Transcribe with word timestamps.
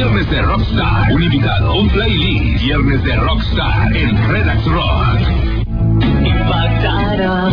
Viernes 0.00 0.30
de 0.30 0.40
Rockstar, 0.40 1.12
un 1.12 1.22
invitado, 1.22 1.74
un 1.74 1.90
playlist. 1.90 2.64
Viernes 2.64 3.04
de 3.04 3.16
Rockstar 3.16 3.94
en 3.94 4.28
Redax 4.30 4.64
Rock. 4.64 5.20
Impactará. 6.24 7.50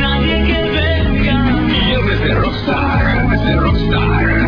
Nadie 0.00 0.44
que 0.46 0.62
venga. 0.70 1.60
Viernes 1.86 2.20
de 2.20 2.34
Rockstar, 2.36 3.12
Viernes 3.12 3.44
de 3.44 3.56
Rockstar. 3.56 4.39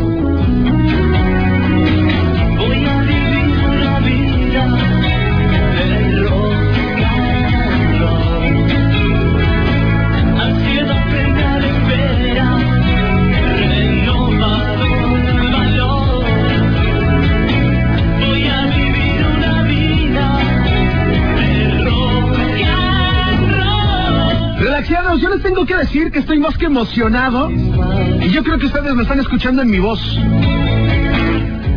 Tengo 25.42 25.66
que 25.66 25.76
decir 25.76 26.10
que 26.12 26.20
estoy 26.20 26.38
más 26.38 26.56
que 26.56 26.66
emocionado 26.66 27.50
y 27.50 28.28
yo 28.30 28.44
creo 28.44 28.58
que 28.58 28.66
ustedes 28.66 28.94
me 28.94 29.02
están 29.02 29.18
escuchando 29.18 29.62
en 29.62 29.70
mi 29.70 29.78
voz. 29.78 30.00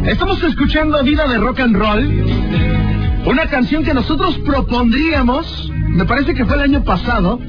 Estamos 0.05 0.41
escuchando 0.44 1.04
Vida 1.04 1.28
de 1.28 1.38
Rock 1.38 1.62
and 1.62 1.76
Roll, 1.76 2.26
una 3.26 3.48
canción 3.48 3.84
que 3.84 3.94
nosotros 3.94 4.38
propondríamos, 4.40 5.72
me 5.88 6.05
parece 6.05 6.36
que 6.36 6.46
fue 6.46 6.55
el 6.55 6.62
año 6.62 6.84
pasado, 6.84 7.40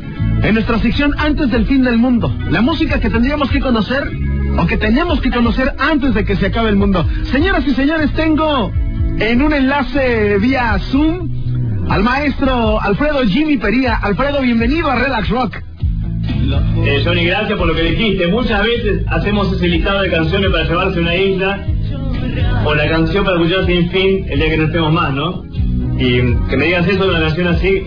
en 0.43 0.55
nuestra 0.55 0.79
sección 0.79 1.15
Antes 1.19 1.51
del 1.51 1.67
Fin 1.67 1.85
del 1.85 1.99
Mundo. 1.99 2.35
La 2.51 2.63
música 2.63 2.99
que 2.99 3.11
tendríamos 3.11 3.51
que 3.51 3.61
conocer 3.61 4.11
o 4.59 4.67
que 4.67 4.79
tenemos 4.79 5.21
que 5.21 5.31
conocer 5.31 5.75
antes 5.79 6.15
de 6.15 6.25
que 6.25 6.37
se 6.37 6.47
acabe 6.47 6.71
el 6.71 6.77
mundo. 6.77 7.07
Señoras 7.25 7.67
y 7.67 7.75
señores, 7.75 8.11
tengo 8.15 8.73
en 9.19 9.43
un 9.43 9.53
enlace 9.53 10.39
vía 10.39 10.79
Zoom 10.79 11.29
al 11.91 12.03
maestro 12.03 12.81
Alfredo 12.81 13.23
Jimmy 13.25 13.59
Pería. 13.59 13.97
Alfredo, 13.97 14.41
bienvenido 14.41 14.91
a 14.91 14.97
Relax 14.97 15.29
Rock. 15.29 15.66
Eh, 16.85 17.03
Johnny, 17.05 17.25
gracias 17.25 17.59
por 17.59 17.67
lo 17.67 17.75
que 17.75 17.83
dijiste. 17.83 18.27
Muchas 18.29 18.63
veces 18.63 19.03
hacemos 19.09 19.53
ese 19.53 19.69
listado 19.69 20.03
de 20.03 20.11
canciones 20.11 20.51
para 20.51 20.65
llevarse 20.65 21.01
una 21.01 21.15
isla 21.17 21.67
o 22.65 22.75
la 22.75 22.89
canción 22.89 23.25
para 23.25 23.37
escuchar 23.37 23.67
sin 23.67 23.91
fin 23.91 24.27
el 24.29 24.39
día 24.39 24.51
que 24.51 24.57
no 24.57 24.65
estemos 24.65 24.93
más, 24.93 25.13
¿no? 25.13 25.45
Y 25.99 26.21
que 26.49 26.57
me 26.57 26.67
digas 26.67 26.87
eso 26.87 27.05
de 27.05 27.11
una 27.11 27.21
canción 27.21 27.49
así 27.49 27.83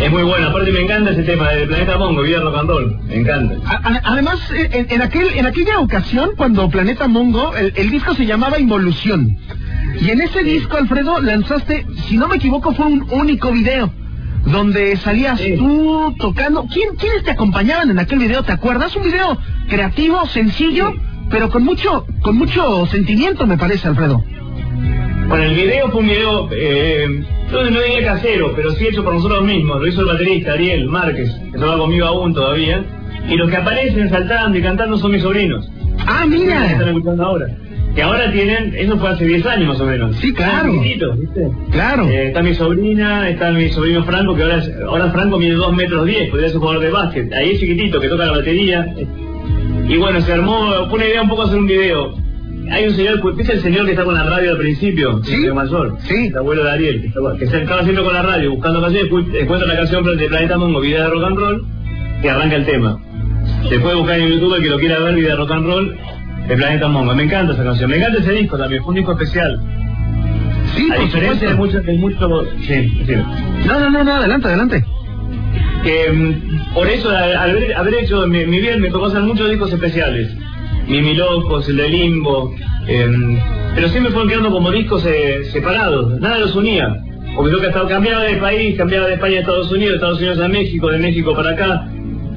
es 0.00 0.10
muy 0.10 0.22
bueno. 0.22 0.48
Aparte 0.48 0.70
me 0.70 0.80
encanta 0.80 1.10
ese 1.10 1.24
tema 1.24 1.50
del 1.50 1.68
Planeta 1.68 1.98
Mongo, 1.98 2.22
Vida 2.22 2.40
Rock 2.40 2.56
and 2.58 2.68
Roll. 2.68 3.00
Me 3.08 3.16
encanta. 3.16 3.56
Además, 4.04 4.38
eh, 4.52 4.86
en 4.88 5.46
aquella 5.46 5.80
ocasión, 5.80 6.30
cuando 6.36 6.68
Planeta 6.70 7.08
Mongo, 7.08 7.56
el, 7.56 7.72
el 7.76 7.90
disco 7.90 8.14
se 8.14 8.24
llamaba 8.24 8.58
Involución. 8.58 9.36
Y 10.00 10.10
en 10.10 10.20
ese 10.20 10.44
disco, 10.44 10.76
Alfredo, 10.76 11.20
lanzaste, 11.20 11.84
si 12.06 12.16
no 12.16 12.28
me 12.28 12.36
equivoco, 12.36 12.72
fue 12.72 12.86
un 12.86 13.06
único 13.10 13.50
video. 13.50 13.92
Donde 14.44 14.96
salías 14.96 15.38
Sí. 15.40 15.54
tú 15.56 16.14
tocando. 16.18 16.66
¿Quién, 16.72 16.94
¿Quiénes 16.96 17.24
te 17.24 17.32
acompañaban 17.32 17.90
en 17.90 17.98
aquel 17.98 18.18
video? 18.18 18.42
¿Te 18.42 18.52
acuerdas? 18.52 18.94
Un 18.96 19.02
video 19.04 19.36
creativo, 19.68 20.24
sencillo, 20.26 20.92
Sí. 20.92 21.00
pero 21.30 21.50
con 21.50 21.64
mucho, 21.64 22.06
con 22.22 22.36
mucho 22.36 22.86
sentimiento, 22.86 23.46
me 23.46 23.58
parece, 23.58 23.88
Alfredo. 23.88 24.22
Bueno, 25.28 25.44
el 25.44 25.54
video 25.54 25.90
fue 25.90 26.00
un 26.00 26.06
video, 26.06 26.48
eh, 26.52 27.22
no, 27.52 27.62
no 27.70 27.80
diría 27.80 28.04
casero, 28.14 28.52
pero 28.56 28.70
sí 28.72 28.86
hecho 28.86 29.04
por 29.04 29.12
nosotros 29.12 29.44
mismos. 29.44 29.78
Lo 29.80 29.86
hizo 29.86 30.00
el 30.00 30.06
baterista 30.06 30.52
Ariel 30.54 30.86
Márquez, 30.88 31.30
que 31.52 31.58
trabaja 31.58 31.78
conmigo 31.80 32.06
aún 32.06 32.32
todavía. 32.32 32.82
Y 33.28 33.34
los 33.36 33.50
que 33.50 33.56
aparecen 33.56 34.08
saltando 34.08 34.56
y 34.56 34.62
cantando 34.62 34.96
son 34.96 35.12
mis 35.12 35.22
sobrinos. 35.22 35.68
Ah, 36.06 36.24
que 36.26 36.36
están 36.36 36.78
mira. 36.78 36.86
escuchando 36.90 37.24
ahora. 37.24 37.46
Que 37.98 38.04
ahora 38.04 38.30
tienen, 38.30 38.72
eso 38.76 38.96
fue 38.96 39.08
hace 39.10 39.24
10 39.26 39.44
años 39.44 39.66
más 39.70 39.80
o 39.80 39.84
menos. 39.84 40.14
Sí, 40.18 40.32
claro. 40.32 40.72
Claro. 41.72 42.06
Eh, 42.08 42.28
está 42.28 42.42
mi 42.42 42.54
sobrina, 42.54 43.28
está 43.28 43.50
mi 43.50 43.68
sobrino 43.70 44.04
Franco, 44.04 44.36
que 44.36 44.42
ahora, 44.44 44.58
es- 44.58 44.70
ahora 44.86 45.10
Franco 45.10 45.36
mide 45.36 45.54
2 45.54 45.74
metros 45.74 46.06
10, 46.06 46.30
podría 46.30 46.48
ser 46.48 46.58
jugador 46.58 46.80
de 46.80 46.90
básquet. 46.90 47.32
Ahí 47.32 47.50
es 47.50 47.58
chiquitito, 47.58 47.98
que 47.98 48.06
toca 48.08 48.24
la 48.26 48.30
batería. 48.30 48.86
Y 49.88 49.96
bueno, 49.96 50.20
se 50.20 50.32
armó, 50.32 50.86
fue 50.88 50.94
una 51.00 51.06
idea 51.08 51.22
un 51.22 51.28
poco 51.28 51.42
hacer 51.42 51.58
un 51.58 51.66
video. 51.66 52.14
Hay 52.70 52.84
un 52.86 52.94
señor, 52.94 53.34
¿viste 53.36 53.54
el 53.54 53.60
señor 53.62 53.84
que 53.86 53.90
está 53.92 54.04
con 54.04 54.14
la 54.14 54.22
radio 54.22 54.52
al 54.52 54.58
principio? 54.58 55.20
Sí. 55.24 55.32
El 55.34 55.40
señor 55.40 55.54
mayor. 55.56 55.96
Sí. 56.02 56.26
El 56.28 56.36
abuelo 56.36 56.62
de 56.62 56.70
Ariel, 56.70 57.00
que 57.00 57.06
estaba, 57.08 57.36
que 57.36 57.46
se 57.48 57.62
estaba 57.62 57.80
haciendo 57.80 58.04
con 58.04 58.12
la 58.14 58.22
radio, 58.22 58.52
buscando 58.52 58.80
canciones, 58.80 59.10
encuentra 59.40 59.66
la 59.66 59.76
canción 59.76 60.04
de 60.16 60.28
Planeta 60.28 60.56
Mongo, 60.56 60.80
Vida 60.80 61.02
de 61.02 61.10
Rock 61.10 61.24
and 61.24 61.36
Roll, 61.36 61.66
que 62.22 62.30
arranca 62.30 62.54
el 62.54 62.64
tema. 62.64 63.00
Se 63.68 63.80
puede 63.80 63.96
buscar 63.96 64.20
en 64.20 64.28
YouTube 64.28 64.54
el 64.54 64.62
que 64.62 64.68
lo 64.68 64.78
quiera 64.78 65.00
ver, 65.00 65.14
Vida 65.16 65.30
de 65.30 65.36
Rock 65.36 65.50
and 65.50 65.66
Roll, 65.66 65.96
de 66.48 66.56
Planeta 66.56 66.88
Mongo. 66.88 67.14
Me 67.14 67.24
encanta 67.24 67.52
esa 67.52 67.64
canción, 67.64 67.90
me 67.90 67.96
encanta 67.98 68.18
ese 68.20 68.32
disco 68.32 68.56
también, 68.58 68.82
fue 68.82 68.90
un 68.90 68.96
disco 68.96 69.12
especial. 69.12 69.60
Sí, 70.74 70.88
A 70.90 71.00
diferencia 71.00 71.48
de 71.48 71.54
muchos, 71.54 71.84
de 71.84 71.92
mucho, 71.94 72.44
sí, 72.60 73.04
sí. 73.06 73.14
No, 73.66 73.80
no, 73.80 73.90
no, 73.90 74.04
no, 74.04 74.12
adelante, 74.12 74.48
adelante. 74.48 74.84
mm, 76.12 76.74
por 76.74 76.86
eso 76.88 77.10
al 77.10 77.36
al 77.36 77.50
haber, 77.50 77.74
haber 77.74 77.94
hecho 77.94 78.26
mi, 78.26 78.44
mi 78.46 78.60
bien 78.60 78.80
me 78.80 78.90
tocó 78.90 79.06
hacer 79.06 79.22
muchos 79.22 79.48
discos 79.48 79.72
especiales 79.72 80.34
Mimi 80.88 81.14
Locos, 81.14 81.68
el 81.68 81.76
de 81.76 81.88
Limbo 81.88 82.54
em, 82.86 83.38
pero 83.74 83.88
siempre 83.88 84.12
fueron 84.12 84.28
quedando 84.28 84.50
como 84.50 84.70
discos 84.70 85.04
eh, 85.06 85.44
separados 85.52 86.18
nada 86.20 86.38
los 86.38 86.54
unía 86.56 86.96
porque 87.36 87.52
yo 87.52 87.60
que 87.60 87.68
estaba 87.68 87.88
cambiaba 87.88 88.24
de 88.24 88.36
país 88.36 88.76
cambiaba 88.76 89.06
de 89.06 89.14
España 89.14 89.36
a 89.36 89.40
Estados 89.40 89.70
Unidos 89.70 89.90
de 89.90 89.96
Estados 89.96 90.18
Unidos 90.18 90.40
a 90.40 90.48
México 90.48 90.90
de 90.90 90.98
México 90.98 91.34
para 91.34 91.50
acá 91.50 91.88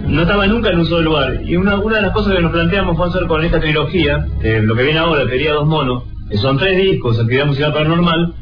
no 0.08 0.22
estaba 0.22 0.48
nunca 0.48 0.70
en 0.70 0.80
un 0.80 0.86
solo 0.86 1.02
lugar. 1.02 1.42
Y 1.46 1.56
una, 1.56 1.78
una 1.78 1.98
de 1.98 2.02
las 2.04 2.12
cosas 2.12 2.36
que 2.36 2.42
nos 2.42 2.52
planteamos 2.52 2.98
fue 2.98 3.08
hacer 3.08 3.28
con 3.28 3.44
esta 3.44 3.60
trilogía 3.60 4.26
eh, 4.44 4.62
lo 4.64 4.76
que 4.76 4.84
viene 4.84 5.00
ahora, 5.00 5.26
Pería 5.26 5.54
Dos 5.54 5.68
Monos 5.68 6.04
que 6.32 6.38
son 6.38 6.58
tres 6.58 6.78
discos, 6.78 7.20
Actividad 7.20 7.46
Musical 7.46 7.74
Paranormal 7.74 8.34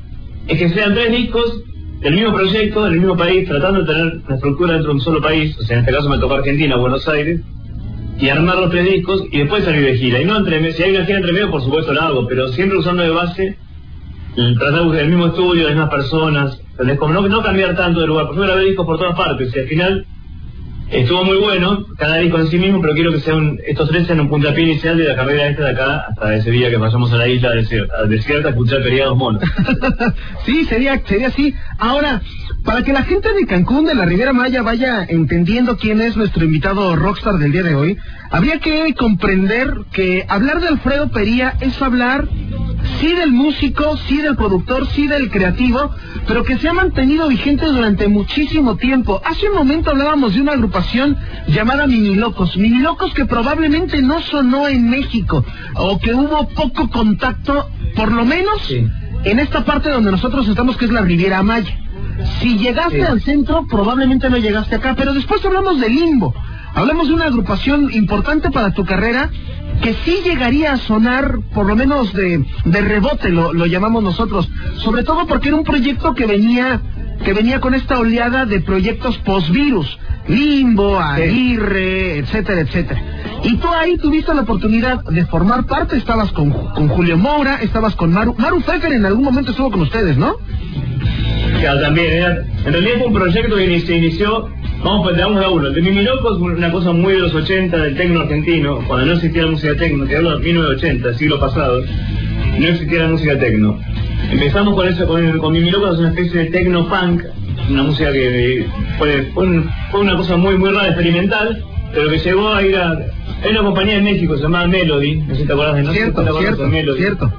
es 0.47 0.59
que 0.59 0.70
sean 0.70 0.94
tres 0.94 1.12
discos 1.12 1.64
del 2.02 2.14
mismo 2.14 2.34
proyecto, 2.34 2.86
del 2.86 3.00
mismo 3.00 3.18
país, 3.18 3.47
tratando 3.47 3.81
de 3.81 3.88
tener 3.88 4.22
una 4.25 4.36
estructura 4.36 4.74
dentro 4.74 4.92
de 4.92 4.96
un 4.96 5.02
solo 5.02 5.22
país, 5.22 5.58
o 5.59 5.64
sea, 5.64 5.78
en 5.78 5.81
este 5.81 5.94
caso 5.94 6.08
me 6.08 6.20
tocó 6.20 6.36
Argentina, 6.36 6.78
Buenos 6.78 7.08
Aires, 7.08 7.42
y 8.20 8.30
armar 8.30 8.58
los 8.58 8.70
tres 8.70 8.86
discos 8.86 9.24
y 9.31 9.40
después 9.40 9.64
salir 9.64 9.84
de 9.84 9.97
gira. 9.97 10.22
Y 10.22 10.26
no 10.26 10.38
entre 10.38 10.72
si 10.72 10.84
hay 10.84 10.96
una 10.96 11.06
gira 11.06 11.18
entre 11.18 11.34
medio, 11.34 11.50
por 11.50 11.64
supuesto 11.64 11.91
la 11.94 12.06
hago, 12.06 12.28
pero 12.28 12.50
siempre 12.50 12.78
usando 12.78 13.02
de 13.02 13.09
base, 13.09 13.58
tratar 14.36 14.80
de 14.80 14.86
buscar 14.86 15.02
el 15.02 15.09
mismo 15.09 15.28
estudio, 15.28 15.64
las 15.64 15.74
mismas 15.74 15.90
personas, 15.90 16.62
no 16.78 17.41
cambiar 17.41 17.76
tanto 17.76 18.02
de 18.02 18.08
lugar, 18.08 18.28
porque 18.28 18.41
yo 18.41 18.46
grabé 18.46 18.66
discos 18.66 18.86
por 18.86 19.00
todas 19.00 19.18
partes, 19.18 19.53
y 19.56 19.59
al 19.59 19.68
final 19.68 20.06
estuvo 20.92 21.24
muy 21.24 21.38
bueno, 21.38 21.86
cada 21.98 22.18
disco 22.18 22.40
en 22.40 22.48
sí 22.48 22.58
mismo, 22.58 22.82
pero 22.82 22.94
quiero 22.94 23.12
que 23.12 23.20
sean, 23.20 23.58
estos 23.66 23.90
tres 23.90 24.08
sean 24.08 24.20
un 24.20 24.30
puntapié 24.30 24.64
inicial 24.64 24.98
de 24.98 25.06
la 25.06 25.16
carrera 25.16 25.48
esta 25.48 25.64
de 25.64 25.72
acá, 25.72 26.06
hasta 26.10 26.36
ese 26.36 26.52
día 26.52 26.70
que 26.70 26.78
vayamos 26.78 27.12
a 27.12 27.18
la 27.18 27.28
isla 27.28 27.52
desierta, 27.52 28.06
desierta 28.06 28.48
a 28.48 28.52
escuchar 28.52 28.82
Periados 28.82 29.18
Monos. 29.18 29.44
sí, 30.46 30.66
sería, 30.66 31.02
sería 31.06 31.28
así. 31.28 31.54
Ahora, 31.78 32.22
para 32.64 32.84
que 32.84 32.94
la 32.94 33.04
gente 33.04 33.32
de 33.34 33.46
Cancún, 33.46 33.86
de 33.86 33.96
la 33.96 34.06
Riviera 34.06 34.34
Maya, 34.34 34.62
vaya 34.62 35.06
entendiendo 35.08 35.78
quién 35.78 36.02
es 36.02 36.18
nuestro 36.18 36.44
invitado 36.44 36.96
rockstar 36.96 37.38
del 37.38 37.52
día 37.52 37.64
de 37.64 37.76
hoy, 37.76 37.98
habría 38.32 38.60
que 38.60 38.94
comprender 38.96 39.74
que 39.92 40.26
hablar 40.28 40.60
de 40.60 40.70
Alfredo 40.70 41.10
Pería 41.10 41.54
es 41.62 41.82
hablar, 41.82 42.28
sí 43.00 43.14
del 43.14 43.32
músico, 43.32 43.98
sí 44.08 44.22
del 44.22 44.36
productor, 44.36 44.88
sí 44.88 45.08
del 45.08 45.30
creativo, 45.30 45.92
pero 46.28 46.44
que 46.44 46.58
se 46.58 46.68
ha 46.68 46.74
mantenido 46.74 47.28
vigente 47.28 47.66
durante 47.66 48.08
muchísimo 48.08 48.76
tiempo. 48.76 49.22
Hace 49.24 49.50
un 49.50 49.56
momento 49.56 49.92
hablábamos 49.92 50.34
de 50.34 50.42
una 50.42 50.54
agrupación 50.54 50.78
llamada 51.47 51.88
Mini 51.88 52.16
Locos. 52.16 52.57
Mini 52.57 52.79
Locos 52.79 53.13
que 53.13 53.25
probablemente 53.25 54.01
no 54.01 54.22
sonó 54.22 54.67
en 54.67 54.90
México, 54.90 55.45
o 55.75 56.00
que 56.00 56.13
hubo 56.13 56.47
poco 56.50 56.90
contacto, 56.90 57.69
por 57.95 58.12
lo 58.12 58.25
menos 58.25 58.62
Sí. 58.67 58.85
en 59.23 59.40
esta 59.40 59.63
parte 59.66 59.90
donde 59.90 60.12
nosotros 60.12 60.47
estamos, 60.47 60.78
que 60.78 60.85
es 60.85 60.91
la 60.91 61.01
Riviera 61.01 61.44
Maya. 61.44 61.75
Si 62.41 62.57
llegaste 62.57 62.97
Sí. 62.97 63.01
al 63.01 63.22
centro, 63.22 63.66
probablemente 63.69 64.29
no 64.29 64.38
llegaste 64.38 64.75
acá, 64.75 64.94
pero 64.97 65.13
después 65.13 65.44
hablamos 65.45 65.79
de 65.79 65.90
Limbo. 65.90 66.34
Hablamos 66.75 67.07
de 67.07 67.13
una 67.16 67.25
agrupación 67.25 67.90
importante 67.94 68.51
para 68.51 68.72
tu 68.73 68.85
carrera 68.85 69.29
que 69.81 69.94
sí 70.06 70.17
llegaría 70.23 70.73
a 70.73 70.78
sonar, 70.78 71.40
por 71.53 71.66
lo 71.66 71.75
menos 71.75 72.14
de, 72.14 72.46
de 72.66 72.82
rebote, 72.82 73.29
lo, 73.29 73.53
lo 73.53 73.66
llamamos 73.66 74.03
nosotros. 74.03 74.49
Sobre 74.75 75.03
todo 75.03 75.25
porque 75.25 75.47
era 75.47 75.58
un 75.58 75.64
proyecto 75.64 76.14
que 76.14 76.25
venía, 76.25 76.82
que 77.24 77.34
venía 77.34 77.60
con 77.60 77.74
esta 77.74 78.00
oleada 78.00 78.46
de 78.46 78.62
proyectos 78.62 79.18
post-virus. 79.20 79.98
Limbo, 80.28 81.00
Aguirre, 81.00 82.20
etcétera, 82.20 82.62
etcétera. 82.62 83.02
Y 83.44 83.56
tú 83.58 83.68
ahí 83.70 83.98
tuviste 83.98 84.34
la 84.34 84.42
oportunidad 84.42 85.04
de 85.06 85.26
formar 85.26 85.66
parte, 85.66 85.98
estabas 85.98 86.32
con, 86.32 86.52
con 86.52 86.88
Julio 86.90 87.18
Moura, 87.18 87.56
estabas 87.62 87.96
con 87.96 88.12
Maru. 88.14 88.36
Maru 88.38 88.62
Pfeffer 88.62 88.92
en 88.94 89.06
algún 89.06 89.24
momento 89.24 89.52
estuvo 89.52 89.72
con 89.72 89.82
ustedes, 89.82 90.18
¿no? 90.18 90.36
Claro, 91.60 91.82
también, 91.82 92.14
era- 92.14 92.44
en 92.66 92.74
realidad 92.74 92.98
fue 93.00 93.08
un 93.08 93.14
proyecto 93.14 93.56
que 93.56 93.80
se 93.82 93.98
inició, 93.98 94.50
vamos 94.84 95.04
pues, 95.04 95.18
de 95.18 95.24
de 95.24 95.46
a 95.46 95.50
uno. 95.50 95.68
El 95.68 95.74
de 95.74 95.82
Mimi 95.82 96.04
Loco 96.04 96.36
es 96.36 96.42
una 96.42 96.72
cosa 96.72 96.92
muy 96.92 97.14
de 97.14 97.20
los 97.20 97.34
80 97.34 97.78
del 97.78 97.96
tecno 97.98 98.20
argentino, 98.22 98.80
cuando 98.88 99.08
no 99.08 99.14
existía 99.14 99.44
la 99.44 99.52
música 99.52 99.76
tecno, 99.76 100.06
que 100.06 100.16
hablo 100.18 100.38
de 100.38 100.46
1980, 100.46 101.14
siglo 101.16 101.40
pasado, 101.40 101.82
no 102.60 102.68
existía 102.68 103.00
la 103.04 103.08
música 103.10 103.38
tecno. 103.40 103.80
Empezamos 104.32 104.76
con 104.76 104.88
eso, 104.88 105.08
con, 105.08 105.38
con 105.40 105.54
Mimi 105.54 105.72
Loco, 105.72 105.92
es 105.92 106.00
una 106.00 106.10
especie 106.10 106.44
de 106.44 106.46
tecno 106.52 106.88
punk, 106.88 107.24
una 107.70 107.84
música 107.84 108.12
que 108.12 108.66
fue, 108.98 109.24
fue, 109.34 109.44
un- 109.48 109.70
fue 109.92 110.02
una 110.02 110.16
cosa 110.18 110.38
muy 110.38 110.58
muy 110.58 110.70
rara, 110.72 110.88
experimental, 110.90 111.64
pero 111.94 112.10
que 112.10 112.18
llegó 112.20 112.50
a 112.54 112.62
ir 112.64 112.76
a... 112.76 112.92
Hay 113.44 113.52
una 113.52 113.62
compañía 113.64 113.96
en 113.96 114.04
México, 114.04 114.36
se 114.36 114.44
llamaba 114.44 114.68
Melody, 114.68 115.16
no 115.22 115.34
sé 115.36 115.42
si 115.42 115.48
te 115.48 115.54
acuerdas 115.54 115.76
de 115.78 115.84
no 115.84 115.94
sé 115.94 115.94
si 115.94 116.00
te 116.06 116.12
Cierto, 116.14 116.40
cierto, 116.40 116.64
de 116.64 116.70
Melody. 116.70 116.98
cierto. 117.00 117.34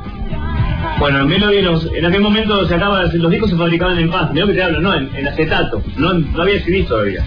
Bueno, 0.98 1.20
en 1.20 1.28
Melody 1.28 1.62
los- 1.62 1.90
en 1.94 2.04
aquel 2.06 2.20
momento 2.22 2.66
se 2.66 2.74
acaba, 2.74 3.04
los 3.04 3.30
discos 3.30 3.50
se 3.50 3.56
fabricaban 3.56 3.98
en 3.98 4.10
paz, 4.10 4.30
mira 4.32 4.46
que 4.46 4.52
te 4.54 4.62
hablo, 4.62 4.80
no, 4.80 4.94
en, 4.94 5.08
en 5.14 5.28
acetato, 5.28 5.82
no, 5.96 6.14
no 6.14 6.42
había 6.42 6.60
CD 6.64 6.82
todavía. 6.84 7.22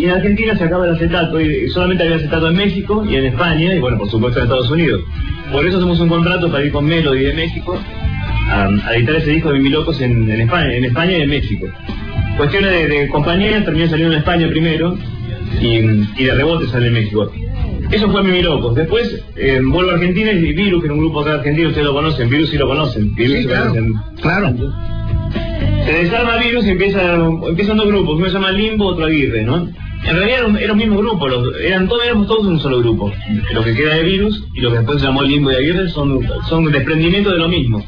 Y 0.00 0.04
en 0.06 0.10
Argentina 0.10 0.56
se 0.56 0.64
acaba 0.64 0.86
el 0.86 0.94
acetato, 0.94 1.40
y 1.40 1.68
solamente 1.68 2.02
había 2.04 2.16
acetato 2.16 2.48
en 2.48 2.56
México 2.56 3.04
y 3.08 3.16
en 3.16 3.26
España, 3.26 3.74
y 3.74 3.78
bueno, 3.78 3.98
por 3.98 4.10
supuesto 4.10 4.38
en 4.40 4.44
Estados 4.44 4.70
Unidos. 4.70 5.02
Por 5.52 5.64
eso 5.66 5.76
hacemos 5.78 6.00
un 6.00 6.08
contrato 6.08 6.50
para 6.50 6.64
ir 6.64 6.72
con 6.72 6.84
Melody 6.86 7.24
de 7.24 7.34
México 7.34 7.78
a, 8.48 8.68
a 8.88 8.94
editar 8.96 9.16
ese 9.16 9.30
disco 9.30 9.52
de 9.52 9.58
Milocos 9.60 10.00
en, 10.00 10.30
en 10.30 10.40
España, 10.42 10.74
en 10.74 10.84
España 10.84 11.18
y 11.18 11.22
en 11.22 11.30
México. 11.30 11.66
Cuestiones 12.36 12.70
de, 12.72 12.88
de 12.88 13.08
compañía, 13.08 13.64
terminé 13.64 13.88
saliendo 13.88 14.12
en 14.14 14.18
España 14.20 14.48
primero 14.48 14.96
y, 15.60 15.66
y 16.20 16.24
de 16.24 16.34
rebote 16.34 16.66
sale 16.68 16.88
en 16.88 16.92
México. 16.94 17.30
Eso 17.90 18.10
fue 18.10 18.22
Mimi 18.22 18.42
Locos. 18.42 18.74
Después 18.74 19.24
eh, 19.36 19.60
vuelvo 19.64 19.92
a 19.92 19.94
Argentina 19.94 20.32
y 20.32 20.52
Virus, 20.52 20.80
que 20.82 20.86
era 20.86 20.94
un 20.94 21.00
grupo 21.00 21.20
acá 21.20 21.34
argentino, 21.34 21.68
ustedes 21.68 21.86
lo 21.86 21.94
conocen, 21.94 22.28
Virus 22.28 22.50
sí 22.50 22.56
lo 22.58 22.66
conocen. 22.66 23.14
Virus 23.14 23.36
Sí, 23.38 23.44
claro. 23.46 23.70
conocen. 23.70 23.94
Claro. 24.20 24.54
Se 25.84 25.92
desarma 25.92 26.36
Virus 26.38 26.66
y 26.66 26.70
empieza, 26.70 27.14
empiezan 27.48 27.76
dos 27.76 27.86
grupos, 27.86 28.16
uno 28.16 28.26
se 28.26 28.32
llama 28.32 28.50
Limbo, 28.50 28.86
otro 28.86 29.06
Aguirre, 29.06 29.44
¿no? 29.44 29.68
En 30.04 30.16
realidad 30.16 30.38
era 30.40 30.46
un, 30.48 30.56
era 30.58 30.72
un 30.72 30.78
mismo 30.78 30.98
grupo, 30.98 31.28
los- 31.28 31.54
eran 31.60 31.88
todos, 31.88 32.04
éramos 32.04 32.26
todos 32.26 32.44
un 32.46 32.58
solo 32.60 32.80
grupo. 32.80 33.12
Lo 33.52 33.62
que 33.62 33.74
queda 33.74 33.94
de 33.94 34.02
Virus 34.02 34.44
y 34.54 34.60
lo 34.60 34.70
que 34.72 34.78
después 34.78 35.00
se 35.00 35.06
llamó 35.06 35.22
Limbo 35.22 35.52
y 35.52 35.54
Aguirre 35.54 35.88
son, 35.88 36.20
son 36.48 36.70
desprendimientos 36.72 37.32
de 37.32 37.38
lo 37.38 37.48
mismo. 37.48 37.84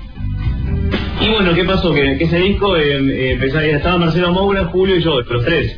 Y 1.20 1.28
bueno, 1.30 1.52
¿qué 1.54 1.64
pasó? 1.64 1.92
Que, 1.92 2.16
que 2.16 2.24
ese 2.24 2.38
disco 2.38 2.76
eh, 2.76 2.96
eh, 2.98 3.32
empezaba- 3.32 3.64
estaba 3.64 3.98
Marcelo 3.98 4.32
Moura, 4.32 4.64
Julio 4.66 4.96
y 4.96 5.02
yo, 5.02 5.20
los 5.20 5.44
tres. 5.44 5.76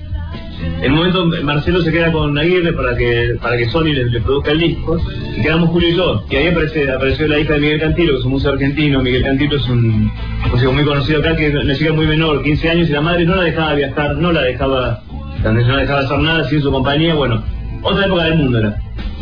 En 0.83 0.93
un 0.93 0.99
momento 0.99 1.25
Marcelo 1.43 1.81
se 1.81 1.91
queda 1.91 2.13
con 2.13 2.39
Aguirre 2.39 2.73
para 2.75 2.95
que 2.97 3.35
para 3.41 3.57
que 3.57 3.67
Sony 3.71 3.93
le, 3.95 4.21
produzca 4.21 4.51
el 4.51 4.59
disco 4.61 4.99
y 5.37 5.41
quedamos 5.43 5.71
Julio 5.71 5.89
y 5.89 5.95
yo. 5.97 6.25
Y 6.31 6.37
ahí 6.37 6.49
aparece, 6.49 6.91
apareció 6.91 7.27
la 7.29 7.39
hija 7.39 7.55
de 7.55 7.61
Miguel 7.61 7.81
Cantilo, 7.81 8.13
que 8.13 8.19
es 8.19 8.25
un 8.25 8.31
músico 8.33 8.53
argentino. 8.53 9.03
Miguel 9.03 9.23
Cantilo 9.23 9.57
es 9.57 9.69
un 9.69 10.11
músico 10.51 10.73
muy 10.73 10.85
conocido 10.85 11.21
acá, 11.21 11.37
que 11.37 11.47
es 11.47 11.55
una 11.55 11.93
muy 11.95 12.07
menor, 12.07 12.43
15 12.43 12.69
años, 12.71 12.89
y 12.91 12.93
la 12.93 13.01
madre 13.01 13.25
no 13.25 13.37
la 13.37 13.45
dejaba 13.45 13.75
viajar, 13.75 14.17
no 14.17 14.33
la 14.33 14.43
dejaba, 14.43 15.03
no 15.43 15.53
la 15.53 15.77
dejaba 15.79 16.01
hacer 16.01 16.19
nada 16.19 16.45
sin 16.45 16.61
su 16.61 16.71
compañía. 16.71 17.15
Bueno, 17.15 17.43
otra 17.83 18.05
época 18.07 18.25
del 18.25 18.37
mundo 18.37 18.59
era. 18.59 18.77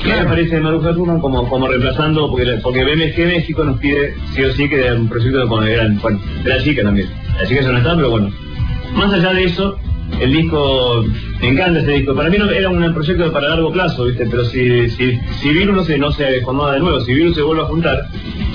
Ahora 0.05 0.23
aparece 0.23 0.61
Maruja 0.61 0.93
Truman 0.93 1.21
como, 1.21 1.49
como 1.49 1.69
reemplazando, 1.69 2.31
porque, 2.31 2.59
porque 2.63 2.85
BMG 2.85 3.27
México 3.27 3.65
nos 3.65 3.79
pide 3.79 4.15
sí 4.33 4.43
o 4.43 4.53
sí 4.53 4.69
que 4.69 4.87
era 4.87 4.95
un 4.95 5.09
proyecto 5.09 5.49
con 5.49 5.67
eran, 5.67 5.99
bueno, 6.01 6.21
de 6.43 6.51
la 6.51 6.63
chica 6.63 6.83
también. 6.83 7.09
La 7.37 7.47
chica 7.47 7.63
ya 7.63 7.73
no 7.73 7.79
está, 7.79 7.97
pero 7.97 8.11
bueno. 8.11 8.31
Más 8.95 9.13
allá 9.13 9.33
de 9.35 9.45
eso, 9.45 9.77
el 10.21 10.33
disco, 10.33 11.05
me 11.41 11.49
encanta 11.49 11.81
ese 11.81 11.93
disco. 11.93 12.15
Para 12.15 12.31
mí 12.31 12.39
no, 12.39 12.51
era 12.51 12.69
un 12.69 12.95
proyecto 12.95 13.31
para 13.33 13.49
largo 13.49 13.73
plazo, 13.73 14.05
¿viste? 14.05 14.27
Pero 14.31 14.45
si, 14.45 14.89
si, 14.91 15.19
si 15.41 15.49
Virus 15.51 15.77
no 15.77 15.85
se, 15.85 15.99
no 15.99 16.13
se 16.13 16.41
formaba 16.43 16.75
de 16.75 16.81
nuevo, 16.81 17.01
si 17.01 17.15
Virus 17.15 17.35
se 17.35 17.43
vuelve 17.43 17.63
a 17.63 17.67
juntar, 17.67 18.09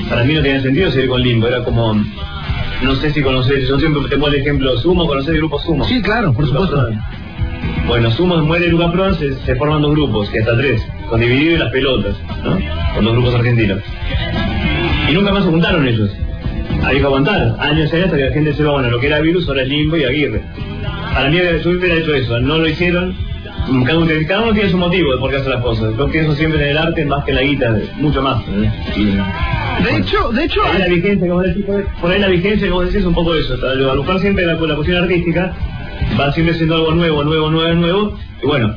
para 0.09 0.23
mí 0.23 0.33
no 0.33 0.41
tenía 0.41 0.61
sentido 0.61 0.91
seguir 0.91 1.09
con 1.09 1.21
Limbo. 1.21 1.47
Era 1.47 1.63
como, 1.63 1.93
no 1.93 2.95
sé 2.95 3.11
si 3.11 3.21
conocés, 3.21 3.67
yo 3.67 3.77
siempre 3.79 4.01
te 4.09 4.15
pongo 4.15 4.29
el 4.29 4.35
ejemplo, 4.35 4.77
Sumo, 4.77 5.07
¿conocés 5.07 5.31
el 5.31 5.37
grupo 5.37 5.59
Sumo? 5.59 5.85
Sí, 5.85 6.01
claro, 6.01 6.33
por 6.33 6.47
supuesto. 6.47 6.87
Bueno, 7.87 8.09
Sumo 8.11 8.37
muere 8.37 8.67
Luca 8.69 8.91
Prodan, 8.91 9.15
se, 9.15 9.33
se 9.45 9.55
forman 9.55 9.81
dos 9.81 9.91
grupos, 9.91 10.29
y 10.33 10.37
hasta 10.37 10.57
tres, 10.57 10.81
con 11.09 11.19
Dividido 11.19 11.55
y 11.55 11.57
las 11.57 11.71
pelotas, 11.71 12.15
¿no? 12.43 12.57
Con 12.95 13.05
dos 13.05 13.13
grupos 13.13 13.35
argentinos. 13.35 13.79
Y 15.09 15.13
nunca 15.13 15.31
más 15.33 15.43
se 15.43 15.49
juntaron 15.49 15.85
ellos. 15.87 16.09
Hay 16.85 16.97
que 16.99 17.03
aguantar, 17.03 17.55
años 17.59 17.91
y 17.91 17.95
años 17.95 18.05
hasta 18.05 18.17
que 18.17 18.25
la 18.25 18.31
gente 18.31 18.53
sepa, 18.53 18.71
bueno, 18.71 18.89
lo 18.89 18.99
que 18.99 19.07
era 19.07 19.19
Virus, 19.19 19.47
ahora 19.47 19.63
es 19.63 19.67
Limbo 19.69 19.97
y 19.97 20.03
Aguirre. 20.05 20.41
Para 21.13 21.29
mí 21.29 21.37
yo 21.37 21.69
hubiera 21.71 21.95
hecho 21.95 22.13
eso, 22.15 22.39
no 22.39 22.57
lo 22.57 22.67
hicieron. 22.67 23.15
Cada 23.85 23.97
uno, 23.99 24.07
cada 24.27 24.41
uno 24.41 24.53
tiene 24.53 24.69
su 24.69 24.77
motivo 24.77 25.13
de 25.13 25.19
por 25.19 25.29
qué 25.31 25.37
hace 25.37 25.49
las 25.49 25.61
cosas. 25.61 25.93
Yo 25.97 26.07
pienso 26.09 26.35
siempre 26.35 26.61
en 26.63 26.69
el 26.71 26.77
arte 26.77 27.05
más 27.05 27.23
que 27.23 27.31
en 27.31 27.37
la 27.37 27.43
guita, 27.43 27.75
mucho 27.97 28.21
más. 28.21 28.41
¿eh? 28.49 28.71
Y- 28.97 29.83
De 29.83 29.97
hecho, 29.99 30.31
de 30.31 30.43
hecho, 30.45 30.61
por 30.61 30.71
ahí 30.71 30.79
la 30.79 30.87
vigencia, 30.87 31.27
como 31.29 31.41
decís, 31.41 31.65
por 32.01 32.11
ahí- 32.11 32.19
la 32.19 32.27
vigencia, 32.27 32.67
como 32.69 32.81
decís, 32.81 32.97
es 32.97 33.05
un 33.05 33.13
poco 33.13 33.35
eso. 33.35 33.53
Al 33.65 33.97
buscar 33.97 34.19
siempre 34.19 34.45
la, 34.45 34.53
la 34.55 34.75
cuestión 34.75 35.03
artística, 35.03 35.53
va 36.19 36.31
siempre 36.31 36.55
siendo 36.55 36.75
algo 36.75 36.91
nuevo, 36.91 37.23
nuevo, 37.23 37.49
nuevo, 37.49 37.73
nuevo. 37.75 38.17
Y 38.41 38.47
bueno, 38.47 38.75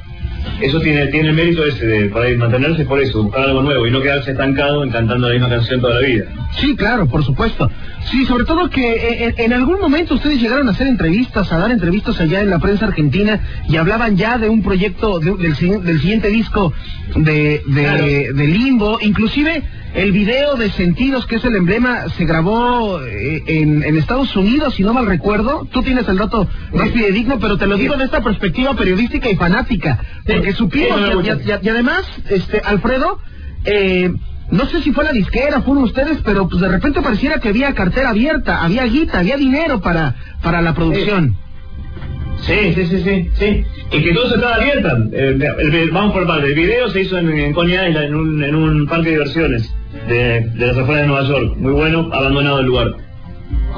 eso 0.61 0.81
tiene, 0.81 1.07
tiene 1.09 1.29
el 1.31 1.35
mérito 1.35 1.65
ese 1.65 1.87
de 1.87 2.09
por 2.09 2.23
ahí 2.23 2.37
mantenerse 2.37 2.85
por 2.85 3.01
eso, 3.01 3.23
buscar 3.25 3.43
algo 3.45 3.63
nuevo 3.63 3.87
y 3.87 3.91
no 3.91 4.01
quedarse 4.01 4.31
estancado 4.33 4.83
en 4.85 4.91
cantando 4.91 5.29
la 5.29 5.35
misma 5.35 5.49
canción 5.49 5.81
toda 5.81 6.01
la 6.01 6.07
vida. 6.07 6.25
Sí, 6.59 6.75
claro, 6.77 7.07
por 7.07 7.25
supuesto. 7.25 7.71
Sí, 8.11 8.25
sobre 8.25 8.45
todo 8.45 8.71
que 8.71 8.93
eh, 8.93 9.25
en, 9.27 9.35
en 9.47 9.53
algún 9.53 9.81
momento 9.81 10.15
ustedes 10.15 10.41
llegaron 10.41 10.69
a 10.69 10.71
hacer 10.73 10.87
entrevistas, 10.87 11.53
a 11.53 11.59
dar 11.59 11.71
entrevistas 11.73 12.21
allá 12.21 12.41
en 12.41 12.51
la 12.51 12.59
prensa 12.61 12.87
argentina 12.87 13.41
y 13.69 13.77
hablaban 13.77 14.17
ya 14.17 14.39
de 14.39 14.49
un 14.49 14.63
proyecto 14.63 15.19
de- 15.19 15.33
del, 15.37 15.55
del 15.85 16.01
siguiente 16.01 16.29
disco 16.29 16.73
de, 17.17 17.63
de, 17.67 17.83
Claro. 17.83 18.05
de 18.05 18.47
Limbo. 18.47 18.99
Inclusive 19.03 19.63
el 19.95 20.13
video 20.13 20.57
de 20.57 20.71
Sentidos, 20.71 21.27
que 21.27 21.37
es 21.37 21.45
el 21.45 21.57
emblema, 21.57 22.09
se 22.11 22.25
grabó 22.27 23.01
eh, 23.03 23.43
en, 23.47 23.83
en 23.83 23.97
Estados 23.97 24.37
Unidos, 24.37 24.75
si 24.75 24.83
no 24.83 24.93
mal 24.95 25.07
recuerdo. 25.07 25.67
Tú 25.73 25.83
tienes 25.83 26.07
el 26.09 26.17
dato 26.19 26.47
más 26.75 26.91
fidedigno, 26.91 27.39
pero 27.41 27.57
te 27.57 27.67
lo 27.67 27.77
digo 27.77 27.97
de 27.97 28.05
esta 28.05 28.21
perspectiva 28.23 28.75
periodística 28.75 29.29
y 29.31 29.37
fanática. 29.37 29.99
Porque 30.25 30.46
supimos, 30.53 30.99
Sí, 31.01 31.05
no, 31.13 31.23
y- 31.65 31.69
además, 31.69 32.05
este 32.31 32.61
Alfredo, 32.61 33.19
eh, 33.65 34.11
no 34.51 34.67
sé 34.67 34.81
si 34.83 34.93
fue 34.93 35.05
la 35.05 35.13
disquera, 35.13 35.61
fueron 35.63 35.85
ustedes, 35.85 36.19
pero 36.25 36.49
pues 36.49 36.61
de 36.61 36.69
repente 36.69 37.03
pareciera 37.03 37.39
que 37.41 37.49
había 37.49 37.75
cartera 37.75 38.11
abierta, 38.11 38.63
había 38.63 38.85
guita, 38.85 39.19
había 39.21 39.37
dinero 39.37 39.81
para, 39.81 40.15
para 40.43 40.63
la 40.63 40.75
producción. 40.75 41.37
Sí, 42.43 42.75
sí, 42.75 42.87
sí, 42.87 43.03
sí, 43.03 43.31
sí. 43.39 43.65
Y 43.93 44.03
que 44.05 44.13
todo 44.13 44.27
eso 44.27 44.35
estaba 44.37 44.57
abierta. 44.57 44.99
Eh, 45.13 45.39
el- 45.59 45.75
el- 45.75 45.91
vamos 45.91 46.13
por 46.13 46.27
parte. 46.27 46.47
El 46.49 46.55
video 46.55 46.89
se 46.91 47.01
hizo 47.01 47.17
en, 47.19 47.31
en 47.37 47.53
Coney 47.55 47.75
Island, 47.89 48.07
en 48.07 48.15
un, 48.15 48.45
en 48.45 48.55
un 48.55 48.87
parque 48.87 49.07
de 49.07 49.11
diversiones 49.13 49.73
de, 50.07 50.41
de 50.55 50.67
las 50.67 50.77
afueras 50.77 51.03
de 51.03 51.09
Nueva 51.09 51.27
York. 51.27 51.57
Muy 51.57 51.73
bueno, 51.73 52.11
abandonado 52.13 52.61
el 52.61 52.67
lugar. 52.67 52.95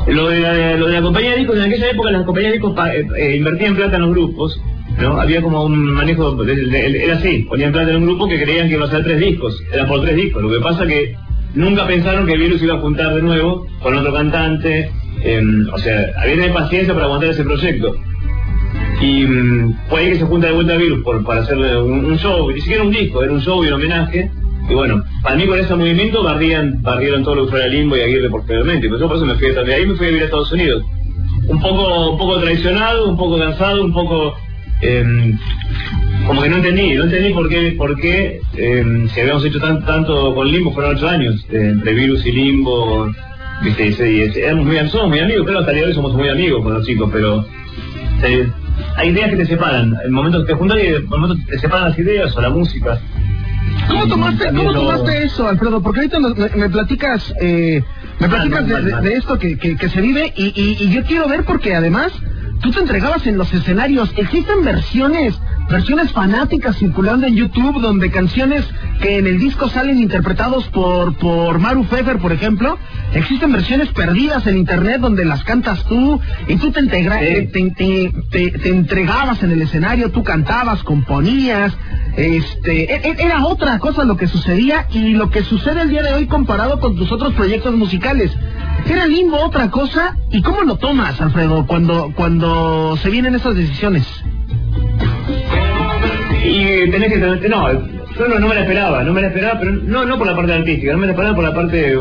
Lo 0.09 0.29
de, 0.29 0.41
la, 0.41 0.77
lo 0.77 0.87
de 0.89 0.95
la 0.95 1.03
compañía 1.03 1.31
de 1.33 1.39
discos, 1.39 1.57
en 1.57 1.63
aquella 1.65 1.91
época 1.91 2.11
las 2.11 2.25
compañías 2.25 2.53
de 2.53 2.59
discos 2.59 2.75
pa- 2.75 2.95
eh, 2.95 3.07
eh, 3.17 3.37
invertían 3.37 3.77
plata 3.77 3.97
en 3.97 4.03
los 4.03 4.11
grupos, 4.11 4.61
¿no? 5.01 5.21
Había 5.21 5.41
como 5.43 5.65
un 5.65 5.93
manejo, 5.93 6.35
de- 6.45 7.05
era 7.05 7.15
así, 7.17 7.47
ponían 7.49 7.73
plata 7.73 7.91
en 7.91 7.97
un 7.97 8.07
grupo 8.07 8.29
que 8.29 8.41
creían 8.43 8.69
que 8.69 8.75
iba 8.75 8.85
a 8.87 8.91
ser 8.91 9.05
tres 9.05 9.21
discos, 9.21 9.61
era 9.73 9.87
por 9.87 10.01
tres 10.03 10.17
discos. 10.17 10.43
Lo 10.43 10.51
que 10.51 10.61
pasa 10.61 10.87
que 10.87 11.15
nunca 11.55 11.87
pensaron 11.87 12.27
que 12.27 12.37
Virus 12.37 12.63
iba 12.63 12.75
a 12.75 12.81
juntar 12.81 13.15
de 13.15 13.23
nuevo 13.23 13.67
con 13.83 13.95
otro 13.97 14.13
cantante, 14.13 14.91
em, 15.23 15.69
o 15.73 15.79
sea, 15.79 15.95
había 16.21 16.35
que 16.35 16.41
tener 16.41 16.53
paciencia 16.53 16.95
para 16.95 17.07
aguantar 17.07 17.31
ese 17.31 17.45
proyecto. 17.45 17.95
Y 19.01 19.25
mm, 19.25 19.77
fue 19.89 20.01
ahí 20.01 20.11
que 20.11 20.17
se 20.19 20.25
junta 20.25 20.49
de 20.49 20.55
vuelta 20.55 20.77
Virus 20.77 21.03
por, 21.05 21.25
para 21.25 21.41
hacerle 21.43 21.81
un, 21.81 22.05
un 22.05 22.19
show, 22.19 22.51
ni 22.51 22.61
siquiera 22.61 22.83
un 22.83 22.91
disco, 22.91 23.23
era 23.23 23.33
un 23.33 23.41
show 23.41 23.63
y 23.65 23.69
un 23.69 23.75
homenaje. 23.75 24.31
Y 24.69 24.75
bueno, 24.75 25.03
para 25.23 25.37
mí 25.37 25.47
con 25.47 25.59
ese 25.59 25.75
movimiento 25.75 26.23
barrían, 26.23 26.83
barrieron 26.83 27.23
todo 27.25 27.37
lo 27.37 27.45
que 27.47 27.53
fuera 27.53 27.69
Limbo 27.69 27.97
y 27.97 28.01
Aguirre 28.01 28.29
posteriormente. 28.29 28.89
Pues 28.89 29.01
yo 29.01 29.07
por 29.09 29.17
eso 29.17 29.25
me 29.25 29.35
fui 29.37 29.55
también 29.55 29.79
ahí 29.79 29.87
me 29.87 29.95
fui 29.95 30.07
a 30.07 30.09
vivir 30.11 30.23
a 30.23 30.27
Estados 30.27 30.53
Unidos. 30.53 30.83
Un 31.47 31.61
poco, 31.61 32.11
un 32.11 32.19
poco 32.19 32.39
traicionado, 32.41 33.09
un 33.09 33.17
poco 33.17 33.39
cansado, 33.39 33.83
un 33.83 33.93
poco 33.95 34.35
em, 34.81 35.39
como 36.27 36.43
que 36.43 36.49
no 36.49 36.57
entendí, 36.57 36.95
no 36.95 37.05
entendí 37.05 37.33
por 37.33 37.49
qué, 37.49 37.75
por 37.77 37.97
qué 38.01 38.41
em, 38.57 39.09
si 39.09 39.21
habíamos 39.21 39.45
hecho 39.45 39.59
tan, 39.61 39.85
tanto 39.85 40.35
con 40.35 40.47
Limbo, 40.51 40.73
fueron 40.73 40.97
ocho 40.97 41.09
años, 41.09 41.45
eh, 41.51 41.71
entre 41.73 41.95
Virus 41.95 42.25
y 42.27 42.33
Limbo, 42.33 43.11
viste, 43.63 43.89
y, 43.89 44.17
y 44.17 44.41
éramos 44.41 44.67
muy, 44.67 44.77
somos 44.89 45.09
muy 45.09 45.21
amigos, 45.21 45.45
claro, 45.45 45.61
hasta 45.61 45.71
el 45.73 45.77
día 45.77 45.85
de 45.85 45.91
hoy 45.91 45.95
somos 45.95 46.15
muy 46.15 46.29
amigos 46.29 46.63
con 46.63 46.75
los 46.75 46.87
chicos, 46.87 47.09
pero 47.13 47.45
hay 48.97 49.09
ideas 49.11 49.31
que 49.31 49.37
te 49.37 49.47
separan, 49.47 49.95
en 50.05 50.13
momentos 50.13 50.45
que 50.45 50.53
te 50.53 50.59
juntan 50.59 50.79
y 50.79 50.87
en 50.87 51.07
momentos 51.09 51.39
te 51.47 51.59
separan 51.59 51.91
las 51.91 51.99
ideas 51.99 52.37
o 52.37 52.41
la 52.41 52.51
música. 52.51 52.99
¿Cómo 53.89 54.07
tomaste, 54.09 54.49
cómo 54.49 54.73
tomaste 54.73 55.23
eso, 55.25 55.49
Alfredo? 55.49 55.81
Porque 55.81 56.01
ahorita 56.01 56.19
nos- 56.19 56.37
me, 56.37 56.49
me 56.57 56.69
platicas, 56.69 57.33
eh, 57.41 57.83
me 58.19 58.29
platicas 58.29 58.67
Mal, 58.69 59.03
de, 59.03 59.15
esto 59.15 59.39
que, 59.39 59.57
que, 59.57 59.77
que 59.77 59.89
se 59.89 60.01
vive 60.01 60.33
y, 60.37 60.47
y, 60.47 60.77
y 60.85 60.91
yo 60.91 61.03
quiero 61.05 61.29
ver 61.29 61.45
porque 61.45 61.75
además 61.75 62.13
tú 62.61 62.71
te 62.71 62.81
entregabas 62.81 63.27
en 63.27 63.39
los 63.39 63.53
escenarios. 63.53 64.13
Existen 64.17 64.65
versiones, 64.65 65.39
versiones 65.71 66.13
fanáticas 66.13 66.77
circulando 66.77 67.27
en 67.27 67.37
YouTube 67.37 67.81
donde 67.81 68.11
canciones 68.11 68.65
que 69.01 69.19
en 69.19 69.27
el 69.27 69.39
disco 69.39 69.69
salen 69.69 69.99
interpretados 70.01 70.67
por, 70.69 71.17
por 71.17 71.59
Maru 71.59 71.85
Pfeffer, 71.85 72.19
por 72.19 72.33
ejemplo, 72.33 72.79
existen 73.15 73.53
versiones 73.53 73.89
perdidas 73.91 74.47
en 74.47 74.57
internet 74.59 75.01
donde 75.01 75.25
las 75.25 75.45
cantas 75.45 75.85
tú 75.85 76.21
y 76.49 76.57
tú 76.57 76.71
te, 76.73 76.81
integra- 76.81 77.21
Sí. 77.21 77.47
te, 77.47 77.71
te- 77.71 78.13
te- 78.31 78.59
te 78.59 78.69
entregabas 78.71 79.43
en 79.43 79.53
el 79.53 79.63
escenario, 79.63 80.11
tú 80.11 80.23
cantabas, 80.25 80.83
componías, 80.83 81.73
este, 82.17 82.93
e- 82.93 83.11
e- 83.11 83.17
era 83.25 83.45
otra 83.47 83.79
cosa 83.79 84.05
lo 84.05 84.17
que 84.17 84.27
sucedía 84.27 84.87
y 84.91 85.11
lo 85.15 85.31
que 85.31 85.43
sucede 85.45 85.83
el 85.83 85.91
día 85.91 86.03
de 86.03 86.13
hoy 86.15 86.27
comparado 86.27 86.81
con 86.81 86.97
tus 86.97 87.13
otros 87.13 87.35
proyectos 87.35 87.75
musicales. 87.77 88.33
Era 88.89 89.07
limbo 89.07 89.39
otra 89.45 89.71
cosa 89.71 90.17
y 90.31 90.41
cómo 90.43 90.63
lo 90.63 90.77
tomas, 90.77 91.21
Alfredo, 91.21 91.67
cuando 91.67 92.13
cuando 92.17 92.97
se 92.97 93.11
vienen 93.11 93.35
esas 93.35 93.55
decisiones. 93.55 94.07
Y 96.45 96.91
tenés 96.91 97.13
que 97.13 97.19
no, 97.49 97.73
yo 98.19 98.27
no, 98.41 98.49
me 98.49 98.55
la 98.55 98.63
esperaba, 98.63 99.05
no 99.05 99.13
me 99.13 99.21
la 99.21 99.29
esperaba, 99.29 99.61
pero 99.61 99.73
no, 99.73 100.05
no 100.07 100.17
por 100.19 100.27
la 100.27 100.35
parte 100.35 100.53
artística, 100.53 100.93
no 100.93 100.99
me 100.99 101.07
la 101.07 101.13
esperaba 101.13 101.35
por 101.37 101.45
la 101.45 101.55
parte, 101.55 101.93
eh, 101.93 101.97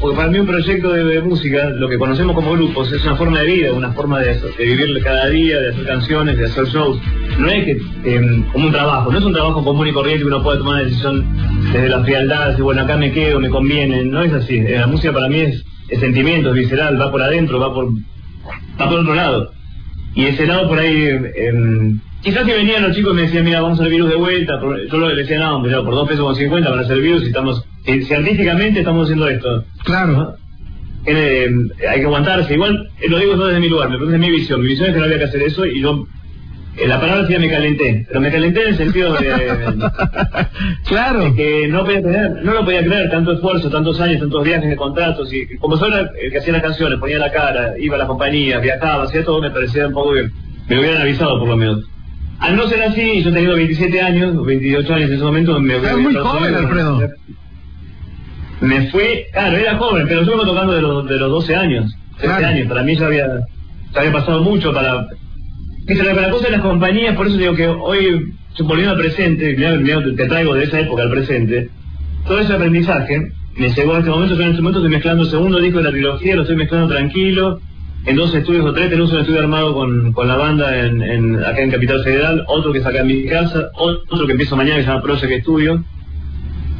porque 0.00 0.16
para 0.16 0.28
mí 0.30 0.38
un 0.38 0.46
proyecto 0.46 0.92
de, 0.92 1.20
música, 1.20 1.68
lo 1.70 1.88
que 1.88 1.98
conocemos 1.98 2.34
como 2.34 2.52
grupos, 2.52 2.90
es 2.92 3.04
una 3.04 3.16
forma 3.16 3.40
de 3.40 3.46
vida, 3.46 3.72
una 3.72 3.92
forma 3.92 4.18
de, 4.20 4.30
hacer- 4.30 4.50
vivir 4.58 5.02
cada 5.04 5.28
día, 5.28 5.60
de 5.60 5.70
hacer 5.70 5.86
canciones, 5.86 6.38
de 6.38 6.46
hacer 6.46 6.64
shows. 6.66 6.98
No 7.38 7.48
es 7.48 7.64
que, 7.64 7.72
eh, 8.04 8.44
como 8.52 8.66
un 8.66 8.72
trabajo, 8.72 9.12
no 9.12 9.18
es 9.18 9.24
un 9.24 9.32
trabajo 9.34 9.62
común 9.62 9.86
y 9.86 9.92
corriente 9.92 10.22
que 10.22 10.28
uno 10.28 10.42
puede 10.42 10.58
tomar 10.58 10.74
una 10.76 10.84
decisión 10.84 11.26
desde 11.72 11.88
la 11.88 12.02
frialdad, 12.02 12.48
decir, 12.48 12.62
bueno, 12.64 12.82
acá 12.82 12.96
me 12.96 13.12
quedo, 13.12 13.38
me 13.38 13.50
conviene, 13.50 14.04
no 14.04 14.22
es 14.22 14.32
así. 14.32 14.56
Eh, 14.56 14.78
La 14.78 14.86
música 14.88 15.12
para 15.12 15.28
mí 15.28 15.38
es, 15.40 15.64
es 15.88 16.00
sentimiento, 16.00 16.50
es 16.50 16.54
visceral, 16.56 17.00
va 17.00 17.10
por 17.10 17.22
adentro, 17.22 17.58
va 17.58 17.72
por, 17.74 17.88
va 18.80 18.88
por 18.88 19.00
otro 19.00 19.14
lado. 19.14 19.52
Y 20.14 20.24
ese 20.26 20.46
lado 20.46 20.68
por 20.68 20.78
ahí, 20.78 20.94
eh, 20.94 21.94
quizás 22.22 22.44
si 22.44 22.52
venían 22.52 22.82
los 22.82 22.94
chicos 22.96 23.12
y 23.12 23.16
me 23.16 23.22
decían, 23.22 23.44
mira, 23.44 23.60
vamos 23.62 23.78
a 23.78 23.82
hacer 23.82 23.92
virus 23.92 24.10
de 24.10 24.16
vuelta, 24.16 24.60
por- 24.60 24.86
yo 24.86 25.08
le 25.08 25.16
decía, 25.16 25.38
no, 25.38 25.56
hombre, 25.56 25.74
por 25.76 25.94
dos 25.94 26.08
pesos 26.08 26.24
con 26.24 26.36
50 26.36 26.70
van 26.70 26.78
a 26.78 26.82
hacer 26.82 27.00
virus 27.00 27.22
y 27.24 27.26
estamos, 27.26 27.64
si, 27.84 28.02
si 28.02 28.14
artísticamente 28.14 28.80
estamos 28.80 29.04
haciendo 29.04 29.28
esto. 29.28 29.64
Claro. 29.84 30.34
Eh, 31.04 31.50
hay 31.90 31.98
que 32.00 32.06
aguantarse, 32.06 32.54
igual, 32.54 32.88
eh, 33.00 33.08
lo 33.08 33.18
digo 33.18 33.34
yo 33.36 33.46
desde 33.46 33.60
mi 33.60 33.68
lugar, 33.68 33.90
me 33.90 33.98
parece 33.98 34.18
mi 34.18 34.30
visión, 34.30 34.60
mi 34.60 34.68
visión 34.68 34.88
es 34.88 34.92
que 34.94 34.98
no 35.00 35.04
había 35.06 35.18
que 35.18 35.24
hacer 35.24 35.42
eso 35.42 35.66
y 35.66 35.80
yo, 35.80 35.90
eh, 35.94 36.06
la 36.86 36.98
palabra 37.00 37.22
decía 37.22 37.38
me 37.38 37.50
calenté, 37.50 38.04
pero 38.08 38.20
me 38.20 38.30
calenté 38.30 38.62
en 38.62 38.68
el 38.68 38.76
sentido 38.76 39.12
de, 39.14 39.30
claro. 40.88 41.20
de 41.24 41.34
que 41.34 41.68
no 41.68 41.84
podía 41.84 42.02
creer, 42.02 42.30
no 42.42 42.54
lo 42.54 42.64
podía 42.64 42.84
creer, 42.84 43.10
tanto 43.10 43.32
esfuerzo, 43.32 43.68
tantos 43.70 44.00
años, 44.00 44.20
tantos 44.20 44.42
viajes 44.44 44.68
de 44.70 44.76
contratos, 44.76 45.32
y 45.32 45.56
como 45.58 45.76
soy 45.76 45.90
la- 45.90 46.10
el 46.20 46.30
que 46.32 46.38
hacía 46.38 46.52
las 46.54 46.62
canciones, 46.62 46.98
ponía 46.98 47.18
la 47.18 47.30
cara, 47.30 47.74
iba 47.78 47.96
a 47.96 47.98
la 47.98 48.06
compañía, 48.06 48.58
viajaba, 48.58 49.04
hacía 49.04 49.24
todo, 49.24 49.40
me 49.40 49.50
parecía 49.50 49.86
un 49.86 49.92
poco 49.92 50.14
que 50.14 50.28
me 50.68 50.78
hubieran 50.80 51.02
avisado 51.02 51.38
por 51.38 51.48
lo 51.48 51.56
menos. 51.56 51.84
Al 52.40 52.56
no 52.56 52.66
ser 52.66 52.82
así, 52.82 53.22
yo 53.22 53.30
teniendo 53.30 53.54
27 53.54 54.00
años, 54.00 54.44
28 54.44 54.94
años 54.94 55.08
en 55.10 55.14
ese 55.16 55.24
momento, 55.24 55.60
me 55.60 55.76
Eras 55.76 55.96
muy 55.98 56.14
joven, 56.14 56.54
Alfredo. 56.54 57.08
Me 58.60 58.90
fue, 58.90 59.26
claro, 59.32 59.56
era 59.56 59.76
joven, 59.76 60.06
pero 60.08 60.22
yo 60.22 60.30
vengo 60.32 60.46
tocando 60.46 60.72
de 60.72 60.82
los, 60.82 61.08
de 61.08 61.16
los 61.18 61.30
12 61.30 61.54
años, 61.56 61.94
13 62.18 62.26
Claro. 62.26 62.46
años, 62.46 62.68
para 62.68 62.82
mí 62.82 62.96
ya 62.96 63.06
había, 63.06 63.26
ya 63.92 64.00
había 64.00 64.12
pasado 64.12 64.42
mucho 64.42 64.72
para... 64.72 65.06
La, 65.86 66.14
la 66.14 66.30
cosa 66.30 66.46
de 66.46 66.52
las 66.52 66.60
compañías, 66.60 67.16
por 67.16 67.26
eso 67.26 67.36
digo 67.36 67.54
que 67.54 67.66
hoy, 67.66 68.32
volviendo 68.60 68.92
al 68.94 68.98
presente, 69.00 69.54
te, 69.54 70.26
traigo 70.26 70.54
de 70.54 70.64
esa 70.64 70.80
época 70.80 71.02
al 71.02 71.10
presente, 71.10 71.68
todo 72.26 72.38
ese 72.38 72.52
aprendizaje 72.52 73.32
me 73.56 73.68
llegó 73.68 73.94
a 73.94 73.98
este 73.98 74.10
momento, 74.10 74.34
yo 74.36 74.42
en 74.42 74.50
este 74.50 74.62
momento 74.62 74.78
estoy 74.80 74.90
mezclando 74.92 75.24
el 75.24 75.30
segundo 75.30 75.58
disco 75.60 75.78
de 75.78 75.84
la 75.84 75.90
trilogía, 75.90 76.36
lo 76.36 76.42
estoy 76.42 76.56
mezclando 76.56 76.88
tranquilo, 76.94 77.60
en 78.06 78.16
dos 78.16 78.34
estudios 78.34 78.64
o 78.64 78.72
tres, 78.72 78.90
tenemos 78.90 79.12
un 79.12 79.20
estudio 79.20 79.40
armado 79.40 79.74
con, 79.74 80.12
con 80.12 80.26
la 80.28 80.36
banda 80.36 80.86
en, 80.86 81.02
en- 81.02 81.36
acá 81.44 81.60
en 81.62 81.70
Capital 81.70 82.02
Federal, 82.04 82.44
otro 82.48 82.72
que 82.72 82.78
es 82.78 82.86
acá 82.86 83.00
en 83.00 83.06
mi 83.08 83.24
casa, 83.26 83.70
otro 83.74 84.26
que 84.26 84.32
empiezo 84.32 84.56
mañana 84.56 84.76
que 84.76 84.82
se 84.84 84.88
llama 84.88 85.02
Project 85.02 85.42
Studio, 85.42 85.84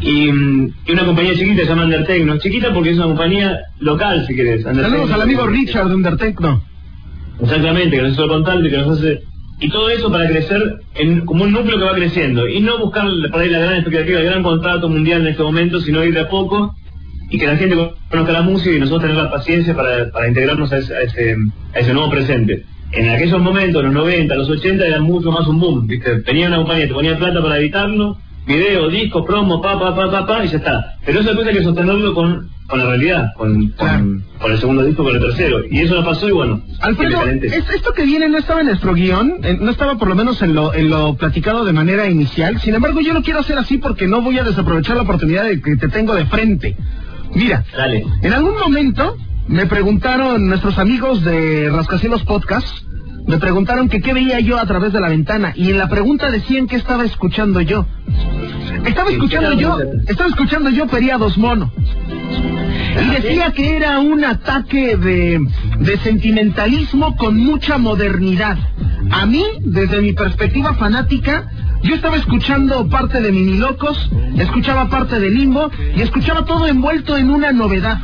y, 0.01 0.29
y 0.31 0.93
una 0.93 1.05
compañía 1.05 1.33
chiquita 1.35 1.57
que 1.57 1.63
se 1.63 1.69
llama 1.69 1.85
Undertechno, 1.85 2.39
chiquita 2.39 2.73
porque 2.73 2.91
es 2.91 2.97
una 2.97 3.07
compañía 3.07 3.61
local 3.81 4.25
si 4.27 4.35
querés. 4.35 4.65
Saludos 4.91 5.11
al 5.13 5.23
amigo 5.23 5.47
Richard 5.47 5.89
de 5.89 5.95
Undertecno. 5.95 6.63
Exactamente, 7.43 7.97
que 7.97 8.03
nos 8.03 8.13
hizo 8.13 8.25
y 8.25 8.71
que 8.71 8.79
nos 8.79 8.99
hace... 8.99 9.21
Y 9.61 9.69
todo 9.69 9.91
eso 9.91 10.11
para 10.11 10.29
crecer 10.29 10.81
en, 10.95 11.25
como 11.25 11.45
un 11.45 11.53
núcleo 11.53 11.79
que 11.79 11.85
va 11.85 11.95
creciendo. 11.95 12.49
Y 12.49 12.61
no 12.61 12.79
buscar 12.79 13.07
por 13.31 13.41
ahí 13.41 13.49
la 13.49 13.61
gran 13.61 13.75
expectativa, 13.75 14.19
el 14.19 14.27
gran 14.27 14.43
contrato 14.43 14.89
mundial 14.89 15.21
en 15.21 15.29
este 15.29 15.43
momento, 15.43 15.81
sino 15.81 16.05
ir 16.05 16.15
de 16.15 16.21
a 16.21 16.29
poco 16.29 16.75
y 17.31 17.39
que 17.39 17.47
la 17.47 17.57
gente 17.57 17.77
conozca 18.11 18.33
la 18.33 18.43
música 18.43 18.75
y 18.75 18.81
nosotros 18.81 19.03
tener 19.03 19.17
la 19.17 19.31
paciencia 19.31 19.75
para, 19.75 20.11
para 20.11 20.29
integrarnos 20.29 20.73
a 20.73 20.79
ese, 20.79 20.95
a, 20.95 21.01
ese, 21.03 21.37
a 21.75 21.79
ese 21.79 21.95
nuevo 21.95 22.11
presente. 22.11 22.65
En 22.93 23.09
aquellos 23.09 23.41
momentos, 23.41 23.83
los 23.83 23.93
90, 23.93 24.35
los 24.35 24.51
80, 24.51 24.85
era 24.85 25.01
mucho 25.01 25.31
más 25.31 25.47
un 25.47 25.61
boom. 25.61 25.87
¿viste? 25.87 26.15
Venía 26.27 26.49
una 26.49 26.59
compañía, 26.59 26.89
te 26.89 26.95
ponía 26.95 27.17
plata 27.17 27.41
para 27.41 27.59
editarlo, 27.59 28.19
video, 28.47 28.89
disco, 28.89 29.25
promo, 29.25 29.63
pa, 29.63 29.79
pa, 29.79 29.95
pa, 29.95 30.11
pa, 30.11 30.27
pa, 30.27 30.45
y 30.45 30.49
ya 30.49 30.59
está. 30.59 30.97
Pero 31.07 31.21
eso 31.21 31.29
después 31.29 31.49
hay 31.49 31.55
que 31.55 31.65
sostenerlo 31.65 32.15
con, 32.15 32.51
con 32.73 32.81
la 32.81 32.87
realidad, 32.87 33.27
con, 33.37 33.69
con, 33.73 34.25
con 34.41 34.51
el 34.51 34.59
segundo 34.59 34.83
disco, 34.83 35.05
con 35.05 35.15
el 35.15 35.21
tercero. 35.21 35.59
Y 35.71 35.81
eso 35.81 35.95
no 35.97 36.05
pasó 36.07 36.27
y 36.27 36.33
bueno. 36.33 36.63
Alfredo, 36.81 37.23
es- 37.27 37.69
esto 37.69 37.93
que 37.93 38.05
viene 38.07 38.31
no 38.31 38.39
estaba 38.39 38.61
en 38.61 38.69
nuestro 38.69 38.95
guion, 38.95 39.35
eh, 39.43 39.59
no 39.61 39.71
estaba 39.71 39.99
por 39.99 40.09
lo 40.09 40.15
menos 40.15 40.41
en 40.41 40.55
lo, 40.55 40.73
en 40.73 40.89
lo 40.89 41.15
platicado 41.17 41.67
de 41.67 41.75
manera 41.75 42.09
inicial. 42.09 42.59
Sin 42.63 42.75
embargo, 42.75 43.03
yo 43.03 43.13
lo 43.13 43.23
quiero 43.23 43.41
hacer 43.41 43.59
así 43.59 43.77
porque 43.77 44.07
no 44.07 44.23
voy 44.23 44.39
a 44.39 44.45
desaprovechar 44.45 44.97
la 44.97 45.03
oportunidad 45.03 45.45
de 45.45 45.61
que 45.61 45.77
te 45.77 45.89
tengo 45.89 46.15
de 46.15 46.25
frente. 46.25 46.75
Mira, 47.35 47.63
Dale. 47.77 48.07
en 48.23 48.33
algún 48.33 48.59
momento 48.59 49.17
me 49.49 49.67
preguntaron 49.67 50.47
nuestros 50.49 50.79
amigos 50.79 51.23
de 51.25 51.69
Rascacielos 51.71 52.25
Podcast, 52.25 52.67
me 53.27 53.37
preguntaron 53.39 53.91
que 53.91 54.01
qué 54.01 54.15
veía 54.15 54.41
yo 54.41 54.59
a 54.59 54.65
través 54.65 54.95
de 54.95 55.01
la 55.01 55.09
ventana 55.11 55.53
y 55.55 55.71
en 55.71 55.79
la 55.79 55.89
pregunta 55.91 56.31
decían 56.31 56.67
que 56.69 56.77
estaba 56.77 57.05
escuchando 57.05 57.61
yo. 57.61 57.87
Estaba 58.85 59.11
escuchando 59.11 59.51
¿qué 59.51 59.57
yo, 59.59 59.79
estaba 60.09 60.29
escuchando 60.29 60.71
yo 60.71 60.87
Periados 60.89 61.39
Mono. 61.39 61.71
Y 63.01 63.23
decía 63.23 63.53
que 63.53 63.77
era 63.77 63.99
un 63.99 64.25
ataque 64.25 64.97
de, 64.97 65.41
de 65.79 65.99
sentimentalismo 65.99 67.17
con 67.17 67.37
mucha 67.37 67.79
modernidad. 67.79 68.59
A 69.11 69.27
mí, 69.27 69.45
desde 69.61 70.01
mi 70.01 70.13
perspectiva 70.13 70.75
fanática, 70.75 71.51
yo 71.83 71.95
estaba 71.95 72.17
escuchando 72.17 72.89
parte 72.89 73.21
de 73.21 73.33
Minilocos, 73.33 74.11
escuchaba 74.39 74.89
parte 74.89 75.19
de 75.19 75.31
Limbo 75.31 75.71
y 75.97 76.01
escuchaba 76.01 76.45
todo 76.45 76.67
envuelto 76.67 77.17
en 77.17 77.31
una 77.31 77.53
novedad. 77.53 77.99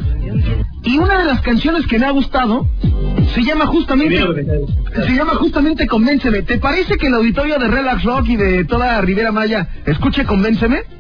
Y 0.83 0.99
una 0.99 1.18
de 1.18 1.25
las 1.25 1.40
canciones 1.42 1.87
que 1.87 1.99
me 1.99 2.07
ha 2.07 2.11
gustado 2.11 2.66
se 3.35 3.42
llama 3.42 3.66
justamente 3.66 4.25
se 4.95 5.12
llama 5.12 5.35
justamente 5.35 5.87
Convénceme. 5.87 6.42
¿Te 6.42 6.59
parece 6.59 6.97
que 6.97 7.07
el 7.07 7.14
auditorio 7.14 7.59
de 7.59 7.68
Relax 7.68 8.02
Rock 8.04 8.28
y 8.28 8.37
de 8.37 8.64
toda 8.64 9.00
Rivera 9.00 9.33
Maya 9.33 9.68
escuche 9.87 10.25
Convénceme? 10.25 10.98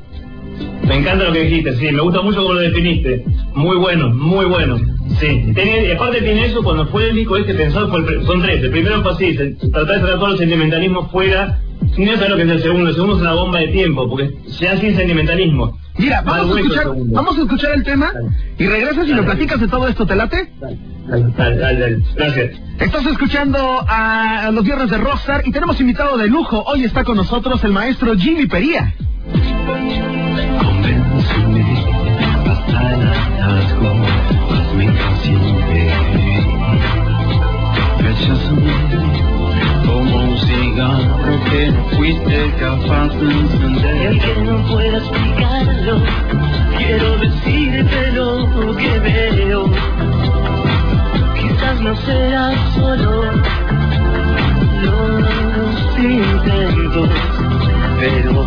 Me 0.88 0.96
encanta 0.96 1.24
lo 1.24 1.32
que 1.32 1.40
dijiste, 1.42 1.74
sí, 1.76 1.92
me 1.92 2.00
gusta 2.00 2.22
mucho 2.22 2.40
cómo 2.42 2.54
lo 2.54 2.60
definiste. 2.60 3.24
Muy 3.54 3.76
bueno, 3.76 4.08
muy 4.10 4.46
bueno. 4.46 4.78
Sí, 5.20 5.52
y 5.54 5.90
aparte 5.92 6.20
tiene 6.22 6.46
eso, 6.46 6.62
cuando 6.62 6.86
fue 6.86 7.08
el 7.10 7.16
disco 7.16 7.36
este 7.36 7.54
pensado, 7.54 7.88
fue 7.90 8.00
el 8.00 8.24
son 8.26 8.40
tres. 8.42 8.62
El 8.62 8.70
primero 8.70 9.02
fue 9.02 9.12
así, 9.12 9.36
se- 9.36 9.50
tratar 9.70 9.96
de 9.96 10.00
sacar 10.00 10.14
todo 10.18 10.32
el 10.32 10.38
sentimentalismo 10.38 11.08
fuera, 11.10 11.58
sin 11.94 12.06
saber 12.14 12.30
lo 12.30 12.36
que 12.36 12.42
es 12.42 12.50
el 12.50 12.62
segundo. 12.62 12.88
El 12.90 12.94
segundo 12.94 13.16
es 13.16 13.20
una 13.22 13.32
bomba 13.34 13.58
de 13.60 13.68
tiempo, 13.68 14.08
porque 14.08 14.30
se 14.48 14.68
hace 14.68 14.80
sin 14.82 14.96
sentimentalismo. 14.96 15.78
Mira, 15.98 16.22
vamos 16.22 16.56
a 16.56 16.60
escuchar, 16.60 16.86
vamos 16.94 17.38
a 17.38 17.42
escuchar 17.42 17.72
el 17.74 17.82
tema 17.82 18.12
y 18.56 18.66
regresas 18.66 19.06
y 19.08 19.10
Dale. 19.10 19.22
platicas 19.24 19.60
de 19.60 19.68
todo 19.68 19.88
esto, 19.88 20.06
¿te 20.06 20.14
late? 20.14 20.52
Dale, 20.60 20.78
dale, 21.08 21.26
dale, 21.36 21.56
dale, 21.58 21.80
dale. 21.80 21.98
Gracias. 22.14 22.60
Estás 22.78 23.06
escuchando 23.06 23.84
a 23.88 24.50
los 24.52 24.62
viernes 24.64 24.90
de 24.90 24.98
Rockstar 24.98 25.42
y 25.44 25.50
tenemos 25.50 25.80
invitado 25.80 26.16
de 26.16 26.28
lujo. 26.28 26.62
Hoy 26.66 26.84
está 26.84 27.02
con 27.02 27.16
nosotros 27.16 27.64
el 27.64 27.72
maestro 27.72 28.14
Jimmy 28.16 28.46
Pería. 28.46 28.94
Convénceme, 30.58 31.64
basta 32.46 32.94
el 32.94 33.02
hartazgo, 33.08 33.90
hazme 34.52 34.84
impaciente. 34.84 35.90
Recházame 37.98 38.72
como 39.86 40.16
un 40.24 40.38
cigarro 40.38 41.40
que 41.50 41.72
fuiste 41.96 42.52
capaz 42.60 43.08
de 43.14 43.26
Y 43.26 43.38
encender. 43.38 44.06
aunque 44.08 44.42
no 44.42 44.56
pueda 44.66 44.98
explicarlo, 44.98 46.02
quiero 46.76 47.16
decirte 47.18 48.12
lo 48.12 48.76
que 48.76 48.98
veo. 49.00 49.64
Quizás 51.40 51.80
no 51.80 51.96
sea 51.96 52.52
solo 52.74 53.22
los 54.82 55.98
intentos, 55.98 57.08
pero 58.00 58.46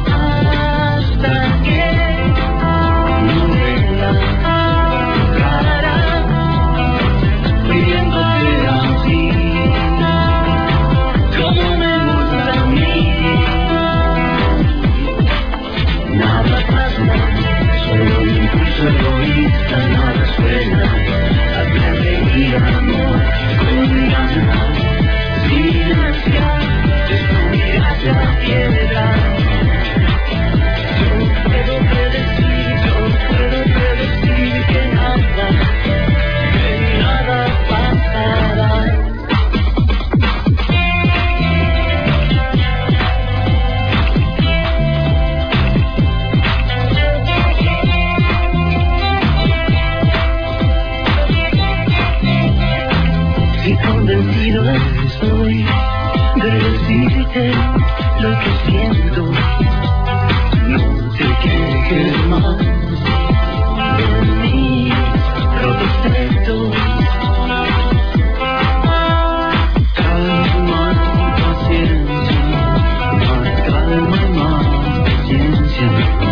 Station. 75.81 76.30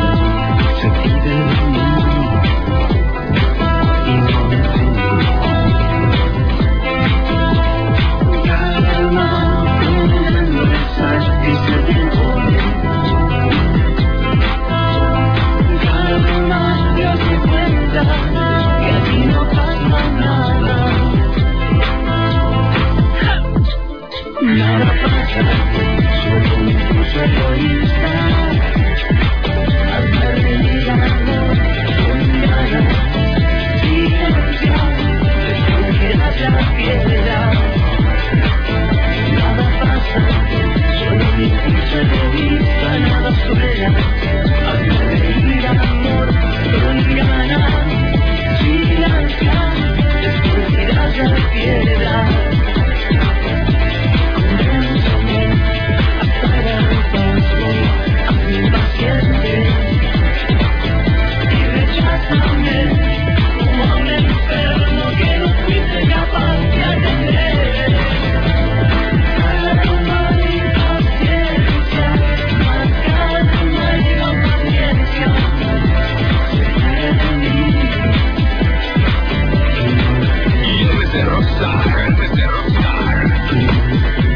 Rockstar. 81.12 81.96
Viernes 81.96 82.36
de 82.36 82.48
Rockstar. 82.48 84.29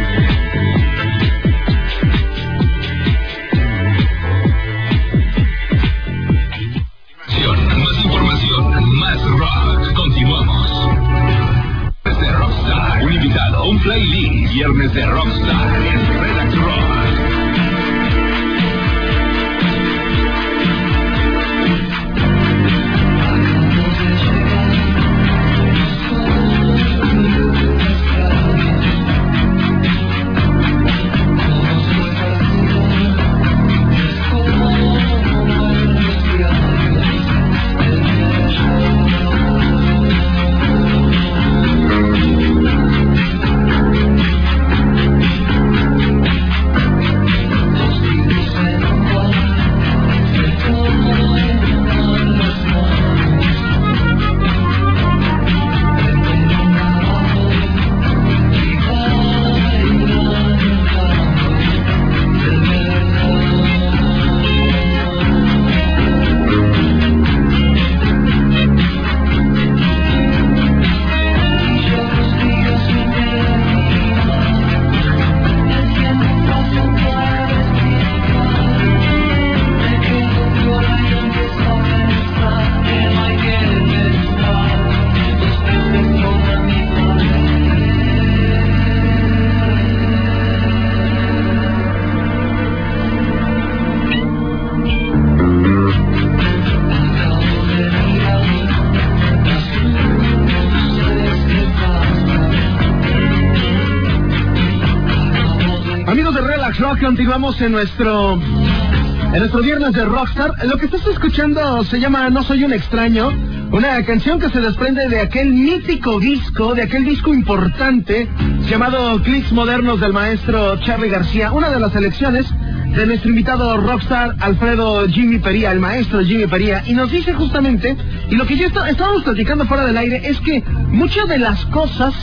Continuamos 107.13 107.61
en 107.61 107.71
nuestro 107.73 108.33
en 108.33 109.39
nuestro 109.39 109.61
viernes 109.61 109.93
de 109.93 110.03
Rockstar. 110.03 110.51
Lo 110.65 110.77
que 110.79 110.85
estás 110.85 111.05
escuchando 111.05 111.83
se 111.83 111.99
llama 111.99 112.27
No 112.31 112.41
soy 112.41 112.63
un 112.63 112.73
extraño, 112.73 113.29
una 113.71 114.03
canción 114.03 114.39
que 114.39 114.49
se 114.49 114.59
desprende 114.59 115.07
de 115.09 115.19
aquel 115.19 115.53
mítico 115.53 116.19
disco, 116.19 116.73
de 116.73 116.81
aquel 116.81 117.05
disco 117.05 117.31
importante 117.31 118.27
llamado 118.67 119.21
Clics 119.21 119.51
Modernos 119.51 119.99
del 119.99 120.11
maestro 120.11 120.75
Charlie 120.77 121.09
García, 121.09 121.51
una 121.51 121.69
de 121.69 121.79
las 121.79 121.91
selecciones 121.93 122.47
de 122.95 123.05
nuestro 123.05 123.29
invitado 123.29 123.77
rockstar 123.77 124.35
Alfredo 124.39 125.07
Jimmy 125.07 125.37
Pería, 125.37 125.71
el 125.71 125.79
maestro 125.81 126.23
Jimmy 126.25 126.47
Pería, 126.47 126.81
y 126.87 126.93
nos 126.95 127.11
dice 127.11 127.33
justamente, 127.33 127.95
y 128.31 128.35
lo 128.35 128.47
que 128.47 128.57
ya 128.57 128.65
está- 128.65 128.89
estábamos 128.89 129.21
platicando 129.21 129.65
fuera 129.67 129.85
del 129.85 129.97
aire, 129.97 130.19
es 130.25 130.39
que 130.41 130.63
muchas 130.87 131.29
de 131.29 131.37
las 131.37 131.63
cosas 131.67 132.15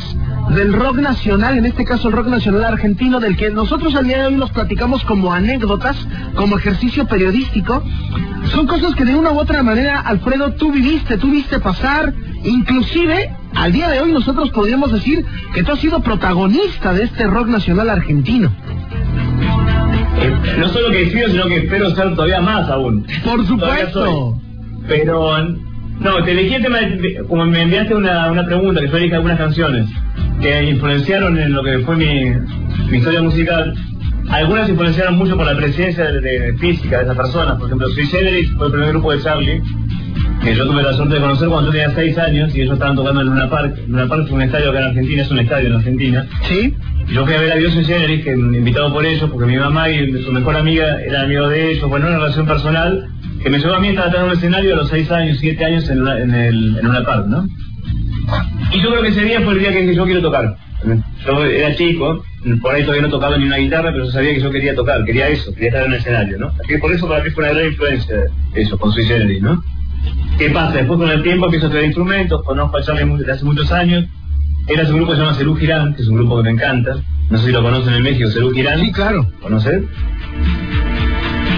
del 0.54 0.72
rock 0.72 0.96
nacional, 0.98 1.58
en 1.58 1.66
este 1.66 1.84
caso 1.84 2.08
el 2.08 2.14
rock 2.14 2.26
nacional 2.28 2.64
argentino, 2.64 3.20
del 3.20 3.36
que 3.36 3.50
nosotros 3.50 3.94
al 3.94 4.06
día 4.06 4.18
de 4.18 4.26
hoy 4.26 4.34
nos 4.34 4.50
platicamos 4.50 5.04
como 5.04 5.32
anécdotas, 5.32 5.96
como 6.34 6.58
ejercicio 6.58 7.06
periodístico, 7.06 7.82
son 8.52 8.66
cosas 8.66 8.94
que 8.94 9.04
de 9.04 9.14
una 9.14 9.30
u 9.32 9.38
otra 9.38 9.62
manera, 9.62 10.00
Alfredo, 10.00 10.52
tú 10.54 10.72
viviste, 10.72 11.18
tú 11.18 11.30
viste 11.30 11.60
pasar, 11.60 12.12
inclusive 12.44 13.30
al 13.54 13.72
día 13.72 13.88
de 13.88 14.00
hoy 14.00 14.12
nosotros 14.12 14.50
podríamos 14.50 14.92
decir 14.92 15.24
que 15.54 15.62
tú 15.62 15.72
has 15.72 15.78
sido 15.78 16.00
protagonista 16.00 16.92
de 16.92 17.04
este 17.04 17.24
rock 17.26 17.48
nacional 17.48 17.90
argentino. 17.90 18.52
Eh, 20.20 20.34
No 20.58 20.68
solo 20.68 20.90
que 20.90 21.02
he 21.02 21.10
sido, 21.10 21.28
sino 21.28 21.46
que 21.46 21.56
espero 21.58 21.90
ser 21.94 22.14
todavía 22.14 22.40
más 22.40 22.68
aún. 22.68 23.06
Por 23.24 23.46
supuesto. 23.46 24.36
Pero, 24.88 25.38
no, 26.00 26.24
te 26.24 26.32
elegí 26.32 26.54
el 26.54 26.62
tema, 26.62 26.78
de- 26.78 27.22
como 27.28 27.44
me 27.46 27.62
enviaste 27.62 27.94
una, 27.94 28.30
una 28.30 28.44
pregunta, 28.44 28.80
que 28.80 28.88
yo 28.88 28.96
elegí 28.96 29.14
algunas 29.14 29.38
canciones 29.38 29.86
que 30.40 30.62
influenciaron 30.64 31.38
en 31.38 31.52
lo 31.52 31.62
que 31.62 31.78
fue 31.80 31.96
mi, 31.96 32.30
mi 32.90 32.98
historia 32.98 33.22
musical. 33.22 33.74
Algunas 34.30 34.68
influenciaron 34.68 35.16
mucho 35.16 35.36
por 35.36 35.46
la 35.46 35.56
presencia 35.56 36.04
de, 36.10 36.20
de 36.20 36.54
física 36.58 36.98
de 36.98 37.04
esas 37.04 37.16
personas. 37.16 37.56
Por 37.58 37.66
ejemplo, 37.66 37.88
Sui 37.90 38.06
Generis 38.06 38.50
fue 38.56 38.66
el 38.66 38.72
primer 38.72 38.90
grupo 38.90 39.12
de 39.12 39.20
Charlie, 39.22 39.60
que 40.42 40.54
yo 40.54 40.66
tuve 40.66 40.82
la 40.82 40.92
suerte 40.92 41.14
de 41.14 41.20
conocer 41.20 41.48
cuando 41.48 41.72
yo 41.72 41.78
tenía 41.80 41.94
6 41.94 42.18
años 42.18 42.54
y 42.54 42.60
ellos 42.62 42.74
estaban 42.74 42.96
tocando 42.96 43.20
en 43.22 43.26
Luna 43.26 43.48
Park. 43.50 43.76
Luna 43.88 44.06
Park 44.06 44.24
es 44.26 44.30
un 44.30 44.42
estadio 44.42 44.70
acá 44.70 44.78
en 44.80 44.84
Argentina, 44.86 45.22
es 45.22 45.30
un 45.30 45.38
estadio 45.40 45.66
en 45.68 45.74
Argentina. 45.74 46.26
¿Sí? 46.48 46.74
Yo 47.12 47.24
fui 47.24 47.34
a 47.34 47.40
ver 47.40 47.52
a 47.52 47.56
Dios 47.56 47.74
Generis, 47.74 48.22
que 48.24 48.30
invitado 48.32 48.92
por 48.92 49.04
ellos, 49.04 49.28
porque 49.30 49.46
mi 49.50 49.56
mamá 49.58 49.88
y 49.90 50.12
su 50.22 50.30
mejor 50.30 50.56
amiga 50.56 51.00
eran 51.02 51.24
amigos 51.24 51.50
de 51.50 51.72
ellos, 51.72 51.88
bueno, 51.88 52.06
una 52.06 52.18
relación 52.18 52.46
personal, 52.46 53.04
que 53.42 53.50
me 53.50 53.58
llevó 53.58 53.74
a 53.74 53.80
mí 53.80 53.88
a 53.88 53.90
estar 53.90 54.12
de 54.16 54.22
un 54.22 54.30
escenario 54.32 54.74
a 54.74 54.76
los 54.76 54.88
6 54.90 55.10
años, 55.10 55.38
7 55.40 55.64
años 55.64 55.88
en, 55.90 56.02
una- 56.02 56.20
en, 56.20 56.32
el, 56.34 56.78
en 56.78 56.86
una 56.86 57.02
parte, 57.02 57.28
¿no? 57.28 57.46
Y 58.72 58.80
yo 58.80 58.90
creo 58.90 59.02
que 59.02 59.08
ese 59.08 59.24
día 59.24 59.40
fue 59.40 59.54
el 59.54 59.58
día 59.60 59.72
que 59.72 59.82
dije, 59.82 59.94
yo 59.94 60.04
quiero 60.04 60.22
tocar. 60.22 60.56
Yo 61.26 61.44
era 61.44 61.74
chico, 61.74 62.24
por 62.62 62.74
ahí 62.74 62.82
todavía 62.82 63.02
no 63.02 63.10
tocaba 63.10 63.36
ni 63.36 63.44
una 63.44 63.58
guitarra, 63.58 63.90
pero 63.92 64.04
yo 64.04 64.10
sabía 64.10 64.32
que 64.32 64.40
yo 64.40 64.50
quería 64.50 64.74
tocar, 64.74 65.04
quería 65.04 65.28
eso, 65.28 65.52
quería 65.52 65.68
estar 65.68 65.82
en 65.82 65.88
un 65.88 65.94
escenario, 65.98 66.38
¿no? 66.38 66.48
Así 66.48 66.68
que 66.68 66.78
por 66.78 66.92
eso 66.92 67.06
para 67.06 67.22
mí 67.22 67.30
fue 67.30 67.44
una 67.44 67.52
gran 67.52 67.66
influencia 67.66 68.16
eso, 68.54 68.78
con 68.78 68.90
Sui 68.92 69.04
Generis, 69.04 69.42
¿no? 69.42 69.62
¿Qué 70.38 70.48
pasa? 70.50 70.78
Después 70.78 70.98
con 70.98 71.10
el 71.10 71.22
tiempo 71.22 71.46
empiezo 71.46 71.66
a 71.66 71.70
traer 71.70 71.84
instrumentos, 71.86 72.42
conozco 72.44 72.78
a 72.78 72.82
Charlie 72.82 73.18
desde 73.18 73.32
hace 73.32 73.44
muchos 73.44 73.70
años. 73.72 74.06
Él 74.68 74.80
hace 74.80 74.92
un 74.92 74.98
grupo 74.98 75.12
que 75.12 75.16
se 75.18 75.22
llama 75.22 75.36
Cerú 75.36 75.54
Girán, 75.56 75.94
que 75.94 76.02
es 76.02 76.08
un 76.08 76.16
grupo 76.16 76.36
que 76.38 76.44
me 76.44 76.50
encanta. 76.50 76.96
No 77.28 77.38
sé 77.38 77.46
si 77.46 77.52
lo 77.52 77.62
conocen 77.62 77.94
en 77.94 78.02
México, 78.02 78.30
Cerú 78.30 78.50
Girán. 78.52 78.80
Sí, 78.80 78.92
claro. 78.92 79.26
¿Conocer? 79.42 79.84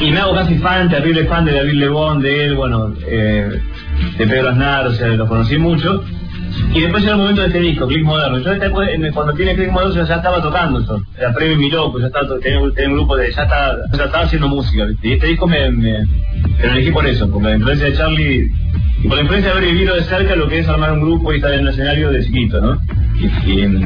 Y 0.02 0.10
me 0.10 0.18
hago 0.18 0.34
casi 0.34 0.58
fan, 0.58 0.88
terrible 0.88 1.26
fan 1.26 1.44
de 1.44 1.52
David 1.52 1.74
Lebón, 1.74 2.20
de 2.20 2.44
él, 2.44 2.54
bueno, 2.56 2.92
eh, 3.06 3.60
de 4.18 4.26
Pedro 4.26 4.48
Aznar, 4.50 4.86
o 4.88 4.92
sea, 4.92 5.08
los 5.08 5.28
conocí 5.28 5.58
mucho. 5.58 6.02
Y 6.74 6.80
después 6.80 7.02
llega 7.02 7.14
el 7.14 7.20
momento 7.20 7.42
de 7.42 7.48
este 7.48 7.60
disco, 7.60 7.86
Click 7.86 8.04
Moderno. 8.04 8.38
Yo 8.38 8.52
cuando 9.12 9.34
tiene 9.34 9.54
Click 9.54 9.70
Moderno 9.70 10.04
ya 10.04 10.16
estaba 10.16 10.42
tocando 10.42 10.80
yo. 10.80 11.02
Era 11.18 11.32
Premio 11.32 11.56
Mi 11.56 11.70
Loco, 11.70 12.00
ya 12.00 12.06
estaba, 12.06 12.26
tenía, 12.40 12.60
tenía 12.74 12.90
un 12.90 12.94
grupo 12.94 13.16
de, 13.16 13.32
ya 13.32 13.42
estaba, 13.42 13.76
ya 13.92 14.04
estaba 14.04 14.24
haciendo 14.24 14.48
música. 14.48 14.86
Y 15.02 15.12
este 15.12 15.26
disco 15.26 15.46
me, 15.46 15.70
me, 15.70 16.00
lo 16.62 16.72
elegí 16.72 16.90
por 16.90 17.06
eso, 17.06 17.30
por 17.30 17.42
la 17.42 17.56
influencia 17.56 17.86
de 17.86 17.96
Charlie 17.96 18.50
y 19.02 19.08
por 19.08 19.16
la 19.16 19.22
influencia 19.22 19.52
de 19.52 19.58
haber 19.58 19.72
vivido 19.72 19.94
de 19.94 20.02
cerca 20.02 20.36
lo 20.36 20.48
que 20.48 20.60
es 20.60 20.68
armar 20.68 20.92
un 20.92 21.00
grupo 21.00 21.32
y 21.32 21.36
estar 21.36 21.52
en 21.52 21.60
el 21.60 21.68
escenario 21.68 22.10
de 22.10 22.24
chiquito, 22.24 22.60
¿no? 22.60 22.80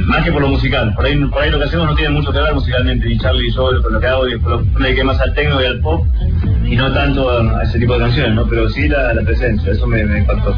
más 0.07 0.25
que 0.25 0.33
por 0.33 0.43
lo 0.43 0.49
musical. 0.49 0.95
Por 0.95 1.05
ahí, 1.05 1.17
por 1.17 1.43
ahí 1.43 1.51
lo 1.51 1.59
que 1.59 1.65
hacemos 1.65 1.87
no 1.87 1.95
tiene 1.95 2.11
mucho 2.11 2.33
que 2.33 2.39
ver 2.39 2.55
musicalmente, 2.55 3.09
ni 3.09 3.19
Charlie 3.19 3.49
y 3.49 3.53
yo, 3.53 3.83
con 3.83 3.93
lo 3.93 4.01
que 4.01 4.07
hago, 4.07 4.29
y 4.29 4.39
por 4.39 4.53
lo 4.53 4.65
me 4.79 4.87
dediqué 4.87 5.05
más 5.05 5.21
al 5.21 5.35
techno 5.35 5.61
y 5.61 5.67
al 5.67 5.81
pop, 5.81 6.07
y 6.69 6.77
no 6.77 6.93
tanto 6.93 7.31
a, 7.31 7.61
a 7.61 7.63
ese 7.63 7.79
tipo 7.79 7.95
de 7.95 8.01
canciones, 8.01 8.35
¿no? 8.35 8.47
Pero 8.49 8.69
sí 8.69 8.89
la, 8.89 9.15
la 9.15 9.23
presencia, 9.23 9.73
eso 9.73 9.87
me, 9.87 10.05
me 10.05 10.19
impactó. 10.21 10.55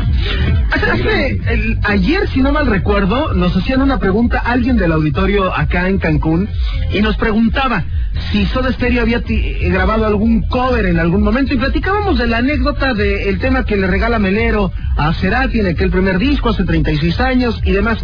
Hace- 0.73 0.91
hace- 0.91 1.41
el- 1.53 1.79
ayer, 1.85 2.27
si 2.29 2.41
no 2.41 2.53
mal 2.53 2.67
recuerdo, 2.67 3.35
nos 3.35 3.57
hacían 3.57 3.83
una 3.83 3.99
pregunta 3.99 4.39
alguien 4.39 4.77
del 4.77 4.93
auditorio 4.93 5.55
acá 5.55 5.89
en 5.89 5.99
Cancún 5.99 6.49
y 6.93 7.01
nos 7.03 7.17
preguntaba 7.17 7.85
si 8.33 8.47
Soda 8.47 8.73
Stereo 8.73 9.03
había 9.03 9.23
eh, 9.29 9.69
grabado 9.71 10.07
algún 10.07 10.43
cover 10.49 10.87
en 10.87 10.99
algún 10.99 11.23
momento 11.23 11.55
y 11.55 11.59
platicábamos 11.59 12.19
de 12.19 12.27
la 12.27 12.39
anécdota 12.39 12.95
del 12.95 13.39
tema 13.39 13.65
que 13.65 13.77
le 13.77 13.87
regala 13.87 14.19
Melero 14.19 14.73
a 14.97 15.13
Cerati 15.15 15.61
en 15.61 15.67
aquel 15.69 15.91
primer 15.91 16.19
disco 16.19 16.49
hace 16.51 16.65
36 16.65 17.21
años 17.21 17.61
y 17.65 17.73
demás. 17.73 17.99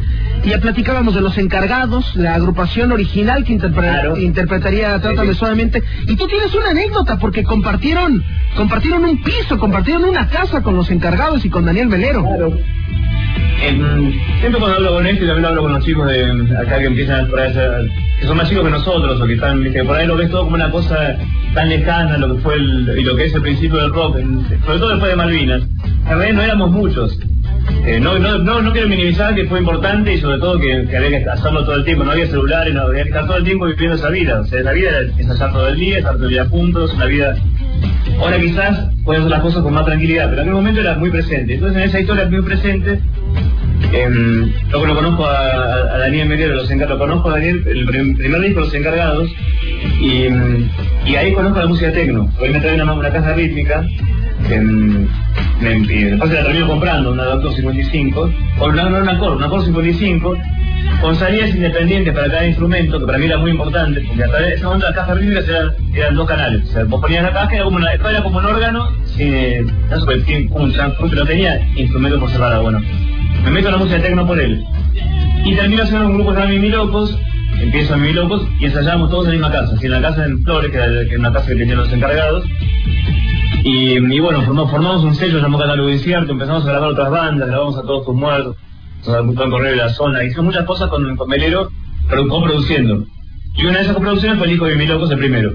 Y 0.45 0.51
ya 0.51 0.59
platicábamos 0.61 1.15
de 1.15 1.23
los 1.23 1.39
encargados, 1.39 2.15
la 2.17 2.35
agrupación 2.35 2.93
original 2.93 3.45
que 3.45 3.55
interpre- 3.55 3.81
Claro. 3.81 4.17
interpretaría 4.19 5.01
Trátame 5.01 5.33
Sí. 5.33 5.39
Suavemente. 5.39 5.83
Y 6.07 6.17
tú 6.17 6.27
tienes 6.27 6.55
una 6.55 6.71
anécdota 6.71 7.19
porque 7.19 7.43
compartieron 7.45 8.23
compartieron 8.57 9.05
un 9.05 9.23
piso, 9.23 9.59
compartieron 9.59 10.05
una 10.05 10.29
casa 10.29 10.63
con 10.63 10.77
los 10.77 10.91
encargados 10.91 11.45
y 11.45 11.51
con 11.51 11.65
Daniel 11.65 11.89
Melero. 11.89 12.23
Claro. 12.25 12.53
Em, 13.63 14.13
siempre 14.41 14.61
cuando 14.61 14.77
hablo 14.77 14.93
con 14.95 15.07
esto 15.07 15.25
y 15.25 15.27
también 15.27 15.47
hablo 15.47 15.63
con 15.63 15.73
los 15.73 15.85
chicos 15.85 16.07
de 16.09 16.25
acá 16.61 16.79
que 16.79 16.87
empiezan 16.87 17.29
por 17.29 17.41
ahí, 17.41 17.53
que 18.21 18.27
son 18.27 18.37
más 18.37 18.49
chicos 18.49 18.65
que 18.65 18.71
nosotros 18.71 19.21
o 19.21 19.27
que 19.27 19.35
están, 19.35 19.73
que 19.73 19.83
por 19.85 19.97
ahí 19.97 20.07
lo 20.07 20.17
ves 20.17 20.31
todo 20.31 20.45
como 20.45 20.57
una 20.57 20.71
cosa 20.71 21.17
tan 21.55 21.69
lejana 21.71 22.19
lo 22.19 22.35
que 22.37 22.43
fue 22.43 22.55
el, 22.57 22.95
y 22.99 23.03
lo 23.03 23.17
que 23.17 23.25
es 23.25 23.35
el 23.35 23.43
principio 23.43 23.79
del 23.81 23.91
rock, 23.93 24.19
sobre 24.67 24.79
todo 24.79 24.89
después 24.91 25.11
de 25.11 25.17
Malvinas. 25.17 25.63
En 26.07 26.19
realidad 26.19 26.35
no 26.35 26.43
éramos 26.43 26.71
muchos. 26.73 27.19
Eh, 27.87 28.00
no, 28.00 28.18
no, 28.18 28.38
no, 28.38 28.62
no 28.62 28.72
quiero 28.72 28.88
minimizar 28.88 29.35
que 29.35 29.44
fue 29.46 29.59
importante 29.61 30.14
y 30.14 30.18
sobre 30.18 30.38
todo 30.38 30.59
que, 30.59 30.87
que 30.88 30.96
había 30.96 31.22
que 31.22 31.29
hacerlo 31.29 31.64
todo 31.64 31.77
el 31.77 31.85
tiempo, 31.85 32.03
no 32.05 32.12
había 32.12 32.27
celulares, 32.27 32.72
no 32.74 32.83
había 32.83 33.03
que 33.03 33.11
estar 33.11 33.27
todo 33.27 33.37
el 33.37 33.44
tiempo 33.44 33.66
viviendo 33.66 33.96
esa 33.96 34.09
vida. 34.11 34.40
O 34.40 34.44
sea, 34.44 34.62
la 34.62 34.72
vida 34.72 34.88
era 34.90 35.00
ensayar 35.18 35.53
todo 35.53 35.68
el 35.68 35.77
día, 35.77 35.98
estar 35.98 36.14
todo 36.14 36.24
el 36.24 36.31
día 36.31 36.44
juntos, 36.46 36.92
una 36.94 37.07
vida 37.07 37.37
Ahora 38.20 38.38
quizás 38.38 38.88
pueden 39.03 39.22
hacer 39.22 39.31
las 39.31 39.40
cosas 39.42 39.62
con 39.62 39.74
más 39.74 39.85
tranquilidad, 39.85 40.27
pero 40.31 40.37
en 40.37 40.48
aquel 40.48 40.55
momento 40.55 40.81
era 40.81 40.94
muy 40.94 41.11
presente. 41.11 41.55
Entonces 41.55 41.77
en 41.83 41.88
esa 41.88 42.00
historia 42.00 42.27
muy 42.27 42.42
presente, 42.42 43.00
em, 43.92 44.53
yo 44.70 44.87
lo 44.87 44.94
conozco 44.94 45.27
a, 45.27 45.98
Daniel 45.98 46.29
Melero, 46.29 46.55
los 46.55 46.70
encargados, 46.70 47.00
conozco 47.03 47.31
a 47.31 47.33
Daniel, 47.35 47.62
el 47.66 47.85
prim- 47.87 48.16
primer 48.16 48.40
disco 48.42 48.61
Los 48.61 48.74
Encargados, 48.74 49.29
y, 50.00 50.24
em, 50.27 50.68
y 51.07 51.16
ahí 51.16 51.33
conozco 51.33 51.59
la 51.59 51.66
música 51.66 51.92
tecno. 51.92 52.31
Hoy 52.38 52.50
me 52.50 52.61
trae 52.61 52.74
una, 52.81 52.92
una 52.92 53.11
caja 53.11 53.33
rítmica, 53.35 53.85
me- 54.49 55.79
y 55.79 56.05
después 56.05 56.31
se 56.31 56.37
la 56.37 56.45
termino 56.45 56.67
comprando, 56.69 57.13
una 57.13 57.25
Doctor 57.25 57.55
55, 57.55 58.31
o 58.61 58.73
no, 58.73 58.91
no 58.91 58.99
una 58.99 59.19
Core, 59.19 59.37
una 59.37 59.49
Core 59.49 59.65
55, 59.65 60.37
con 61.01 61.15
salidas 61.17 61.51
independientes 61.51 62.13
para 62.15 62.29
cada 62.29 62.47
instrumento, 62.47 62.99
que 63.01 63.07
para 63.07 63.19
mí 63.19 63.27
era 63.27 63.39
muy 63.39 63.51
importante, 63.53 64.01
porque 64.07 64.25
hasta 64.25 64.49
ese 64.49 64.65
momento 64.65 64.87
las 64.87 64.95
cajas 64.97 65.19
rítmicas 65.19 65.49
eran, 65.49 65.71
eran 65.95 66.15
dos 66.15 66.29
canales. 66.29 66.63
O 66.65 66.73
sea, 66.73 66.85
vos 66.85 67.01
ponías 67.01 67.23
la 67.23 67.33
caja, 67.33 67.55
era 67.55 67.65
como, 67.65 67.77
una, 67.79 67.93
era 67.93 68.23
como 68.23 68.39
un 68.39 68.45
órgano, 68.47 68.89
sin, 69.07 69.67
no 69.67 70.01
sé, 70.01 70.07
un 70.51 71.11
pero 71.11 71.25
tenía 71.25 71.61
instrumentos 71.77 72.21
por 72.21 72.31
separado. 72.31 72.63
Bueno, 72.63 72.81
me 73.45 73.51
meto 73.51 73.69
en 73.69 73.73
la 73.73 73.79
música 73.79 74.01
tecno 74.03 74.27
por 74.27 74.39
él. 74.39 74.63
Y 75.45 75.55
termino 75.55 75.83
haciendo 75.83 76.07
un 76.09 76.15
grupo 76.15 76.31
que 76.31 76.37
se 76.37 76.43
llama 76.43 76.53
Locos, 76.69 77.19
empiezo 77.61 77.95
a 77.95 77.97
Mimi 77.97 78.13
Locos 78.15 78.47
y 78.61 78.65
ensayamos 78.67 79.11
todos 79.11 79.27
en 79.27 79.41
la 79.41 79.49
misma 79.49 79.61
casa, 79.61 79.75
así 79.75 79.87
en 79.87 79.93
la 79.93 80.01
casa 80.01 80.25
en 80.25 80.43
Flores, 80.43 80.71
que 80.71 80.79
era 80.79 81.19
una 81.19 81.33
casa 81.33 81.49
que 81.49 81.57
tenían 81.57 81.79
los 81.79 81.93
encargados. 81.93 82.45
Y, 83.64 83.94
y 83.96 84.20
bueno, 84.20 84.42
formamos, 84.42 84.70
formamos 84.70 85.05
un 85.05 85.14
sello 85.14 85.40
llamado 85.40 85.62
Catálogo 85.64 85.88
Incierto, 85.88 86.33
empezamos 86.33 86.64
a 86.64 86.70
grabar 86.70 86.90
otras 86.90 87.11
bandas, 87.11 87.48
grabamos 87.48 87.77
a 87.79 87.83
todos 87.83 88.05
tus 88.05 88.14
muertos, 88.14 88.57
nos 89.07 89.16
han 89.16 89.50
correr 89.50 89.70
de 89.70 89.77
la 89.77 89.88
zona, 89.88 90.22
hicimos 90.22 90.44
muchas 90.46 90.64
cosas 90.66 90.88
con, 90.90 91.16
con 91.16 91.29
Melero, 91.29 91.70
pero 92.09 92.29
coproduciendo. 92.29 93.05
Y 93.57 93.64
una 93.64 93.79
de 93.79 93.85
esas 93.85 93.94
coproducciones 93.94 94.37
fue 94.38 94.48
el 94.48 94.53
hijo 94.55 94.66
de 94.66 94.74
Mimi 94.74 94.87
Locos, 94.87 95.11
el 95.11 95.18
primero. 95.18 95.53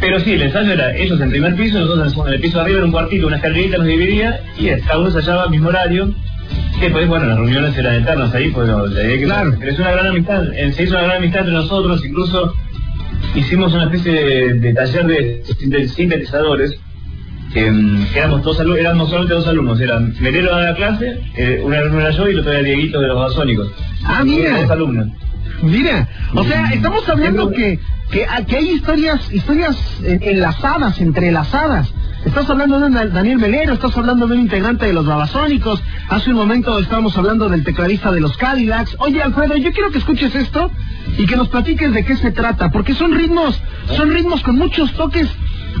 Pero 0.00 0.18
sí, 0.20 0.32
el 0.32 0.42
ensayo 0.42 0.72
era 0.72 0.96
ellos 0.96 1.20
en 1.20 1.30
primer 1.30 1.54
piso, 1.54 1.78
nosotros 1.80 2.14
en 2.14 2.26
el. 2.28 2.34
En 2.34 2.40
piso 2.40 2.56
de 2.58 2.62
arriba 2.64 2.78
era 2.78 2.86
un 2.86 2.92
cuartito, 2.92 3.26
una 3.26 3.36
escalerita 3.36 3.76
nos 3.78 3.86
dividía, 3.86 4.40
y 4.58 4.68
cada 4.80 4.98
uno 4.98 5.08
ensayaba 5.08 5.42
al 5.44 5.50
mismo 5.50 5.68
horario. 5.68 6.08
Y 6.78 6.80
después, 6.80 7.06
bueno, 7.08 7.26
las 7.26 7.36
reuniones 7.38 7.76
eran 7.76 7.96
eternas 8.02 8.34
ahí, 8.34 8.50
pues 8.50 8.68
no, 8.68 8.84
que 8.84 9.22
Claro. 9.24 9.52
creció 9.58 9.82
una 9.82 9.92
gran 9.92 10.06
amistad, 10.08 10.42
se 10.72 10.82
hizo 10.82 10.92
una 10.94 11.02
gran 11.04 11.16
amistad 11.18 11.40
entre 11.40 11.54
nosotros, 11.54 12.04
incluso 12.04 12.54
hicimos 13.34 13.72
una 13.74 13.84
especie 13.84 14.12
de, 14.12 14.54
de 14.54 14.74
taller 14.74 15.06
de, 15.06 15.42
de 15.66 15.88
sintetizadores, 15.88 16.78
mm, 17.62 18.12
que 18.12 18.18
éramos 18.18 18.42
dos 18.42 18.58
alumnos, 18.60 18.80
éramos 18.80 19.08
solamente 19.08 19.34
dos 19.34 19.46
alumnos, 19.46 19.80
eran 19.80 20.14
Melero 20.20 20.56
de 20.56 20.62
la 20.62 20.74
clase, 20.74 21.20
eh, 21.36 21.62
una 21.64 21.78
alumno 21.78 22.00
era 22.00 22.10
yo 22.10 22.28
y 22.28 22.32
el 22.32 22.40
otro 22.40 22.52
era 22.52 22.62
Dieguito 22.62 23.00
de 23.00 23.08
los 23.08 23.18
Basónicos. 23.18 23.70
Ah, 24.04 24.22
mira. 24.24 24.62
Dos 24.62 24.70
alumnos. 24.70 25.08
Mira, 25.62 26.08
o 26.34 26.44
sea, 26.44 26.70
estamos 26.72 27.08
hablando 27.08 27.50
que, 27.50 27.78
que, 28.10 28.26
que 28.46 28.56
hay 28.56 28.70
historias, 28.70 29.32
historias 29.32 29.76
eh, 30.02 30.18
enlazadas, 30.22 31.00
entrelazadas. 31.00 31.92
Estás 32.24 32.48
hablando 32.48 32.80
de 32.80 32.86
un 32.86 32.94
Daniel 32.94 33.38
Melero, 33.38 33.74
estás 33.74 33.96
hablando 33.96 34.26
de 34.26 34.34
un 34.34 34.40
integrante 34.40 34.86
de 34.86 34.94
los 34.94 35.06
Babasónicos. 35.06 35.82
Hace 36.08 36.30
un 36.30 36.36
momento 36.36 36.78
estábamos 36.78 37.16
hablando 37.18 37.50
del 37.50 37.64
tecladista 37.64 38.10
de 38.10 38.20
los 38.20 38.36
Cadillacs. 38.38 38.96
Oye, 38.98 39.22
Alfredo, 39.22 39.56
yo 39.56 39.72
quiero 39.72 39.90
que 39.90 39.98
escuches 39.98 40.34
esto 40.34 40.70
y 41.18 41.26
que 41.26 41.36
nos 41.36 41.48
platiques 41.48 41.92
de 41.92 42.04
qué 42.04 42.16
se 42.16 42.32
trata, 42.32 42.70
porque 42.70 42.94
son 42.94 43.14
ritmos, 43.14 43.60
son 43.88 44.10
ritmos 44.10 44.42
con 44.42 44.56
muchos 44.56 44.92
toques 44.94 45.28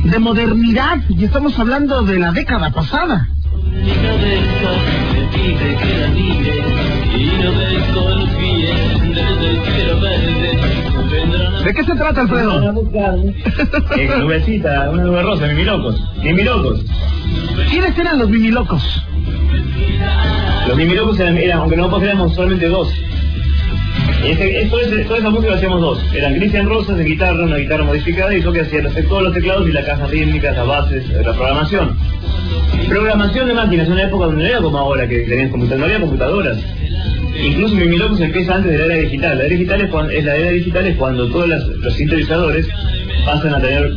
de 0.02 0.18
modernidad 0.18 0.98
y 1.08 1.24
estamos 1.24 1.58
hablando 1.58 2.02
de 2.02 2.18
la 2.18 2.32
década 2.32 2.70
pasada. 2.70 3.28
No 3.62 4.84
¿De 11.64 11.72
qué 11.72 11.84
se 11.84 11.94
trata, 11.94 12.20
Alfredo? 12.22 12.84
Eh, 13.96 14.10
nubecita, 14.18 14.90
una 14.90 15.04
nube 15.04 15.22
rosa, 15.22 15.46
Mimi 15.46 15.64
Locos. 15.64 16.02
Mimi 16.22 16.42
Locos. 16.42 16.84
¿Quiénes 17.70 17.98
eran 17.98 18.18
los 18.18 18.28
Mimilocos? 18.28 19.02
Los 20.68 20.76
Mimi 20.76 20.94
Locos 20.94 21.18
eran, 21.20 21.38
eran, 21.38 21.60
aunque 21.60 21.76
nosotros 21.76 22.02
éramos 22.02 22.34
solamente 22.34 22.68
dos. 22.68 22.88
Ese, 24.24 24.62
eso, 24.62 24.80
ese- 24.80 25.04
toda 25.04 25.18
esa 25.18 25.30
música 25.30 25.54
hacíamos 25.54 25.80
dos. 25.80 26.04
Eran 26.14 26.34
Cristian 26.36 26.66
Rosas 26.68 26.96
de 26.96 27.04
guitarra, 27.04 27.44
una 27.44 27.56
guitarra 27.56 27.84
modificada, 27.84 28.34
y 28.36 28.42
yo 28.42 28.52
que 28.52 28.60
hacía 28.60 28.82
los, 28.82 28.94
todos 28.94 29.22
los 29.24 29.32
teclados 29.34 29.68
y 29.68 29.72
la 29.72 29.84
caja 29.84 30.06
rítmica, 30.06 30.52
las 30.52 30.66
bases, 30.66 31.08
la 31.08 31.32
programación. 31.32 31.96
Programación 32.88 33.48
de 33.48 33.54
máquinas, 33.54 33.86
en 33.86 33.92
una 33.92 34.02
época 34.04 34.26
donde 34.26 34.42
no 34.44 34.48
era 34.48 34.60
como 34.60 34.78
ahora, 34.78 35.06
que 35.08 35.20
tenían 35.20 35.50
computadoras, 35.50 35.78
no 35.80 35.84
había 35.86 36.00
computadoras. 36.00 36.58
Incluso 37.44 37.74
Mimi 37.74 37.96
Locos 37.98 38.20
empieza 38.20 38.54
antes 38.54 38.72
de 38.72 38.78
la 38.78 38.84
era 38.86 38.94
digital. 38.96 39.38
La 39.38 39.44
era 39.44 39.54
digital 39.54 39.80
es, 39.82 39.90
cuando, 39.90 40.12
es 40.12 40.24
la 40.24 40.36
era 40.36 40.50
digital 40.50 40.86
es 40.86 40.96
cuando 40.96 41.28
todos 41.28 41.48
las- 41.48 41.66
los 41.66 41.94
sintetizadores 41.94 42.66
pasan 43.26 43.54
a 43.54 43.60
tener 43.60 43.90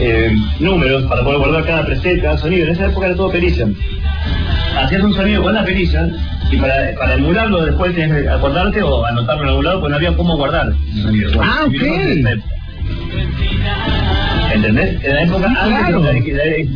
eh, 0.00 0.30
números 0.60 1.04
para 1.04 1.22
poder 1.24 1.38
guardar 1.38 1.64
cada 1.66 1.86
preset, 1.86 2.20
cada 2.22 2.38
sonido. 2.38 2.66
En 2.66 2.72
esa 2.72 2.86
época 2.86 3.06
era 3.06 3.16
todo 3.16 3.30
perilla. 3.30 3.66
Hacías 4.78 5.02
un 5.02 5.14
sonido 5.14 5.42
con 5.42 5.54
la 5.54 5.64
perilla 5.64 6.08
y 6.50 6.56
para, 6.58 6.74
para 6.98 7.14
emularlo 7.14 7.64
después 7.64 7.94
tenías 7.94 8.22
que 8.22 8.28
acordarte 8.28 8.82
o 8.82 9.04
anotarlo 9.04 9.42
en 9.42 9.48
algún 9.48 9.64
lado 9.64 9.80
porque 9.80 9.90
no 9.90 9.96
había 9.96 10.16
cómo 10.16 10.36
guardar. 10.36 10.72
Ah, 11.42 11.64
ok. 11.66 11.72
época. 11.72 12.42
¿Entendés? 14.52 15.04
En 15.04 15.14
la 15.14 15.22
época 15.22 15.48
Sí, 15.48 15.54
antes 15.58 15.78
claro. 15.78 16.00
de 16.02 16.22
la. 16.22 16.66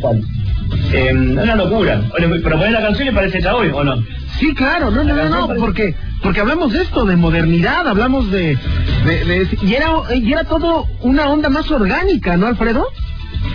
Eh, 0.93 1.13
una 1.13 1.55
locura. 1.55 2.01
Oye, 2.17 2.27
Pero 2.43 2.57
poner 2.57 2.71
la 2.71 2.81
canción 2.81 3.07
y 3.07 3.11
parece 3.11 3.37
hecha 3.39 3.55
hoy, 3.55 3.69
¿o 3.73 3.83
no? 3.83 3.95
Sí, 4.39 4.53
claro, 4.53 4.91
no, 4.91 5.03
no, 5.03 5.13
no, 5.15 5.29
no, 5.29 5.47
porque 5.55 5.95
porque 6.21 6.39
hablamos 6.41 6.71
de 6.73 6.81
esto, 6.81 7.05
de 7.05 7.15
modernidad, 7.15 7.87
hablamos 7.87 8.29
de, 8.31 8.57
de, 9.05 9.25
de- 9.25 9.57
y 9.61 9.73
era 9.73 9.87
y 10.13 10.31
era 10.31 10.43
todo 10.43 10.85
una 11.01 11.29
onda 11.29 11.49
más 11.49 11.69
orgánica, 11.71 12.37
¿no, 12.37 12.47
Alfredo? 12.47 12.85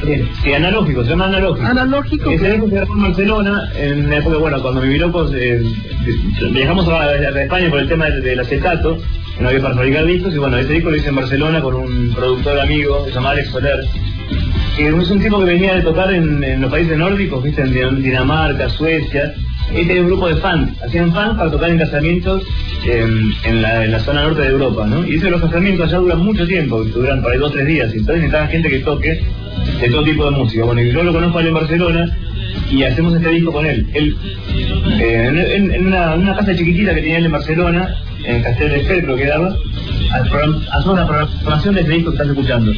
Sí, 0.04 0.22
sí, 0.42 0.52
analógico, 0.52 1.02
se 1.04 1.10
llama 1.10 1.26
analógico. 1.26 1.66
Analógico, 1.66 2.30
Ese 2.30 2.52
disco 2.52 2.68
se 2.68 2.74
grabó 2.76 2.94
en 2.94 3.02
Barcelona, 3.02 3.70
en 3.76 4.10
la 4.10 4.16
época, 4.18 4.36
bueno, 4.38 4.60
cuando 4.62 4.80
viví 4.80 4.98
locos, 4.98 5.32
eh, 5.34 5.62
viajamos 6.52 6.88
a, 6.88 7.02
a 7.02 7.42
España 7.42 7.70
por 7.70 7.78
el 7.80 7.88
tema 7.88 8.06
del, 8.06 8.22
del 8.22 8.40
acetato, 8.40 8.98
no 9.40 9.48
había 9.48 9.60
para 9.62 9.74
fabricar 9.74 10.04
discos, 10.06 10.34
y 10.34 10.38
bueno, 10.38 10.58
ese 10.58 10.72
disco 10.74 10.90
lo 10.90 10.96
hice 10.96 11.08
en 11.08 11.16
Barcelona 11.16 11.60
con 11.60 11.74
un 11.74 12.12
productor 12.14 12.58
amigo, 12.60 13.04
que 13.04 13.10
se 13.10 13.14
llama 13.16 13.30
Alex 13.30 13.48
Soler, 13.50 13.80
que 14.76 14.88
es 14.88 15.10
un 15.10 15.20
tipo 15.20 15.38
que 15.38 15.44
venía 15.44 15.74
de 15.74 15.82
tocar 15.82 16.12
en, 16.12 16.42
en 16.42 16.60
los 16.60 16.70
países 16.70 16.96
nórdicos, 16.98 17.42
viste, 17.42 17.62
en 17.62 17.72
Din- 17.72 18.02
Dinamarca, 18.02 18.68
Suecia, 18.70 19.34
este 19.72 19.94
es 19.94 20.00
un 20.00 20.06
grupo 20.06 20.28
de 20.28 20.36
fans, 20.36 20.80
hacían 20.82 21.12
fans 21.12 21.36
para 21.38 21.50
tocar 21.50 21.70
en 21.70 21.78
casamientos 21.78 22.42
en, 22.86 23.62
la, 23.62 23.98
zona 24.00 24.22
norte 24.22 24.42
de 24.42 24.48
Europa, 24.48 24.86
¿no? 24.86 25.06
Y 25.06 25.16
eso 25.16 25.30
los 25.30 25.40
casamientos 25.40 25.88
allá 25.88 25.98
duran 25.98 26.18
mucho 26.20 26.46
tiempo, 26.46 26.84
duran 26.84 27.22
por 27.22 27.32
ahí 27.32 27.38
dos 27.38 27.52
tres 27.52 27.66
días, 27.66 27.86
entonces 27.92 28.16
necesitaban 28.16 28.48
gente 28.50 28.68
que 28.68 28.78
toque 28.80 29.20
de 29.80 29.88
todo 29.88 30.04
tipo 30.04 30.24
de 30.26 30.30
música. 30.32 30.64
Bueno, 30.64 30.82
yo 30.82 31.02
lo 31.02 31.12
conozco 31.12 31.38
a 31.38 31.40
él 31.40 31.48
en 31.48 31.54
Barcelona 31.54 32.16
y 32.70 32.82
hacemos 32.82 33.14
este 33.14 33.30
disco 33.30 33.52
con 33.52 33.66
él. 33.66 33.86
Él, 33.94 34.16
eh, 35.00 35.24
en, 35.28 35.38
en- 35.38 35.70
en 35.72 35.86
una, 35.86 36.14
una 36.14 36.36
casa 36.36 36.54
chiquitita 36.54 36.94
que 36.94 37.00
tenía 37.00 37.18
él 37.18 37.26
en 37.26 37.32
Barcelona, 37.32 37.94
en 38.26 38.42
Castel 38.42 38.70
de 38.70 38.84
creo 39.02 39.16
que 39.16 39.26
daba, 39.26 39.54
programa- 40.30 40.60
hacemos 40.72 40.98
la 40.98 41.06
programación 41.06 41.74
de 41.74 41.80
ese 41.82 41.90
disco 41.92 42.10
que 42.10 42.16
estás 42.16 42.28
escuchando. 42.28 42.72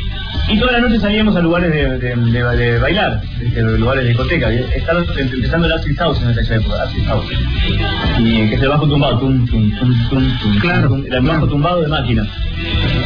Y 0.49 0.59
toda 0.61 0.73
la 0.73 0.81
noche 0.81 1.01
salíamos 1.01 1.35
a 1.35 1.41
lugares 1.41 1.73
de, 1.73 1.99
de, 1.99 2.15
de- 2.17 2.57
de 2.57 2.79
bailar, 2.79 3.21
este, 3.43 3.63
lugares 3.63 4.05
de 4.05 4.09
discoteca. 4.11 4.53
Estaba 4.53 5.01
empezando 5.19 5.67
el 5.67 5.73
Acid 5.73 5.97
House 5.99 6.23
en 6.23 6.31
esa 6.39 6.55
época, 6.55 6.83
Acid 6.83 7.05
House. 7.07 7.27
Y 8.21 8.49
que 8.49 8.55
es 8.55 8.63
el 8.63 8.69
bajo 8.69 8.87
tumbado, 8.89 9.19
tum, 9.19 9.45
tum, 9.47 9.71
tum, 9.79 10.09
tum, 10.09 10.39
tum, 10.41 10.59
Claro, 10.61 10.97
el 10.97 11.21
bajo 11.23 11.49
tumbado 11.49 11.83
de 11.83 11.89
máquina. 11.89 12.23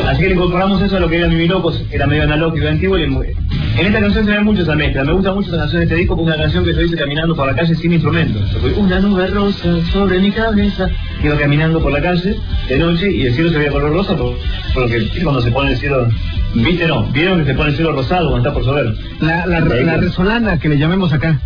Así 0.06 0.20
que 0.22 0.28
le 0.28 0.34
incorporamos 0.34 0.82
eso 0.82 0.96
a 0.96 1.00
lo 1.00 1.08
que 1.08 1.16
era 1.16 1.28
Mimi 1.28 1.48
Locos, 1.48 1.82
era 1.90 2.06
medio 2.06 2.24
analógico 2.24 2.64
y 2.64 2.68
antiguo. 2.68 2.98
y 2.98 3.02
en 3.04 3.86
esta 3.86 4.00
canción 4.00 4.24
se 4.26 4.30
ve 4.32 4.40
mucho 4.40 4.62
esa 4.62 4.74
mezcla. 4.74 5.04
Me 5.04 5.12
gusta 5.12 5.32
mucho 5.32 5.48
esa 5.48 5.58
canción 5.58 5.80
de 5.80 5.84
este 5.84 5.96
disco 5.96 6.16
porque 6.16 6.30
es 6.30 6.36
una 6.36 6.42
canción 6.44 6.64
que 6.64 6.74
se 6.74 6.82
dice 6.82 6.96
caminando 6.96 7.34
por 7.34 7.46
la 7.46 7.54
calle 7.54 7.74
sin 7.74 7.92
instrumentos. 7.92 8.42
Una 8.76 8.98
nube 9.00 9.26
rosa 9.28 9.76
sobre 9.92 10.18
mi 10.18 10.30
cabeza. 10.30 10.88
Iba 11.22 11.36
caminando 11.36 11.80
por 11.80 11.92
la 11.92 12.00
calle 12.02 12.29
de 12.68 12.78
noche 12.78 13.10
y 13.10 13.26
el 13.26 13.34
cielo 13.34 13.50
se 13.50 13.58
veía 13.58 13.70
color 13.70 13.92
rosa 13.92 14.16
por, 14.16 14.36
por 14.74 14.82
lo 14.84 14.88
que 14.88 14.98
¿viste 14.98 15.22
cuando 15.22 15.40
se 15.42 15.50
pone 15.50 15.72
el 15.72 15.78
cielo. 15.78 16.08
¿Viste? 16.54 16.86
No, 16.86 17.04
vieron 17.12 17.40
que 17.40 17.46
se 17.46 17.54
pone 17.54 17.70
el 17.70 17.76
cielo 17.76 17.92
rosado 17.92 18.30
cuando 18.30 18.48
está 18.48 18.52
por 18.52 18.64
llover. 18.64 18.94
La, 19.20 19.46
la, 19.46 19.60
la 19.60 19.96
resolana 19.98 20.58
que 20.58 20.68
le 20.68 20.78
llamemos 20.78 21.12
acá. 21.12 21.38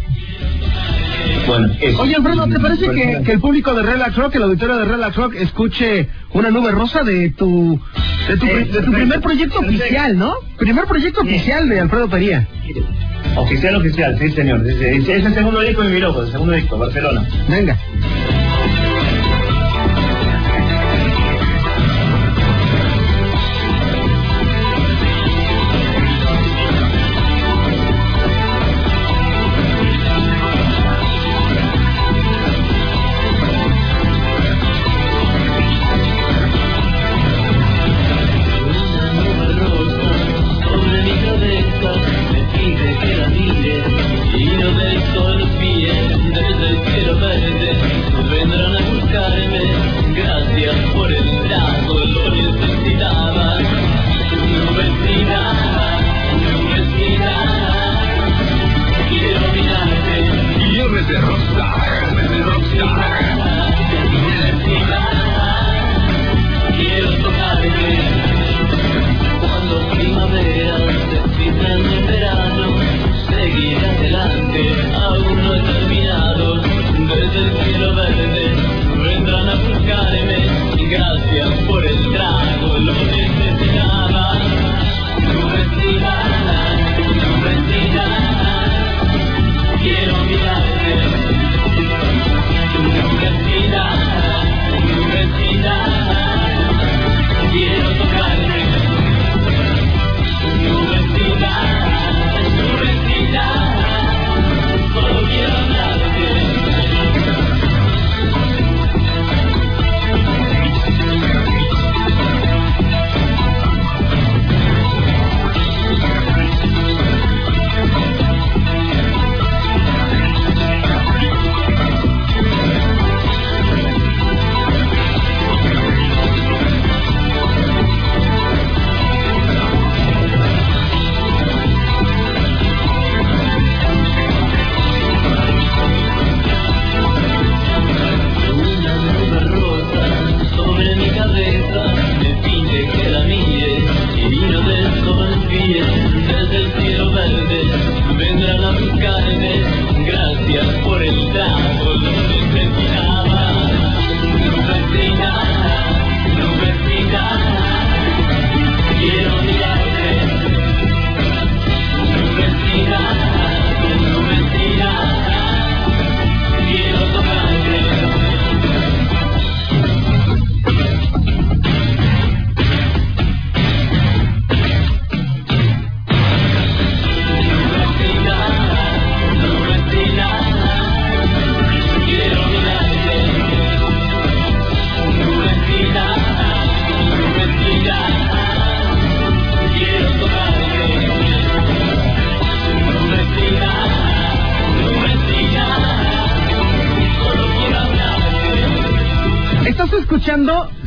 Bueno, 1.47 1.69
eso. 1.81 2.01
Oye, 2.03 2.15
Alfredo, 2.17 2.47
¿te 2.47 2.59
parece 2.59 2.91
que, 2.91 3.33
el 3.33 3.41
público 3.41 3.75
de 3.75 3.83
Relax 3.83 4.17
Rock, 4.17 4.35
el 4.37 4.43
auditorio 4.45 4.77
de 4.77 4.85
Relax 4.87 5.15
Rock, 5.17 5.35
escuche 5.37 6.09
una 6.33 6.51
nube 6.51 6.71
rosa 6.71 7.03
de 7.03 7.31
tu 7.31 7.79
de 8.29 8.37
tu, 8.39 8.47
de 8.47 8.65
tu 8.83 8.93
primer 8.93 9.21
proyecto 9.21 9.59
oficial, 9.59 10.17
¿no? 10.19 10.35
Primer 10.59 10.87
proyecto 10.87 11.21
oficial 11.21 11.69
de 11.69 11.81
Alfredo 11.81 12.09
Pería. 12.09 12.49
Oficial, 13.37 13.77
oficial, 13.77 14.17
sí 14.19 14.31
señor. 14.31 14.67
Es, 14.67 14.81
es- 14.81 15.09
es 15.09 15.25
el 15.27 15.35
segundo 15.35 15.61
disco 15.61 15.83
de 15.83 15.89
Mimi 15.89 16.01
Locos, 16.01 16.27
el 16.27 16.33
segundo 16.33 16.55
disco, 16.55 16.79
Barcelona. 16.79 17.27
Venga. 17.49 17.79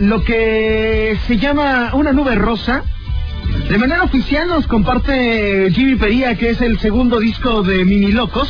Lo 0.07 0.23
que 0.23 1.17
se 1.27 1.37
llama 1.37 1.91
una 1.93 2.13
nube 2.13 2.33
rosa. 2.35 2.83
De 3.69 3.77
manera 3.77 4.03
oficial 4.03 4.47
nos 4.47 4.65
comparte 4.65 5.69
Jimmy 5.71 5.95
Pería, 5.95 6.35
que 6.35 6.51
es 6.51 6.61
el 6.61 6.79
segundo 6.79 7.19
disco 7.19 7.61
de 7.61 7.83
Mini 7.83 8.13
Locos. 8.13 8.47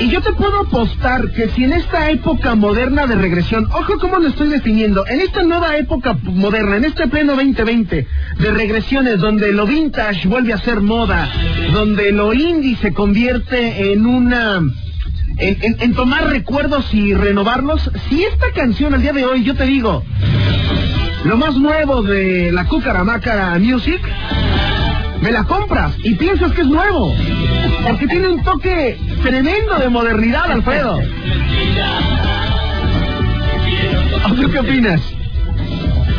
Y 0.00 0.08
yo 0.08 0.22
te 0.22 0.32
puedo 0.32 0.60
apostar 0.60 1.32
que 1.32 1.50
si 1.50 1.64
en 1.64 1.74
esta 1.74 2.10
época 2.10 2.54
moderna 2.54 3.06
de 3.06 3.16
regresión, 3.16 3.66
ojo 3.72 3.98
cómo 3.98 4.18
lo 4.18 4.28
estoy 4.28 4.48
definiendo, 4.48 5.06
en 5.06 5.20
esta 5.20 5.42
nueva 5.42 5.76
época 5.76 6.16
moderna, 6.22 6.76
en 6.76 6.86
este 6.86 7.06
pleno 7.06 7.34
2020 7.34 8.06
de 8.38 8.50
regresiones 8.52 9.18
donde 9.20 9.52
lo 9.52 9.66
vintage 9.66 10.28
vuelve 10.28 10.54
a 10.54 10.58
ser 10.58 10.80
moda, 10.80 11.28
donde 11.72 12.10
lo 12.10 12.32
indie 12.32 12.76
se 12.76 12.94
convierte 12.94 13.92
en 13.92 14.06
una... 14.06 14.62
En, 15.38 15.58
en- 15.62 15.76
en 15.80 15.94
tomar 15.94 16.28
recuerdos 16.30 16.92
y 16.94 17.12
renovarlos, 17.14 17.90
si 18.08 18.24
esta 18.24 18.46
canción 18.54 18.94
al 18.94 19.02
día 19.02 19.12
de 19.12 19.24
hoy, 19.26 19.44
yo 19.44 19.54
te 19.54 19.64
digo, 19.66 20.02
lo 21.24 21.36
más 21.36 21.56
nuevo 21.56 22.02
de 22.02 22.50
la 22.52 22.64
Cucaramaca 22.66 23.58
Music, 23.58 24.00
me 25.20 25.30
la 25.32 25.44
compras 25.44 25.94
y 26.02 26.14
piensas 26.14 26.52
que 26.52 26.62
es 26.62 26.66
nuevo. 26.66 27.14
Porque 27.86 28.06
tiene 28.06 28.28
un 28.28 28.42
toque 28.42 28.98
tremendo 29.22 29.74
de 29.78 29.88
modernidad, 29.90 30.50
Alfredo. 30.50 31.00
¿O 34.24 34.32
tú 34.34 34.50
qué 34.50 34.58
opinas? 34.58 35.00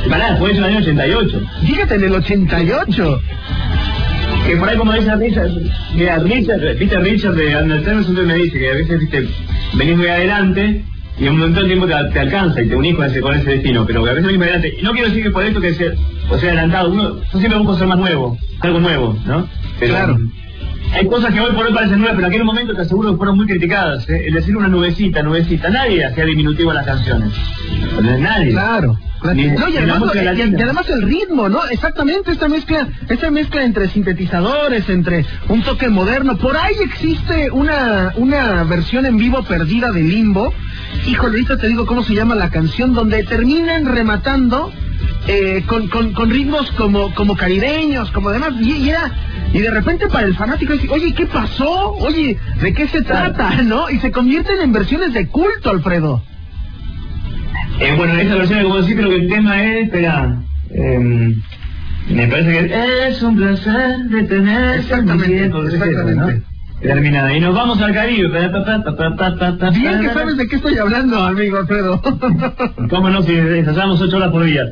Pará, 0.09 0.37
fue 0.37 0.51
en 0.51 0.57
el 0.57 0.63
año 0.63 0.77
88. 0.79 1.41
Fíjate, 1.65 1.95
en 1.95 2.03
el 2.05 2.13
88. 2.15 3.21
Que 4.45 4.55
por 4.55 4.69
ahí 4.69 4.77
como 4.77 4.93
dice 4.93 5.15
Richard, 5.15 5.51
mira, 5.93 6.19
Richard, 6.19 6.77
viste 6.77 6.99
Richard 6.99 7.35
de 7.35 7.57
Undertale 7.57 8.03
siempre 8.03 8.25
me 8.25 8.35
dice 8.35 8.59
que 8.59 8.69
a 8.69 8.73
veces, 8.73 8.99
viste, 8.99 9.27
venís 9.73 9.97
muy 9.97 10.07
adelante 10.07 10.83
y 11.19 11.25
en 11.25 11.33
un 11.33 11.39
montón 11.39 11.63
de 11.63 11.69
tiempo 11.69 11.87
te, 11.87 12.19
alcanza 12.19 12.61
y 12.61 12.69
te 12.69 12.75
unís 12.75 12.95
con 12.95 13.05
ese, 13.05 13.21
con 13.21 13.33
ese 13.33 13.51
destino, 13.51 13.85
pero 13.85 14.05
a 14.05 14.13
veces 14.13 14.31
no 14.31 14.43
adelante. 14.43 14.73
Y 14.79 14.83
no 14.83 14.91
quiero 14.91 15.07
decir 15.07 15.23
que 15.23 15.31
por 15.31 15.43
esto 15.43 15.59
que 15.59 15.73
sea, 15.73 15.91
o 16.29 16.37
sea 16.37 16.49
adelantado, 16.49 16.91
uno, 16.91 17.19
yo 17.33 17.39
siempre 17.39 17.57
busco 17.57 17.77
ser 17.77 17.87
más 17.87 17.97
nuevo, 17.97 18.37
algo 18.59 18.79
nuevo, 18.79 19.17
¿no? 19.25 19.47
Claro. 19.79 20.17
Hay 20.93 21.07
cosas 21.07 21.33
que 21.33 21.39
hoy 21.39 21.51
por 21.53 21.65
hoy 21.65 21.73
parecen 21.73 21.99
nuevas, 21.99 22.15
pero 22.15 22.27
en 22.27 22.33
aquel 22.33 22.45
momento 22.45 22.73
te 22.73 22.81
aseguro 22.81 23.11
que 23.11 23.17
fueron 23.17 23.37
muy 23.37 23.45
criticadas. 23.45 24.07
¿eh? 24.09 24.25
El 24.27 24.33
decir 24.33 24.55
una 24.57 24.67
nubecita, 24.67 25.21
nubecita, 25.21 25.69
nadie 25.69 26.05
hacía 26.05 26.25
diminutivo 26.25 26.71
en 26.71 26.75
las 26.77 26.85
canciones. 26.85 27.31
Nadie. 28.19 28.51
Claro. 28.51 28.97
Ni- 29.33 29.47
No, 29.47 29.65
además, 29.65 30.11
y 30.15 30.61
además 30.61 30.89
el 30.89 31.01
ritmo, 31.01 31.49
¿no? 31.49 31.65
Exactamente, 31.69 32.31
esta 32.31 32.47
mezcla, 32.47 32.87
esta 33.09 33.31
mezcla 33.31 33.63
entre 33.63 33.89
sintetizadores, 33.89 34.87
entre 34.89 35.25
un 35.49 35.63
toque 35.63 35.89
moderno. 35.89 36.37
Por 36.37 36.55
ahí 36.55 36.75
existe 36.81 37.49
una, 37.51 38.13
una 38.15 38.63
versión 38.63 39.05
en 39.07 39.17
vivo 39.17 39.43
perdida 39.43 39.91
de 39.91 40.01
Limbo. 40.03 40.53
Híjole, 41.07 41.31
ahorita 41.31 41.57
te 41.57 41.67
digo 41.67 41.85
cómo 41.87 42.03
se 42.03 42.13
llama 42.13 42.35
la 42.35 42.49
canción, 42.49 42.93
donde 42.93 43.23
terminan 43.23 43.85
rematando 43.85 44.71
eh, 45.27 45.63
con, 45.67 45.87
con, 45.89 46.13
con 46.13 46.29
ritmos 46.29 46.71
como, 46.71 47.13
como 47.13 47.35
caribeños, 47.35 48.11
como 48.11 48.29
demás. 48.31 48.53
Y, 48.61 48.71
y 48.73 48.89
era- 48.89 49.11
y 49.53 49.59
de 49.59 49.71
repente 49.71 50.07
para 50.07 50.27
el 50.27 50.35
fanático 50.35 50.73
dice, 50.73 50.87
oye, 50.89 51.13
¿qué 51.13 51.25
pasó? 51.25 51.91
Oye, 51.93 52.37
¿de 52.61 52.73
qué 52.73 52.87
se 52.87 53.01
trata? 53.01 53.61
¿No? 53.63 53.89
Y 53.89 53.99
se 53.99 54.11
convierten 54.11 54.59
en 54.61 54.71
versiones 54.73 55.13
de 55.13 55.27
culto, 55.27 55.69
Alfredo. 55.69 56.21
Eh, 57.79 57.93
bueno, 57.95 58.15
esa 58.17 58.35
versión 58.35 58.63
como 58.63 58.77
decís, 58.81 58.95
pero 58.95 59.09
que 59.09 59.15
el 59.17 59.29
tema 59.29 59.63
es, 59.63 59.83
espera, 59.85 60.41
eh, 60.71 61.35
me 62.09 62.27
parece 62.27 62.67
que 62.67 63.07
es 63.09 63.21
un 63.21 63.35
placer 63.37 63.97
de 64.09 64.23
tener 64.23 64.79
Exactamente, 64.79 65.45
exactamente. 65.45 66.43
Terminada. 66.81 67.35
Y 67.35 67.39
nos 67.39 67.55
vamos 67.55 67.81
al 67.81 67.93
Caribe. 67.93 68.29
Bien 68.29 69.99
que 70.01 70.09
sabes 70.13 70.37
de 70.37 70.47
qué 70.47 70.55
estoy 70.57 70.77
hablando, 70.77 71.19
amigo 71.23 71.57
Alfredo. 71.57 72.01
¿Cómo 72.89 73.09
no? 73.09 73.21
Si 73.23 73.33
ensayamos 73.33 73.99
ocho 74.01 74.17
horas 74.17 74.31
por 74.31 74.43
día. 74.43 74.63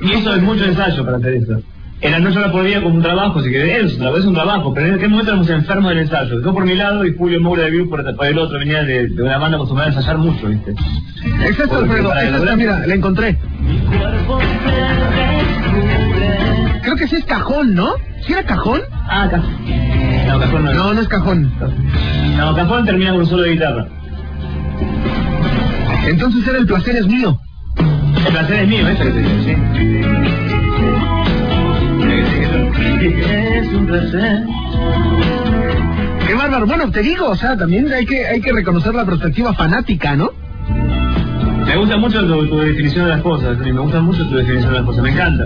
Y 0.00 0.12
eso 0.12 0.34
es 0.34 0.42
mucho 0.42 0.64
ensayo 0.64 1.04
para 1.04 1.18
hacer 1.18 1.34
eso. 1.34 1.60
Eran 2.00 2.26
ocho 2.26 2.40
horas 2.40 2.50
por 2.50 2.64
día 2.64 2.82
como 2.82 2.96
un 2.96 3.02
trabajo, 3.02 3.40
si 3.42 3.50
querés, 3.50 3.92
es, 3.92 4.00
es 4.00 4.24
un 4.24 4.34
trabajo, 4.34 4.74
pero 4.74 4.88
en 4.88 4.94
aquel 4.94 5.10
momento 5.10 5.30
éramos 5.30 5.48
enfermos 5.50 5.90
del 5.90 5.98
ensayo. 6.00 6.42
Yo 6.42 6.52
por 6.52 6.64
mi 6.64 6.74
lado 6.74 7.04
y 7.04 7.16
Julio 7.16 7.40
Moura 7.40 7.64
de 7.64 7.70
View 7.70 7.88
por, 7.88 8.00
el 8.00 8.38
otro, 8.38 8.58
venía 8.58 8.82
de, 8.82 9.06
de 9.06 9.22
una 9.22 9.38
banda 9.38 9.56
acostumbrada 9.56 9.92
a 9.92 9.94
ensayar 9.94 10.18
mucho, 10.18 10.48
¿viste? 10.48 10.74
Exacto, 11.46 11.78
Alfredo. 11.78 12.12
Exacto, 12.12 12.56
mira, 12.56 12.86
la 12.86 12.94
encontré. 12.94 13.38
Creo 16.82 16.96
que 16.96 17.06
sí 17.06 17.16
es 17.16 17.24
cajón, 17.24 17.74
¿no? 17.74 17.94
¿Sí 18.26 18.32
era 18.32 18.44
cajón? 18.44 18.80
Ah, 19.08 19.28
Cajón. 19.30 19.56
No, 20.26 20.40
Cajón 20.40 20.64
no. 20.64 20.72
No, 20.72 20.94
no 20.94 21.00
es 21.00 21.08
cajón. 21.08 21.52
No, 22.36 22.56
Cajón 22.56 22.84
termina 22.84 23.12
con 23.12 23.20
un 23.20 23.26
solo 23.26 23.42
de 23.44 23.50
guitarra. 23.52 23.86
Entonces 26.08 26.48
era 26.48 26.58
el 26.58 26.66
placer 26.66 26.96
es 26.96 27.06
mío. 27.06 27.38
El 28.26 28.32
placer 28.32 28.60
es 28.60 28.68
mío, 28.68 28.88
eso 28.88 29.04
que 29.04 29.10
te 29.10 29.20
digo, 29.20 29.42
sí. 29.44 29.56
Es 33.04 33.72
un 33.72 33.86
placer. 33.86 34.42
Qué 36.26 36.34
bárbaro. 36.34 36.66
Bueno, 36.66 36.90
te 36.90 37.02
digo, 37.02 37.30
o 37.30 37.36
sea, 37.36 37.56
también 37.56 37.92
hay 37.92 38.06
que, 38.06 38.26
hay 38.26 38.40
que 38.40 38.52
reconocer 38.52 38.94
la 38.94 39.04
perspectiva 39.04 39.54
fanática, 39.54 40.14
¿no? 40.14 40.30
Me 41.66 41.76
gusta 41.76 41.96
mucho 41.96 42.26
tu, 42.26 42.46
tu 42.48 42.58
definición 42.58 43.04
de 43.04 43.10
las 43.12 43.22
cosas, 43.22 43.56
me 43.58 43.72
gusta 43.72 44.00
mucho 44.00 44.26
tu 44.28 44.36
definición 44.36 44.72
de 44.72 44.78
las 44.78 44.86
cosas, 44.86 45.02
me 45.02 45.10
encanta. 45.10 45.44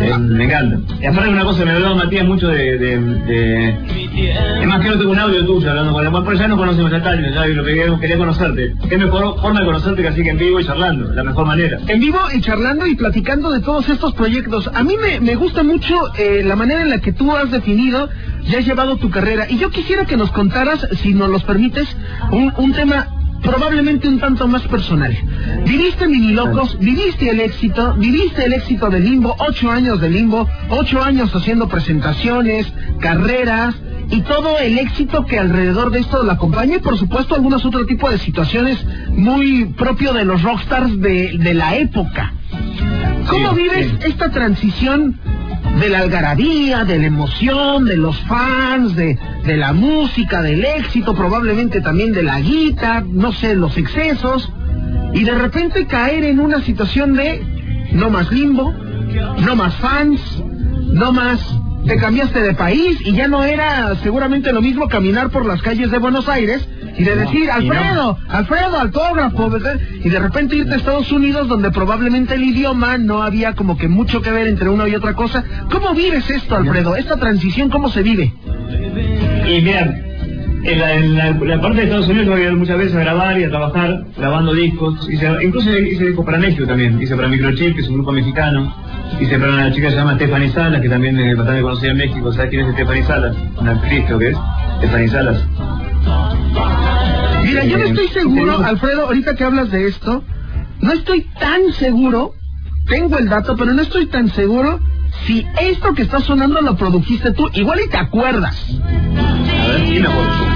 Eh, 0.00 0.18
me 0.18 0.44
encanta. 0.44 0.94
Y 1.00 1.06
aparte 1.06 1.28
una 1.30 1.44
cosa, 1.44 1.64
me 1.64 1.72
hablaba 1.72 1.94
Matías 1.94 2.26
mucho 2.26 2.48
de... 2.48 2.78
de, 2.78 2.98
de-. 3.00 3.68
Es 4.60 4.66
más 4.66 4.80
que 4.80 4.88
no 4.88 4.98
tengo 4.98 5.10
un 5.10 5.18
audio 5.18 5.44
tuyo 5.44 5.70
hablando 5.70 5.92
con 5.92 6.06
él, 6.06 6.12
pero 6.24 6.34
ya 6.34 6.48
nos 6.48 6.58
conocemos 6.58 6.90
ya 6.90 7.02
tal, 7.02 7.34
ya 7.34 7.46
lo 7.46 7.64
que 7.64 7.98
quería, 8.00 8.18
conocerte. 8.18 8.74
Qué 8.88 8.98
mejor 8.98 9.40
forma 9.40 9.60
de 9.60 9.66
conocerte 9.66 10.02
que 10.02 10.08
así 10.08 10.22
que 10.22 10.30
en 10.30 10.38
vivo 10.38 10.60
y 10.60 10.64
charlando, 10.64 11.12
la 11.12 11.24
mejor 11.24 11.46
manera. 11.46 11.78
En 11.86 12.00
vivo 12.00 12.18
y 12.34 12.40
charlando 12.40 12.86
y 12.86 12.94
platicando 12.94 13.50
de 13.50 13.60
todos 13.60 13.88
estos 13.88 14.14
proyectos. 14.14 14.70
A 14.72 14.82
mí 14.82 14.94
me, 15.00 15.20
me 15.20 15.34
gusta 15.34 15.62
mucho 15.62 15.94
eh, 16.18 16.42
la 16.44 16.56
manera 16.56 16.82
en 16.82 16.90
la 16.90 17.00
que 17.00 17.12
tú 17.12 17.34
has 17.34 17.50
definido 17.50 18.08
y 18.44 18.54
has 18.54 18.66
llevado 18.66 18.96
tu 18.96 19.10
carrera. 19.10 19.46
Y 19.48 19.58
yo 19.58 19.70
quisiera 19.70 20.04
que 20.04 20.16
nos 20.16 20.30
contaras, 20.30 20.88
si 21.02 21.14
nos 21.14 21.28
los 21.28 21.42
permites, 21.44 21.96
un, 22.30 22.52
un 22.56 22.72
tema 22.72 23.06
probablemente 23.42 24.08
un 24.08 24.18
tanto 24.18 24.46
más 24.48 24.62
personal. 24.62 25.16
Viviste 25.66 26.06
Mini 26.06 26.32
Locos, 26.32 26.78
viviste 26.78 27.28
el 27.30 27.40
éxito, 27.40 27.94
viviste 27.94 28.44
el 28.44 28.52
éxito 28.54 28.88
de 28.90 29.00
Limbo, 29.00 29.34
ocho 29.38 29.70
años 29.70 30.00
de 30.00 30.10
Limbo, 30.10 30.48
ocho 30.70 31.02
años 31.02 31.34
haciendo 31.34 31.68
presentaciones, 31.68 32.72
carreras 33.00 33.74
y 34.10 34.20
todo 34.22 34.58
el 34.58 34.78
éxito 34.78 35.24
que 35.26 35.38
alrededor 35.38 35.90
de 35.90 36.00
esto 36.00 36.22
lo 36.22 36.32
acompaña 36.32 36.76
y 36.76 36.80
por 36.80 36.98
supuesto 36.98 37.34
algunos 37.34 37.64
otro 37.64 37.86
tipo 37.86 38.10
de 38.10 38.18
situaciones 38.18 38.84
muy 39.10 39.66
propio 39.76 40.12
de 40.12 40.24
los 40.24 40.42
rockstars 40.42 41.00
de, 41.00 41.38
de 41.38 41.54
la 41.54 41.76
época. 41.76 42.32
¿Cómo 43.28 43.54
Sí, 43.54 43.62
vives 43.62 43.86
sí. 43.88 44.08
esta 44.08 44.30
transición 44.30 45.18
de 45.80 45.88
la 45.88 46.00
algarabía, 46.00 46.84
de 46.84 46.98
la 46.98 47.06
emoción, 47.06 47.84
de 47.84 47.96
los 47.96 48.18
fans, 48.22 48.94
de, 48.94 49.18
de 49.44 49.56
la 49.56 49.72
música, 49.72 50.42
del 50.42 50.64
éxito, 50.64 51.14
probablemente 51.14 51.80
también 51.80 52.12
de 52.12 52.22
la 52.22 52.40
guita, 52.40 53.04
no 53.06 53.32
sé, 53.32 53.54
los 53.54 53.76
excesos, 53.76 54.52
y 55.12 55.24
de 55.24 55.34
repente 55.34 55.86
caer 55.86 56.24
en 56.24 56.40
una 56.40 56.60
situación 56.62 57.14
de 57.14 57.42
no 57.92 58.10
más 58.10 58.30
limbo, 58.30 58.72
no 59.38 59.56
más 59.56 59.74
fans, 59.76 60.20
no 60.92 61.12
más 61.12 61.40
te 61.86 61.96
cambiaste 61.96 62.40
de 62.42 62.54
país 62.54 62.98
y 63.04 63.12
ya 63.12 63.28
no 63.28 63.42
era 63.44 63.94
seguramente 64.02 64.52
lo 64.52 64.62
mismo 64.62 64.88
caminar 64.88 65.30
por 65.30 65.44
las 65.46 65.60
calles 65.62 65.90
de 65.90 65.98
Buenos 65.98 66.28
Aires 66.28 66.66
y 66.96 67.04
de 67.04 67.16
No, 67.16 67.20
decir, 67.22 67.46
no. 67.46 67.52
Alfredo, 67.54 68.18
Alfredo, 68.28 68.78
autógrafo, 68.78 69.50
¿verdad? 69.50 69.80
Y 70.04 70.08
de 70.08 70.18
repente 70.18 70.56
irte 70.56 70.74
a 70.74 70.76
Estados 70.76 71.10
Unidos 71.10 71.48
donde 71.48 71.70
probablemente 71.70 72.34
el 72.34 72.44
idioma 72.44 72.98
no 72.98 73.22
había 73.22 73.54
como 73.54 73.76
que 73.76 73.88
mucho 73.88 74.22
que 74.22 74.30
ver 74.30 74.46
entre 74.46 74.68
una 74.68 74.86
y 74.88 74.94
otra 74.94 75.14
cosa. 75.14 75.42
¿Cómo 75.70 75.94
vives 75.94 76.28
esto, 76.30 76.54
Alfredo? 76.56 76.94
Esta 76.96 77.16
transición, 77.16 77.68
¿cómo 77.70 77.88
se 77.90 78.02
vive? 78.02 78.32
Y 79.48 79.60
mira, 79.62 79.94
en 80.64 80.78
la, 80.78 80.92
en 80.94 81.16
la- 81.16 81.30
la 81.32 81.60
parte 81.60 81.78
de 81.78 81.82
Estados 81.84 82.08
Unidos 82.08 82.26
yo 82.26 82.32
había 82.34 82.46
ido 82.46 82.56
muchas 82.56 82.78
veces 82.78 82.94
a 82.96 83.00
grabar 83.00 83.38
y 83.38 83.44
a 83.44 83.48
trabajar, 83.50 84.04
grabando 84.16 84.52
discos. 84.54 85.08
Hice, 85.10 85.28
incluso 85.42 85.70
hice 85.76 86.06
discos 86.06 86.24
para 86.24 86.38
México 86.38 86.66
también. 86.66 87.00
Hice 87.02 87.16
para 87.16 87.28
Microchip, 87.28 87.74
que 87.74 87.80
es 87.82 87.88
un 87.88 87.94
grupo 87.96 88.12
mexicano. 88.12 88.72
Hice 89.20 89.38
para 89.38 89.52
una 89.52 89.72
chica 89.72 89.86
que 89.88 89.92
se 89.92 89.98
llama 89.98 90.14
Stephanie 90.14 90.50
Salas, 90.50 90.80
que 90.80 90.88
también 90.88 91.18
es 91.18 91.36
bastante 91.36 91.62
conocida 91.62 91.90
en 91.90 91.96
México. 91.98 92.32
¿Sabes 92.32 92.50
quién 92.50 92.66
es 92.66 92.72
Stephanie 92.74 93.02
Salas? 93.04 93.36
Una 93.58 93.72
actriz, 93.72 94.04
creo 94.06 94.18
que 94.18 94.28
es. 94.30 94.36
Stephanie 94.78 95.08
Salas. 95.08 95.44
Mira, 97.44 97.64
yo 97.64 97.78
no 97.78 97.84
Eh, 97.84 97.88
estoy 97.88 98.08
seguro, 98.08 98.58
Alfredo, 98.64 99.06
ahorita 99.06 99.34
que 99.34 99.44
hablas 99.44 99.70
de 99.70 99.86
esto, 99.88 100.22
no 100.80 100.92
estoy 100.92 101.26
tan 101.40 101.72
seguro, 101.72 102.32
tengo 102.86 103.18
el 103.18 103.28
dato, 103.28 103.56
pero 103.56 103.72
no 103.72 103.82
estoy 103.82 104.06
tan 104.06 104.28
seguro 104.30 104.78
si 105.26 105.46
esto 105.60 105.92
que 105.94 106.02
está 106.02 106.20
sonando 106.20 106.60
lo 106.62 106.76
produjiste 106.76 107.32
tú, 107.32 107.48
igual 107.54 107.80
y 107.84 107.90
te 107.90 107.96
acuerdas. 107.98 108.64
A 108.80 109.68
ver, 109.72 110.00
me 110.00 110.06
acuerdo. 110.08 110.51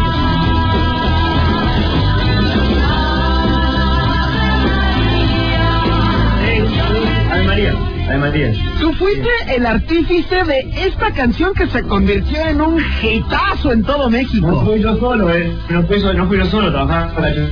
Tú 8.80 8.92
fuiste 8.94 9.28
el 9.54 9.66
artífice 9.66 10.44
de 10.44 10.60
esta 10.86 11.12
canción 11.12 11.52
que 11.54 11.66
se 11.68 11.82
convirtió 11.82 12.40
en 12.46 12.60
un 12.60 12.80
hitazo 13.02 13.72
en 13.72 13.82
todo 13.82 14.04
No 14.04 14.10
México. 14.10 14.64
fui 14.64 14.80
yo 14.80 14.96
solo, 14.96 15.30
eh. 15.32 15.52
No 15.70 15.82
fui, 15.84 16.00
so- 16.00 16.12
no 16.14 16.26
fui 16.26 16.38
yo 16.38 16.46
solo 16.46 16.70
trabajando 16.70 17.14
para 17.14 17.34
yo 17.34 17.42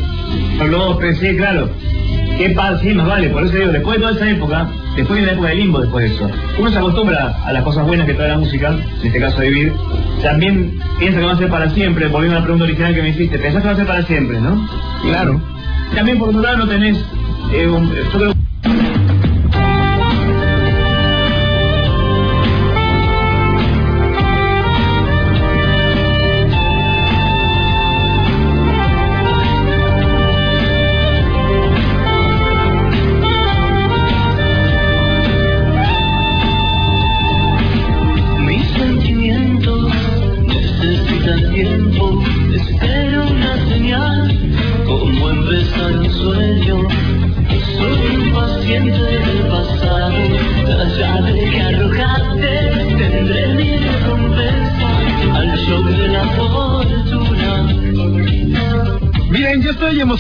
López, 0.69 1.19
sí, 1.19 1.37
claro. 1.37 1.69
¿Qué 2.39 2.51
pasa? 2.51 2.79
Sí, 2.81 2.93
más 2.95 3.07
vale. 3.07 3.29
Por 3.31 3.45
eso 3.45 3.57
digo, 3.57 3.71
después 3.73 3.97
de 3.99 4.03
toda 4.07 4.17
esa 4.17 4.31
época, 4.31 4.69
después 4.97 5.21
de 5.21 5.27
la 5.27 5.33
época 5.33 5.49
de 5.51 5.55
limbo, 5.55 5.81
después 5.81 6.09
de 6.11 6.17
eso, 6.17 6.31
uno 6.59 6.71
se 6.71 6.79
acostumbra 6.79 7.37
a 7.45 7.53
las 7.53 7.63
cosas 7.63 7.87
buenas 7.87 8.07
que 8.07 8.15
trae 8.15 8.29
la 8.29 8.39
música, 8.39 8.71
en 8.71 9.07
este 9.07 9.21
caso 9.21 9.41
vivir. 9.41 9.73
También 10.23 10.81
piensa 10.99 11.21
que 11.21 11.27
va 11.27 11.33
a 11.33 11.37
ser 11.39 11.49
para 11.49 11.71
siempre, 11.71 12.09
volviendo 12.09 12.37
a 12.37 12.41
la 12.41 12.45
pregunta 12.45 12.65
original 12.65 12.95
que 12.95 13.03
me 13.03 13.09
hiciste. 13.11 13.39
Pensás 13.39 13.63
que 13.63 13.69
va 13.69 13.75
a 13.75 13.77
ser 13.77 13.87
para 13.87 14.03
siempre, 14.03 14.41
¿no? 14.41 14.69
Claro. 15.03 15.41
También 15.95 16.19
por 16.19 16.31
otro 16.31 16.41
lado 16.43 16.57
no 16.59 16.67
tenés, 16.69 16.99
eh, 17.53 17.69
un- 17.69 17.95
yo 17.95 18.19
creo 18.19 18.33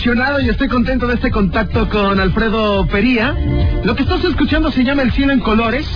emocionado 0.05 0.39
y 0.39 0.51
estoy 0.51 0.69
contento 0.69 1.07
de 1.07 1.15
este 1.15 1.31
contacto 1.31 1.89
con 1.89 2.21
Alfredo 2.21 2.87
Pería. 2.89 3.35
Lo 3.85 3.97
que 3.97 4.03
estás 4.03 4.23
escuchando 4.23 4.71
se 4.71 4.85
llama 4.85 5.01
El 5.01 5.13
cielo 5.13 5.33
en 5.33 5.41
colores. 5.41 5.87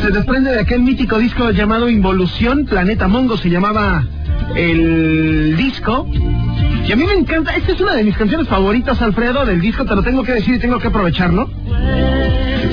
Se 0.00 0.10
desprende 0.12 0.52
de 0.52 0.60
aquel 0.60 0.82
mítico 0.82 1.18
disco 1.18 1.50
llamado 1.50 1.88
Involución, 1.88 2.66
Planeta 2.66 3.08
Mongo 3.08 3.36
se 3.36 3.50
llamaba 3.50 4.04
el 4.54 5.56
disco. 5.56 6.06
Y 6.86 6.92
a 6.92 6.94
mí 6.94 7.04
me 7.04 7.14
encanta, 7.14 7.56
esta 7.56 7.72
es 7.72 7.80
una 7.80 7.94
de 7.94 8.04
mis 8.04 8.16
canciones 8.16 8.46
favoritas, 8.46 9.02
Alfredo, 9.02 9.44
del 9.44 9.60
disco, 9.60 9.84
te 9.84 9.96
lo 9.96 10.04
tengo 10.04 10.22
que 10.22 10.34
decir 10.34 10.54
y 10.54 10.58
tengo 10.60 10.78
que 10.78 10.86
aprovecharlo. 10.86 11.50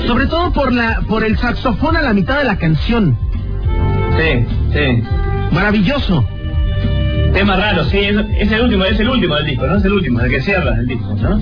Sobre 0.06 0.26
todo 0.26 0.52
por 0.52 0.72
la 0.72 1.00
por 1.08 1.24
el 1.24 1.36
saxofón 1.36 1.96
a 1.96 2.02
la 2.02 2.12
mitad 2.12 2.38
de 2.38 2.44
la 2.44 2.58
canción. 2.58 3.18
Sí, 4.16 4.46
sí. 4.72 5.02
Maravilloso. 5.50 6.24
Tema 7.34 7.56
raro, 7.56 7.84
sí, 7.86 7.98
es, 7.98 8.16
es 8.38 8.52
el 8.52 8.60
último, 8.62 8.84
es 8.84 8.98
el 9.00 9.08
último 9.08 9.34
del 9.34 9.46
disco, 9.46 9.66
¿no? 9.66 9.76
Es 9.76 9.84
el 9.84 9.92
último, 9.92 10.20
el 10.20 10.30
que 10.30 10.40
cierra 10.40 10.76
el 10.78 10.86
disco, 10.86 11.14
¿no? 11.20 11.40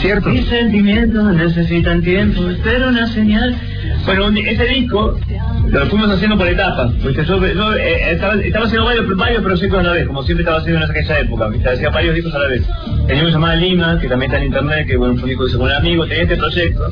Cierto. 0.00 0.30
Mis 0.30 0.46
sentimientos 0.46 1.34
necesitan 1.34 2.02
tiempo, 2.02 2.48
espero 2.48 2.88
una 2.88 3.06
señal. 3.08 3.54
Bueno, 4.06 4.26
un- 4.26 4.36
ese 4.38 4.64
disco 4.64 5.16
lo 5.68 5.86
fuimos 5.86 6.10
haciendo 6.10 6.36
por 6.38 6.48
etapas, 6.48 6.90
porque 7.02 7.24
yo, 7.24 7.46
yo, 7.46 7.74
eh, 7.74 8.12
estaba, 8.12 8.34
estaba 8.34 8.64
haciendo 8.64 8.86
varios, 8.86 9.16
varios 9.16 9.42
proyectos 9.42 9.78
a 9.78 9.82
la 9.82 9.92
vez, 9.92 10.06
como 10.06 10.22
siempre 10.22 10.42
estaba 10.42 10.58
haciendo 10.58 10.84
en 10.84 10.90
aquella 10.90 11.18
época, 11.20 11.50
hacía 11.72 11.90
varios 11.90 12.14
discos 12.14 12.34
a 12.34 12.38
la 12.38 12.48
vez. 12.48 12.62
Tenía 13.06 13.22
uno 13.24 13.30
llamado 13.32 13.56
Lima, 13.60 13.98
que 14.00 14.08
también 14.08 14.30
está 14.30 14.40
en 14.40 14.46
internet, 14.48 14.86
que 14.86 14.96
bueno, 14.96 15.14
fue 15.14 15.24
un 15.24 15.28
disco 15.28 15.44
que 15.44 15.48
hice 15.50 15.58
con 15.58 15.66
un 15.66 15.72
amigo, 15.76 16.06
tenía 16.06 16.22
este 16.22 16.36
proyecto, 16.36 16.82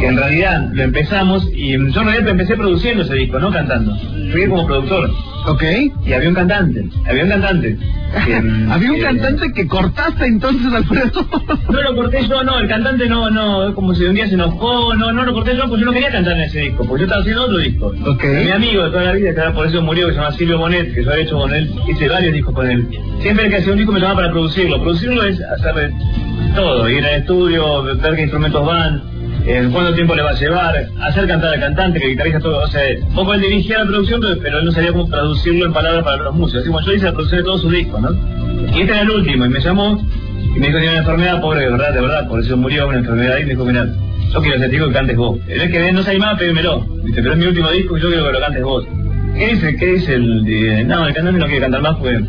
que 0.00 0.06
en 0.06 0.16
realidad 0.16 0.68
lo 0.72 0.82
empezamos, 0.82 1.46
y 1.52 1.72
yo 1.72 1.76
en 2.00 2.06
realidad 2.06 2.28
empecé 2.28 2.56
produciendo 2.56 3.02
ese 3.02 3.14
disco, 3.14 3.38
no 3.38 3.50
cantando. 3.52 3.94
Fui 4.32 4.46
como 4.48 4.66
productor, 4.66 5.10
Ok. 5.46 5.62
y 6.04 6.12
había 6.12 6.28
un 6.28 6.34
cantante, 6.34 6.84
había 7.08 7.22
un 7.24 7.30
cantante. 7.30 7.78
que, 8.24 8.34
Había 8.70 8.90
un 8.90 8.96
que- 8.96 9.02
cantante 9.02 9.52
que 9.52 9.66
cortaste 9.66 10.26
entonces, 10.26 10.72
Alfredo. 10.72 11.26
no 11.70 11.82
lo 11.82 11.94
corté 11.96 12.26
yo, 12.28 12.42
no, 12.44 12.58
el 12.58 12.68
cantante 12.68 13.08
no, 13.08 13.30
no, 13.30 13.74
como 13.74 13.94
si 13.94 14.04
un 14.04 14.14
día 14.14 14.26
se 14.28 14.34
enojó, 14.34 14.94
no, 14.94 15.12
no 15.12 15.24
lo 15.24 15.32
corté 15.34 15.56
yo, 15.56 15.64
porque 15.68 15.80
yo 15.80 15.86
no 15.86 15.92
quería 15.92 16.10
cantar 16.10 16.34
en 16.34 16.40
ese 16.42 16.60
disco, 16.60 16.84
porque 16.86 17.02
yo 17.02 17.04
estaba 17.06 17.20
haciendo 17.22 17.44
otro 17.44 17.58
disco. 17.58 17.92
Ok. 18.06 18.24
Mi 18.44 18.50
amigo 18.50 18.84
de 18.84 18.90
toda 18.90 19.04
la 19.04 19.12
vida, 19.12 19.34
que 19.34 19.40
ahora 19.40 19.54
por 19.54 19.66
eso 19.66 19.82
murió, 19.82 20.06
que 20.08 20.14
se 20.14 20.18
llama 20.20 20.32
Silvio 20.32 20.58
Bonet, 20.58 20.94
que 20.94 21.04
yo 21.04 21.12
he 21.12 21.22
hecho 21.22 21.38
con 21.38 21.52
él, 21.54 21.70
hice 21.88 22.08
varios 22.08 22.32
discos 22.34 22.54
con 22.54 22.70
él. 22.70 22.88
Siempre 23.20 23.48
que 23.48 23.56
hacía 23.58 23.72
un 23.72 23.78
disco 23.78 23.92
me 23.92 24.00
llamaba 24.00 24.20
para 24.20 24.32
producirlo. 24.32 24.80
Producirlo 24.82 25.24
es 25.24 25.40
hacer 25.40 25.92
todo, 26.54 26.88
ir 26.90 27.04
al 27.04 27.20
estudio, 27.20 27.82
ver 27.82 28.14
qué 28.14 28.22
instrumentos 28.22 28.64
van, 28.66 29.02
eh, 29.46 29.68
cuánto 29.72 29.94
tiempo 29.94 30.14
le 30.14 30.22
va 30.22 30.30
a 30.30 30.34
llevar, 30.34 30.86
hacer 31.02 31.28
cantar 31.28 31.54
al 31.54 31.60
cantante, 31.60 32.00
que 32.00 32.08
guitarrista 32.08 32.40
todo, 32.40 32.64
o 32.64 32.66
sea, 32.66 32.82
poco 33.14 33.34
él 33.34 33.42
dirigía 33.42 33.78
la 33.78 33.86
producción, 33.86 34.20
pero, 34.42 34.58
él 34.58 34.64
no 34.64 34.72
sabía 34.72 34.92
cómo 34.92 35.06
traducirlo 35.06 35.66
en 35.66 35.72
palabras 35.72 36.02
para 36.02 36.24
los 36.24 36.34
músicos. 36.34 36.62
Así 36.62 36.68
como 36.68 36.80
yo 36.80 36.92
hice 36.92 37.04
la 37.04 37.12
producción 37.12 37.40
de 37.40 37.44
todos 37.44 37.60
sus 37.60 37.70
discos, 37.72 38.00
¿no? 38.00 38.10
Y 38.74 38.80
este 38.80 38.92
era 38.92 39.02
el 39.02 39.10
último, 39.10 39.46
y 39.46 39.48
me 39.48 39.60
llamó, 39.60 40.04
y 40.56 40.58
me 40.58 40.66
dijo 40.66 40.78
que 40.78 40.84
tenía 40.84 40.90
una 40.90 40.98
enfermedad, 40.98 41.40
pobre, 41.40 41.60
de 41.60 41.70
verdad, 41.70 41.94
de 41.94 42.00
verdad, 42.00 42.28
por 42.28 42.40
eso 42.40 42.56
murió 42.56 42.88
una 42.88 42.98
enfermedad, 42.98 43.38
y 43.38 43.44
me 43.44 43.50
dijo, 43.50 43.64
mira, 43.64 43.86
yo 44.32 44.40
quiero 44.40 44.56
ese 44.56 44.68
disco 44.68 44.88
que 44.88 44.92
cantes 44.92 45.16
vos. 45.16 45.38
Él 45.46 45.60
es 45.60 45.70
que 45.70 45.92
no 45.92 46.02
se 46.02 46.10
animaba, 46.10 46.36
pedímelo, 46.36 46.80
¿viste? 47.04 47.22
pero 47.22 47.34
es 47.34 47.38
mi 47.38 47.46
último 47.46 47.70
disco 47.70 47.96
y 47.96 48.00
yo 48.00 48.08
quiero 48.08 48.26
que 48.26 48.32
lo 48.32 48.40
cantes 48.40 48.62
vos. 48.62 48.84
¿Qué 49.36 49.48
dice? 49.48 49.76
¿Qué 49.76 49.86
dice 49.86 50.14
el 50.14 50.44
de... 50.44 50.84
No, 50.84 51.06
el 51.06 51.14
cantante 51.14 51.38
no 51.38 51.46
quiere 51.46 51.60
cantar 51.60 51.82
más 51.82 51.96
porque... 51.96 52.20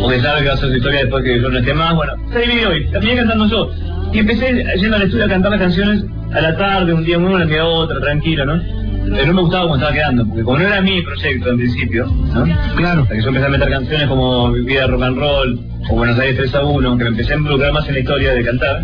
Porque 0.00 0.20
sabe 0.20 0.40
que 0.40 0.46
va 0.46 0.52
a 0.52 0.54
hacer 0.56 0.68
su 0.70 0.76
historia 0.76 1.00
después 1.00 1.24
que 1.24 1.40
yo 1.40 1.48
no 1.48 1.58
esté 1.58 1.74
más, 1.74 1.94
bueno, 1.94 2.12
se 2.32 2.40
dividió 2.40 2.76
y 2.76 2.90
terminé 2.90 3.16
cantando 3.16 3.46
yo. 3.46 3.70
Y 4.12 4.18
empecé 4.18 4.64
yendo 4.78 4.96
al 4.96 5.02
estudio 5.02 5.24
a 5.24 5.28
cantar 5.28 5.50
las 5.52 5.60
canciones 5.60 6.04
a 6.34 6.40
la 6.40 6.56
tarde, 6.56 6.92
un 6.92 7.04
día 7.04 7.16
una, 7.16 7.44
un 7.44 7.48
día 7.48 7.64
otra, 7.64 8.00
tranquilo, 8.00 8.44
¿no? 8.44 8.60
Pero 9.04 9.26
no 9.26 9.34
me 9.34 9.40
gustaba 9.42 9.64
cómo 9.64 9.76
estaba 9.76 9.92
quedando, 9.92 10.26
porque 10.26 10.42
como 10.42 10.58
no 10.58 10.66
era 10.66 10.80
mi 10.80 11.02
proyecto 11.02 11.50
en 11.50 11.56
principio, 11.58 12.06
¿no? 12.06 12.44
Claro. 12.76 13.02
Hasta 13.02 13.14
que 13.14 13.22
yo 13.22 13.28
empecé 13.28 13.46
a 13.46 13.50
meter 13.50 13.70
canciones 13.70 14.08
como 14.08 14.50
Vida 14.52 14.86
Rock 14.86 15.02
and 15.02 15.18
Roll 15.18 15.60
o 15.90 15.94
Buenos 15.94 16.18
Aires 16.18 16.36
3 16.36 16.54
a 16.54 16.64
1, 16.64 16.98
que 16.98 17.04
me 17.04 17.10
empecé 17.10 17.34
a 17.34 17.36
involucrar 17.36 17.72
más 17.72 17.86
en 17.88 17.94
la 17.94 18.00
historia 18.00 18.32
de 18.32 18.44
cantar. 18.44 18.82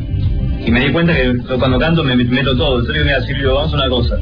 Y 0.65 0.71
me 0.71 0.81
di 0.81 0.93
cuenta 0.93 1.15
que 1.15 1.25
yo 1.25 1.59
cuando 1.59 1.79
canto 1.79 2.05
me 2.05 2.15
meto 2.17 2.55
todo. 2.57 2.81
Entonces 2.81 3.03
me 3.03 3.11
iba 3.11 3.17
a 3.17 3.21
decir, 3.21 3.37
Silvio, 3.37 3.55
vamos 3.55 3.73
a 3.73 3.77
una 3.77 3.89
cosa. 3.89 4.17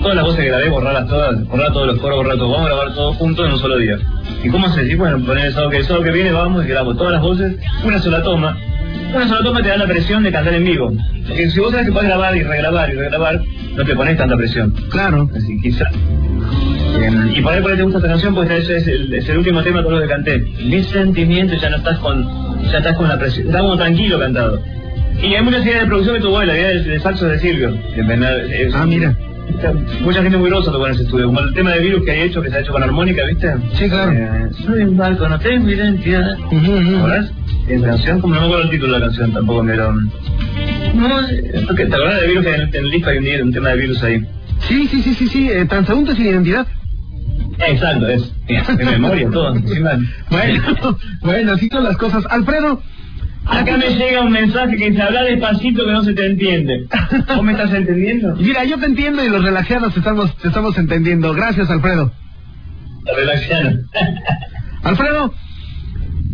Todas 0.00 0.16
las 0.16 0.24
voces 0.24 0.40
que 0.40 0.48
grabé, 0.48 0.68
borrarlas 0.70 1.06
todas, 1.06 1.44
borrar 1.46 1.72
todos 1.72 1.86
los 1.86 1.98
coros, 1.98 2.16
borrar 2.16 2.36
todo. 2.36 2.50
Vamos 2.50 2.66
a 2.66 2.74
grabar 2.74 2.94
todo 2.94 3.12
juntos 3.12 3.46
en 3.46 3.52
un 3.52 3.58
solo 3.58 3.76
día. 3.76 3.98
¿Y 4.42 4.48
cómo 4.48 4.66
haces? 4.66 4.90
Y 4.90 4.94
bueno, 4.94 5.24
poner 5.24 5.46
el 5.46 5.52
sábado 5.52 5.70
que 5.70 5.76
el 5.76 5.84
sábado 5.84 6.04
que 6.04 6.12
viene 6.12 6.32
vamos 6.32 6.64
y 6.64 6.68
grabo 6.68 6.94
todas 6.94 7.12
las 7.12 7.22
voces, 7.22 7.56
una 7.84 7.98
sola 7.98 8.22
toma. 8.22 8.56
Una 9.14 9.28
sola 9.28 9.42
toma 9.42 9.62
te 9.62 9.68
da 9.68 9.76
la 9.76 9.86
presión 9.86 10.22
de 10.22 10.32
cantar 10.32 10.54
en 10.54 10.64
vivo. 10.64 10.92
Porque 11.26 11.50
si 11.50 11.60
vos 11.60 11.70
sabes 11.70 11.86
que 11.86 11.92
puedes 11.92 12.08
grabar 12.08 12.36
y 12.36 12.42
regrabar 12.42 12.90
y 12.90 12.94
regrabar, 12.94 13.40
no 13.76 13.84
te 13.84 13.94
pones 13.94 14.16
tanta 14.16 14.36
presión. 14.36 14.72
Claro. 14.90 15.28
Así, 15.36 15.60
quizá. 15.60 15.84
Em, 17.02 17.32
y 17.34 17.40
por 17.40 17.52
ahí 17.52 17.60
por 17.62 17.70
ahí 17.70 17.76
te 17.76 17.82
gusta 17.82 17.98
esta 17.98 18.08
canción, 18.10 18.34
pues 18.34 18.50
ese 18.50 18.76
es 18.76 18.86
el, 18.86 19.12
es 19.14 19.28
el 19.28 19.38
último 19.38 19.62
tema 19.62 19.82
con 19.82 19.94
lo 19.94 20.00
que 20.00 20.06
canté. 20.08 20.38
Mis 20.64 20.86
sentimientos, 20.86 21.60
ya 21.60 21.70
no 21.70 21.76
estás 21.76 21.98
con, 21.98 22.26
ya 22.70 22.78
estás 22.78 22.96
con 22.96 23.08
la 23.08 23.18
presión, 23.18 23.46
estás 23.46 23.60
como 23.60 23.76
tranquilo 23.76 24.18
cantado. 24.18 24.60
Y 25.22 25.34
hay 25.34 25.42
muchas 25.42 25.64
ideas 25.64 25.80
de 25.82 25.86
producción 25.86 26.16
que 26.16 26.22
tuvo 26.22 26.42
la 26.42 26.54
idea 26.56 26.68
del, 26.68 26.84
del 26.84 27.00
saxo 27.00 27.26
de 27.28 27.38
Silvio. 27.38 27.74
es- 27.94 28.74
Ah, 28.74 28.86
mira. 28.86 29.14
Mucha 30.00 30.22
gente 30.22 30.38
muy 30.38 30.48
grosa 30.48 30.72
tocó 30.72 30.86
en 30.86 30.94
ese 30.94 31.02
estudio, 31.02 31.26
como 31.26 31.40
el 31.40 31.52
tema 31.52 31.72
de 31.72 31.80
virus 31.80 32.04
que 32.04 32.10
hay 32.12 32.20
hecho, 32.22 32.40
que 32.40 32.48
se 32.50 32.56
ha 32.56 32.60
hecho 32.60 32.72
con 32.72 32.82
armónica, 32.82 33.22
¿viste? 33.26 33.52
Sí, 33.74 33.88
claro. 33.88 34.12
Eh, 34.12 34.48
soy 34.64 34.82
un 34.82 34.96
barco, 34.96 35.28
no 35.28 35.38
tengo 35.38 35.68
identidad. 35.68 36.38
Ujú. 36.50 36.96
¿Acordás? 36.98 37.30
En 37.68 37.82
canción, 37.82 38.20
como 38.20 38.34
no 38.34 38.40
me 38.40 38.46
acuerdo 38.46 38.64
el 38.64 38.70
título 38.70 38.94
de 38.94 38.98
la 39.00 39.06
canción 39.06 39.32
tampoco, 39.32 39.64
pero... 39.66 39.92
No, 40.94 41.20
es 41.28 41.64
porque, 41.66 41.86
¿te 41.86 41.94
acordás 41.94 42.20
de 42.20 42.26
virus 42.28 42.44
que 42.44 42.54
en, 42.54 42.60
el- 42.62 42.74
en 42.76 42.84
el 42.84 42.90
disco 42.90 43.10
hay 43.10 43.18
un, 43.18 43.46
un 43.48 43.52
tema 43.52 43.68
de 43.70 43.76
virus 43.76 44.02
ahí? 44.02 44.20
Sí, 44.68 44.86
sí, 44.88 45.02
sí, 45.02 45.14
sí, 45.14 45.28
sí. 45.28 45.50
eh, 45.50 45.64
transeúnte 45.66 46.14
sin 46.14 46.26
identidad. 46.26 46.66
Exacto, 47.66 48.08
es. 48.08 48.32
De 48.46 48.84
memoria, 48.84 49.28
todo. 49.30 49.54
encima. 49.56 49.92
Bueno, 50.30 50.62
bueno, 51.22 51.52
así 51.52 51.68
son 51.68 51.84
las 51.84 51.96
cosas. 51.96 52.24
Alfredo, 52.30 52.82
Acá 53.44 53.76
me 53.76 53.90
llega 53.96 54.22
un 54.22 54.30
mensaje 54.32 54.76
que 54.76 54.90
dice, 54.90 55.02
habla 55.02 55.22
despacito 55.24 55.84
que 55.84 55.90
no 55.92 56.02
se 56.04 56.12
te 56.14 56.26
entiende. 56.26 56.86
¿Vos 57.34 57.42
me 57.42 57.52
estás 57.52 57.72
entendiendo? 57.74 58.36
mira, 58.36 58.64
yo 58.64 58.78
te 58.78 58.86
entiendo 58.86 59.24
y 59.24 59.28
los 59.28 59.42
relajados 59.42 59.92
te 59.94 59.98
estamos, 60.00 60.36
te 60.36 60.48
estamos 60.48 60.76
entendiendo. 60.78 61.32
Gracias, 61.34 61.68
Alfredo. 61.70 62.12
Relaxiano. 63.16 63.78
Alfredo, 64.84 65.34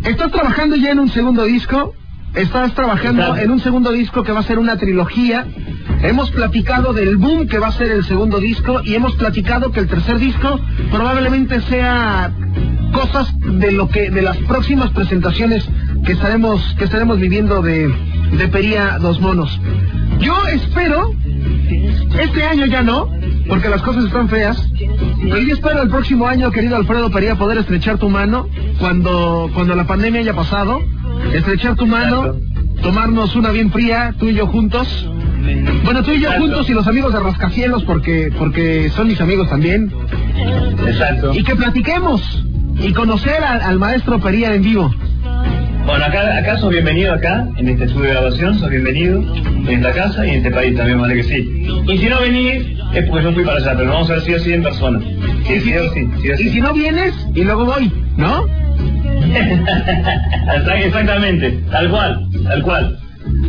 ¿estás 0.04 0.30
trabajando 0.32 0.76
ya 0.76 0.90
en 0.90 0.98
un 1.00 1.10
segundo 1.10 1.44
disco? 1.44 1.94
Estás 2.34 2.74
trabajando 2.74 3.22
Exacto. 3.22 3.42
en 3.42 3.50
un 3.50 3.60
segundo 3.60 3.90
disco 3.90 4.22
que 4.22 4.32
va 4.32 4.40
a 4.40 4.42
ser 4.42 4.58
una 4.58 4.76
trilogía. 4.76 5.46
Hemos 6.02 6.30
platicado 6.30 6.92
del 6.92 7.16
boom 7.16 7.48
que 7.48 7.58
va 7.58 7.68
a 7.68 7.72
ser 7.72 7.90
el 7.90 8.04
segundo 8.04 8.38
disco 8.38 8.80
y 8.84 8.94
hemos 8.94 9.14
platicado 9.16 9.72
que 9.72 9.80
el 9.80 9.88
tercer 9.88 10.18
disco 10.18 10.60
probablemente 10.90 11.60
sea 11.62 12.30
cosas 12.92 13.32
de 13.40 13.72
lo 13.72 13.88
que 13.88 14.10
de 14.10 14.22
las 14.22 14.36
próximas 14.38 14.90
presentaciones 14.90 15.68
que 16.04 16.12
estaremos 16.12 16.74
que 16.78 16.84
estaremos 16.84 17.18
viviendo 17.18 17.62
de 17.62 17.92
de 18.32 18.48
Pería 18.48 18.98
Dos 19.00 19.20
Monos. 19.20 19.60
Yo 20.20 20.34
espero 20.48 21.12
este 22.20 22.44
año 22.44 22.66
ya 22.66 22.82
no, 22.82 23.10
porque 23.48 23.68
las 23.68 23.82
cosas 23.82 24.04
están 24.04 24.28
feas. 24.28 24.70
Pero 25.22 25.38
yo 25.38 25.54
espero 25.54 25.82
el 25.82 25.88
próximo 25.88 26.26
año, 26.26 26.50
querido 26.50 26.76
Alfredo 26.76 27.10
Pería, 27.10 27.36
poder 27.36 27.58
estrechar 27.58 27.98
tu 27.98 28.08
mano 28.08 28.48
cuando, 28.78 29.50
cuando 29.54 29.74
la 29.74 29.86
pandemia 29.86 30.20
haya 30.20 30.34
pasado. 30.34 30.80
Estrechar 31.32 31.76
tu 31.76 31.86
mano, 31.86 32.36
tomarnos 32.82 33.34
una 33.36 33.50
bien 33.50 33.70
fría, 33.72 34.14
tú 34.18 34.28
y 34.28 34.34
yo 34.34 34.46
juntos. 34.46 35.08
Bueno, 35.84 36.02
tú 36.02 36.10
y 36.12 36.20
yo 36.20 36.28
Exacto. 36.28 36.40
juntos 36.42 36.70
y 36.70 36.74
los 36.74 36.86
amigos 36.86 37.12
de 37.12 37.20
Rascacielos, 37.20 37.84
porque, 37.84 38.32
porque 38.38 38.90
son 38.90 39.08
mis 39.08 39.20
amigos 39.20 39.48
también. 39.48 39.92
Exacto. 40.86 41.32
Y 41.34 41.42
que 41.42 41.56
platiquemos 41.56 42.44
y 42.80 42.92
conocer 42.92 43.42
al, 43.42 43.60
al 43.62 43.78
maestro 43.78 44.20
Pería 44.20 44.54
en 44.54 44.62
vivo. 44.62 44.94
Bueno, 45.88 46.04
acá, 46.04 46.36
acá 46.36 46.58
sos 46.58 46.68
bienvenido 46.70 47.14
acá, 47.14 47.46
en 47.56 47.66
este 47.68 47.84
estudio 47.84 48.08
de 48.08 48.14
grabación, 48.14 48.58
sos 48.58 48.68
bienvenido 48.68 49.22
en 49.34 49.68
esta 49.68 49.90
casa 49.92 50.26
y 50.26 50.30
en 50.30 50.36
este 50.36 50.50
país 50.50 50.76
también, 50.76 51.00
vale 51.00 51.14
que 51.14 51.22
sí. 51.22 51.66
Y 51.88 51.96
si 51.96 52.06
no 52.10 52.20
venís, 52.20 52.62
es 52.92 53.08
porque 53.08 53.24
yo 53.24 53.32
fui 53.32 53.42
para 53.42 53.56
allá, 53.56 53.74
pero 53.74 53.90
vamos 53.92 54.10
a 54.10 54.14
ver 54.14 54.22
sí 54.22 54.34
o 54.34 54.38
sí 54.38 54.52
en 54.52 54.62
persona. 54.62 55.00
Sí, 55.46 55.60
sí 55.60 55.72
sí, 55.94 56.08
sí 56.20 56.30
o 56.30 56.34
Y 56.34 56.36
sí. 56.36 56.50
si 56.50 56.60
no 56.60 56.74
vienes, 56.74 57.14
y 57.34 57.42
luego 57.42 57.64
voy, 57.64 57.90
¿no? 58.18 58.44
Exact- 59.28 60.84
Exactamente, 60.84 61.50
tal 61.70 61.88
cual, 61.90 62.20
tal 62.44 62.62
cual. 62.62 62.98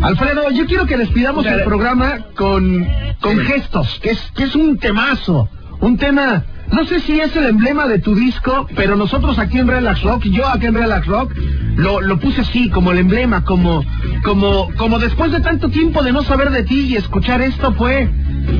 Alfredo, 0.02 0.50
yo 0.52 0.66
quiero 0.66 0.86
que 0.86 0.96
despidamos 0.96 1.44
Dale. 1.44 1.58
el 1.58 1.64
programa 1.64 2.20
con, 2.38 2.88
con 3.20 3.38
gestos, 3.40 4.00
que 4.02 4.12
es, 4.12 4.32
que 4.34 4.46
es 4.46 4.56
un 4.56 4.78
temazo, 4.78 5.50
un 5.82 5.98
tema, 5.98 6.46
no 6.72 6.86
sé 6.86 6.99
si 6.99 7.20
es 7.20 7.36
el 7.36 7.45
emblema 7.47 7.88
de 7.88 7.99
tu 7.99 8.15
disco, 8.15 8.67
pero 8.76 8.95
nosotros 8.95 9.39
aquí 9.39 9.57
en 9.57 9.67
Relax 9.67 10.01
Rock, 10.03 10.26
yo 10.26 10.47
aquí 10.47 10.67
en 10.67 10.76
Relax 10.76 11.07
Rock, 11.07 11.34
lo, 11.76 12.01
lo 12.01 12.20
puse 12.20 12.41
así, 12.41 12.70
como 12.70 12.91
el 12.91 12.99
emblema, 12.99 13.43
como, 13.43 13.84
como, 14.24 14.70
como 14.78 14.99
después 14.99 15.32
de 15.32 15.39
tanto 15.41 15.70
tiempo 15.70 16.03
de 16.03 16.11
no 16.11 16.24
saber 16.24 16.51
de 16.51 16.63
ti 16.63 16.82
y 16.82 16.95
escuchar 16.95 17.41
esto 17.41 17.74
fue, 17.74 18.09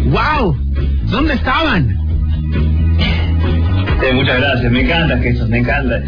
wow, 0.06 0.58
¿dónde 1.04 1.34
estaban? 1.34 1.98
Muchas 4.14 4.40
gracias, 4.40 4.72
me 4.72 4.82
encantan 4.82 5.22
gestos, 5.22 5.50
me 5.50 5.58
encanta. 5.60 6.02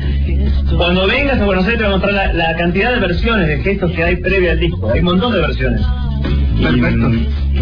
Cuando 0.76 1.08
vengas 1.08 1.40
a 1.40 1.46
Buenos 1.46 1.66
Aires 1.66 1.80
te 1.80 1.86
voy 1.86 1.94
a 1.94 1.98
mostrar 1.98 2.14
la, 2.14 2.34
la 2.34 2.56
cantidad 2.58 2.94
de 2.94 3.00
versiones 3.00 3.48
de 3.48 3.60
gestos 3.60 3.92
que 3.92 4.04
hay 4.04 4.16
previa 4.16 4.52
al 4.52 4.60
disco. 4.60 4.90
Hay 4.90 5.00
un 5.00 5.06
montón 5.06 5.34
de 5.34 5.42
versiones. 5.42 5.82
Perfecto. 6.62 7.12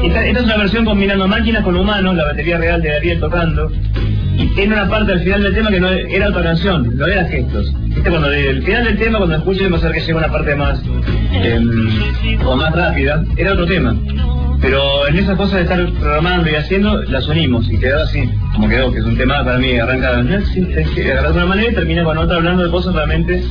Esta, 0.03 0.25
esta 0.25 0.39
es 0.39 0.45
una 0.45 0.57
versión 0.57 0.85
combinando 0.85 1.27
máquinas 1.27 1.63
con 1.63 1.75
humanos, 1.75 2.15
la 2.15 2.25
batería 2.25 2.57
real 2.57 2.81
de 2.81 2.95
Ariel 2.95 3.19
tocando. 3.19 3.71
Y 4.39 4.47
tiene 4.55 4.73
una 4.73 4.87
parte 4.87 5.11
al 5.11 5.19
final 5.19 5.43
del 5.43 5.53
tema 5.53 5.69
que 5.69 5.79
no 5.81 5.89
era 5.89 6.29
otra 6.29 6.43
canción, 6.43 6.97
no 6.97 7.05
era 7.05 7.25
gestos. 7.25 7.73
Este 7.95 8.09
cuando 8.09 8.31
el 8.31 8.63
final 8.63 8.85
del 8.85 8.97
tema, 8.97 9.17
cuando 9.17 9.35
escuchen, 9.35 9.71
va 9.71 9.77
a 9.77 9.81
ser 9.81 9.91
que 9.91 9.99
llega 9.99 10.17
una 10.17 10.31
parte 10.31 10.55
más 10.55 10.81
em, 11.33 11.89
o 12.45 12.55
más 12.55 12.73
rápida, 12.73 13.23
era 13.35 13.51
otro 13.53 13.65
tema. 13.65 13.95
Pero 14.61 15.07
en 15.07 15.17
esas 15.17 15.37
cosas 15.37 15.55
de 15.55 15.61
estar 15.63 15.85
programando 15.99 16.49
y 16.49 16.55
haciendo, 16.55 17.01
las 17.03 17.27
unimos 17.27 17.69
y 17.69 17.77
quedó 17.77 18.03
así, 18.03 18.29
como 18.53 18.67
quedó, 18.67 18.91
que 18.91 18.99
es 18.99 19.05
un 19.05 19.17
tema 19.17 19.43
para 19.43 19.57
mí, 19.57 19.77
arranca, 19.77 20.21
de 20.21 21.31
una 21.31 21.45
manera 21.45 21.71
y 21.71 21.75
termina 21.75 22.03
con 22.03 22.17
otra 22.17 22.37
hablando 22.37 22.63
de 22.63 22.71
cosas 22.71 22.93
realmente 22.93 23.43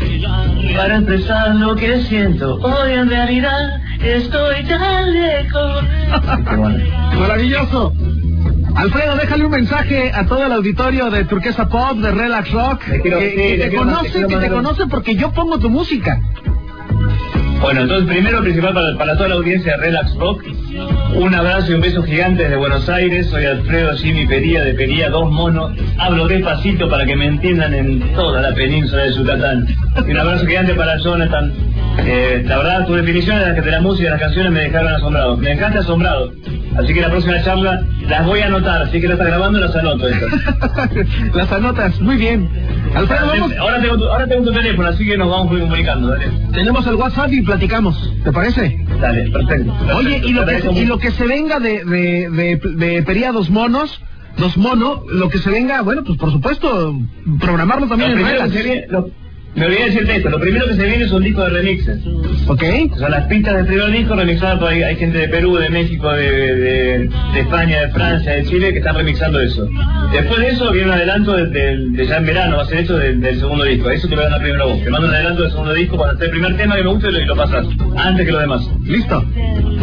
para 0.75 0.97
expresar 0.97 1.55
lo 1.57 1.77
que 1.77 2.01
siento. 2.03 2.57
Hoy 2.57 2.93
en 2.93 3.09
realidad 3.09 3.81
estoy 4.03 4.65
tan 4.65 5.13
lejos. 5.13 5.85
Maravilloso. 7.19 7.95
Alfredo, 8.75 9.17
déjale 9.17 9.45
un 9.45 9.51
mensaje 9.51 10.13
a 10.15 10.25
todo 10.27 10.47
el 10.47 10.53
auditorio 10.53 11.11
de 11.11 11.25
Turquesa 11.25 11.69
Pop, 11.69 11.99
de 11.99 12.11
Relax 12.13 12.51
Rock, 12.53 12.83
quiero- 13.03 13.19
que, 13.19 13.31
sí, 13.31 13.37
que 13.37 13.57
le 13.59 13.71
te 13.71 13.77
conoce, 13.77 14.27
que 14.27 14.37
te 14.37 14.49
conoce 14.49 14.87
porque 14.89 15.15
yo 15.17 15.33
pongo 15.33 15.59
tu 15.59 15.69
música. 15.69 16.21
Bueno, 17.61 17.81
entonces 17.83 18.07
primero 18.09 18.41
principal 18.41 18.73
para, 18.73 18.97
para 18.97 19.17
toda 19.17 19.31
la 19.31 19.35
audiencia 19.35 19.73
de 19.77 19.79
Relax 19.83 20.15
Rock, 20.15 20.45
un 21.17 21.35
abrazo 21.35 21.73
y 21.73 21.75
un 21.75 21.81
beso 21.81 22.05
gigante 22.05 22.45
desde 22.45 22.55
Buenos 22.57 22.89
Aires, 22.89 23.27
soy 23.27 23.47
Alfredo 23.47 23.97
Jimmy 23.97 24.29
Pería 24.29 24.63
de 24.63 24.75
Pería 24.75 25.11
Dos 25.11 25.29
Monos, 25.33 25.73
hablo 25.99 26.29
despacito 26.29 26.89
para 26.89 27.05
que 27.05 27.17
me 27.17 27.27
entiendan 27.27 27.75
en 27.75 27.99
toda 28.15 28.41
la 28.43 28.55
península 28.55 29.03
de 29.03 29.13
Yucatán. 29.13 29.67
Y 30.07 30.11
un 30.13 30.19
abrazo 30.19 30.47
gigante 30.47 30.75
para 30.75 30.99
Jonathan. 30.99 31.53
Eh, 31.99 32.45
la 32.47 32.59
verdad, 32.59 32.87
tu 32.87 32.95
definición 32.95 33.39
de 33.41 33.47
la, 33.47 33.53
de 33.61 33.71
la 33.73 33.81
música 33.81 34.03
y 34.03 34.05
de 34.05 34.11
las 34.13 34.21
canciones 34.21 34.53
me 34.53 34.61
dejaron 34.61 34.95
asombrado. 34.95 35.37
Me 35.37 35.51
encanta 35.51 35.81
asombrado. 35.81 36.33
Así 36.77 36.95
que 36.95 37.01
la 37.01 37.09
próxima 37.11 37.43
charla 37.43 37.81
las 38.09 38.27
voy 38.27 38.41
a 38.41 38.47
anotar, 38.47 38.83
así 38.83 39.01
que 39.01 39.09
la 39.09 39.15
está 39.15 39.25
grabando 39.25 39.59
las 39.59 39.75
anoto. 39.75 40.07
Las 41.35 41.51
anotas, 41.53 42.01
muy 42.01 42.17
bien. 42.17 42.49
Alfredo, 42.95 43.27
vamos, 43.27 43.53
Ahora 43.59 43.81
tengo, 43.81 43.99
tu, 43.99 44.05
ahora 44.05 44.27
tengo 44.27 44.45
tu 44.45 44.53
teléfono, 44.53 44.89
así 44.89 45.05
que 45.07 45.17
nos 45.19 45.29
vamos 45.31 45.49
comunicando, 45.49 46.09
dale. 46.09 46.27
tenemos 46.53 46.87
el 46.87 46.95
WhatsApp 46.95 47.33
y 47.33 47.43
platicamos, 47.43 48.13
¿te 48.25 48.33
parece? 48.33 48.77
Dale, 49.01 49.31
perfecto. 49.31 49.75
Oye, 49.97 50.23
y 50.25 50.33
lo, 50.33 50.45
que 50.47 50.61
se, 50.61 50.73
y 50.73 50.85
lo 50.87 50.99
que 50.99 51.11
se 51.11 51.27
venga 51.27 51.59
de, 51.61 51.85
de, 51.85 52.31
de, 52.31 52.61
de 52.87 53.03
Pería 53.03 53.33
Dos 53.33 53.51
Monos, 53.51 54.01
Dos 54.37 54.57
Mono, 54.57 55.03
lo 55.13 55.29
que 55.29 55.39
se 55.39 55.51
venga, 55.51 55.83
bueno, 55.83 56.03
pues 56.05 56.19
por 56.19 56.31
supuesto, 56.31 56.95
programarlo 57.41 57.89
también 57.89 58.13
Lo 58.13 58.17
en 58.19 58.25
primero 58.25 58.45
Relax. 58.45 58.53
que 58.53 58.63
se 58.63 58.69
viene- 58.69 58.87
lo- 58.89 59.11
me 59.59 59.67
olvidé 59.67 59.85
decirte 59.87 60.17
esto, 60.17 60.31
lo 60.31 60.41
primero 60.41 60.67
que 60.67 60.75
se 60.75 60.85
viene 60.85 61.05
es 61.05 61.13
un 61.13 61.23
disco 61.23 61.43
de 61.45 61.51
remixes. 61.51 62.01
¿Ok? 62.47 62.63
Son 62.99 63.11
las 63.11 63.27
pistas 63.27 63.55
del 63.57 63.67
primer 63.67 63.91
disco 63.91 64.15
remixadas 64.17 64.59
por 64.59 64.69
ahí, 64.69 64.83
hay 64.83 64.97
gente 64.97 65.19
de 65.19 65.29
Perú, 65.29 65.57
de 65.57 65.69
México, 65.71 66.11
de, 66.13 66.31
de- 66.57 67.09
de 67.35 67.41
España, 67.41 67.81
de 67.83 67.89
Francia, 67.91 68.33
de 68.33 68.45
Chile 68.45 68.73
que 68.73 68.79
están 68.79 68.95
remixando 68.97 69.41
eso. 69.41 69.69
Después 70.13 70.41
de 70.41 70.49
eso 70.49 70.71
viene 70.73 70.89
un 70.89 70.95
adelanto 70.95 71.33
de, 71.35 71.47
de- 71.49 72.07
ya 72.07 72.17
en 72.19 72.27
verano, 72.27 72.57
va 72.57 72.63
a 72.63 72.67
ser 72.67 72.79
eso 72.79 72.97
del, 72.97 73.21
segundo 73.39 73.65
disco. 73.65 73.91
Eso 73.91 74.09
te 74.09 74.15
lo 74.17 74.23
voy 74.23 74.27
a 74.29 74.31
dar 74.33 74.41
primero 74.43 74.69
vos. 74.69 74.83
Te 74.83 74.91
mando 74.91 75.09
un 75.09 75.15
adelanto 75.15 75.43
del 75.43 75.51
segundo 75.51 75.75
disco 75.75 75.97
cuando 75.97 76.15
esté 76.15 76.25
el 76.27 76.31
primer 76.31 76.57
tema 76.57 76.77
que 76.77 76.83
me 76.85 76.91
guste 76.91 77.09
y 77.11 77.25
lo 77.27 77.37
pasas, 77.37 77.67
antes 77.97 78.25
que 78.27 78.33
lo 78.33 78.39
demás. 78.39 78.69
Listo. 78.85 79.25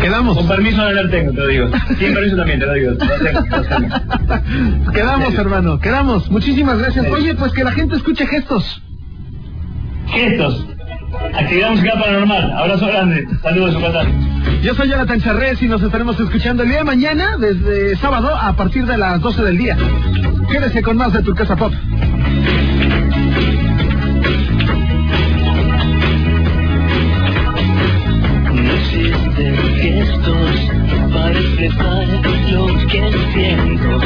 Quedamos. 0.02 0.38
Con 0.38 0.48
permiso 0.48 0.78
no 0.78 0.92
lo 0.92 1.10
tengo, 1.10 1.32
te 1.32 1.38
lo 1.38 1.48
digo. 1.48 1.70
Sin 2.00 2.14
permiso 2.14 2.36
también, 2.36 2.60
te 2.60 2.66
lo 2.66 2.74
digo. 2.74 2.92
Lo 2.92 2.98
tengo, 2.98 3.40
lo 3.50 3.62
tengo. 3.64 4.92
Quedamos, 4.92 5.34
hermano, 5.36 5.80
quedamos. 5.80 6.30
Muchísimas 6.32 6.80
gracias. 6.80 7.06
Oye, 7.12 7.36
pues 7.36 7.52
que 7.54 7.64
la 7.64 7.72
gente 7.72 7.96
escuche 7.96 8.26
gestos. 8.28 8.82
Gestos. 10.08 10.66
Actividad 11.34 11.72
musical 11.72 12.00
paranormal. 12.00 12.52
Abrazo 12.58 12.88
grande. 12.88 13.28
Saludos, 13.42 13.74
Yucatán. 13.74 14.62
Yo 14.62 14.74
soy 14.76 14.90
Jonathan 14.90 15.22
Charrés 15.22 15.62
y 15.62 15.68
nos 15.68 15.82
estaremos 15.82 16.20
escuchando 16.20 16.64
el 16.64 16.70
día 16.70 16.80
de 16.80 16.84
mañana, 16.84 17.38
desde 17.38 17.96
sábado, 17.98 18.36
a 18.36 18.54
partir 18.54 18.86
de 18.86 18.98
las 18.98 19.22
12 19.22 19.44
del 19.44 19.58
día. 19.58 19.78
Quédese 20.52 20.82
con 20.82 20.98
más 20.98 21.14
de 21.14 21.24
tu 21.24 21.34
casa 21.34 21.56
pop. 21.56 21.74
No 28.54 28.72
existen 28.74 29.56
gestos 29.76 30.56
para 31.14 31.40
expresar 31.40 32.08
lo 32.52 32.68
que 32.88 33.12
siento. 33.34 34.05